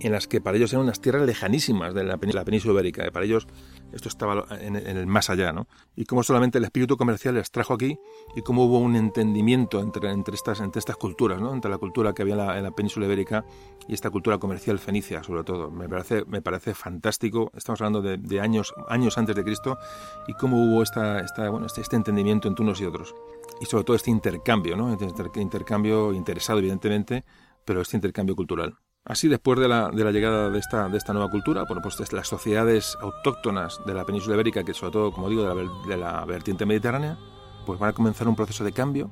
[0.00, 3.08] en las que para ellos eran unas tierras lejanísimas de la, península ibérica.
[3.12, 3.46] Para ellos
[3.92, 5.66] esto estaba en, el más allá, ¿no?
[5.96, 7.98] Y cómo solamente el espíritu comercial les trajo aquí
[8.34, 11.52] y cómo hubo un entendimiento entre, entre, estas, entre estas culturas, ¿no?
[11.52, 13.44] Entre la cultura que había en la, península ibérica
[13.86, 15.70] y esta cultura comercial fenicia, sobre todo.
[15.70, 17.50] Me parece, me parece fantástico.
[17.54, 19.78] Estamos hablando de, años, años antes de Cristo
[20.26, 23.14] y cómo hubo esta, esta, bueno, este, este entendimiento entre unos y otros.
[23.60, 24.92] Y sobre todo este intercambio, ¿no?
[24.92, 27.24] Este intercambio interesado, evidentemente,
[27.64, 28.78] pero este intercambio cultural.
[29.04, 32.96] Así, después de la, de la llegada de esta, nueva cultura, bueno, pues las sociedades
[33.00, 35.42] autóctonas de la península ibérica, que sobre todo, como digo,
[35.88, 37.18] de la, vertiente mediterránea,
[37.66, 39.10] pues van a comenzar un proceso de cambio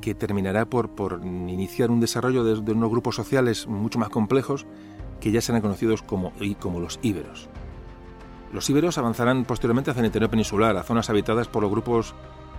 [0.00, 0.88] que terminará por,
[1.24, 4.66] iniciar un desarrollo de, unos grupos sociales mucho más complejos
[5.20, 7.48] que ya serán conocidos como, como los íberos.
[8.52, 12.14] Los íberos avanzarán posteriormente hacia el interior peninsular, a zonas habitadas por los grupos,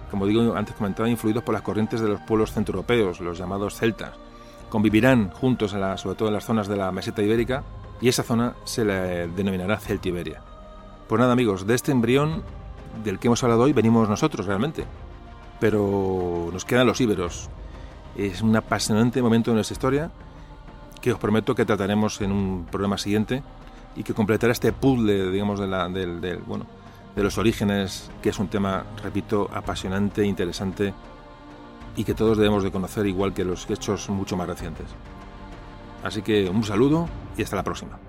[0.10, 4.12] como digo antes comentaba, influidos por las corrientes de los pueblos centroeuropeos, los llamados celtas,
[4.72, 7.64] convivirán juntos, sobre todo en las zonas de la meseta ibérica,
[8.00, 10.42] y esa zona se le denominará Celtiberia.
[11.08, 12.42] Pues nada amigos, de este embrión
[13.04, 14.86] del que hemos hablado hoy venimos nosotros realmente,
[15.60, 17.50] pero nos quedan los íberos.
[18.16, 20.12] Es un apasionante momento de nuestra historia
[21.02, 23.44] que os prometo que trataremos en un programa siguiente
[23.96, 26.40] y que completará este puzzle, digamos, de,
[27.16, 30.94] los orígenes, que es un tema, repito, apasionante, interesante
[31.96, 34.88] y que todos debemos de conocer igual que los hechos mucho más recientes.
[36.04, 37.08] Así que un saludo
[37.38, 38.00] y hasta la próxima.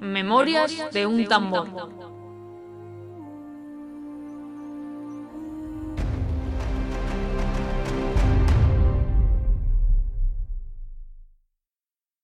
[0.00, 1.68] Memorias de un tambor.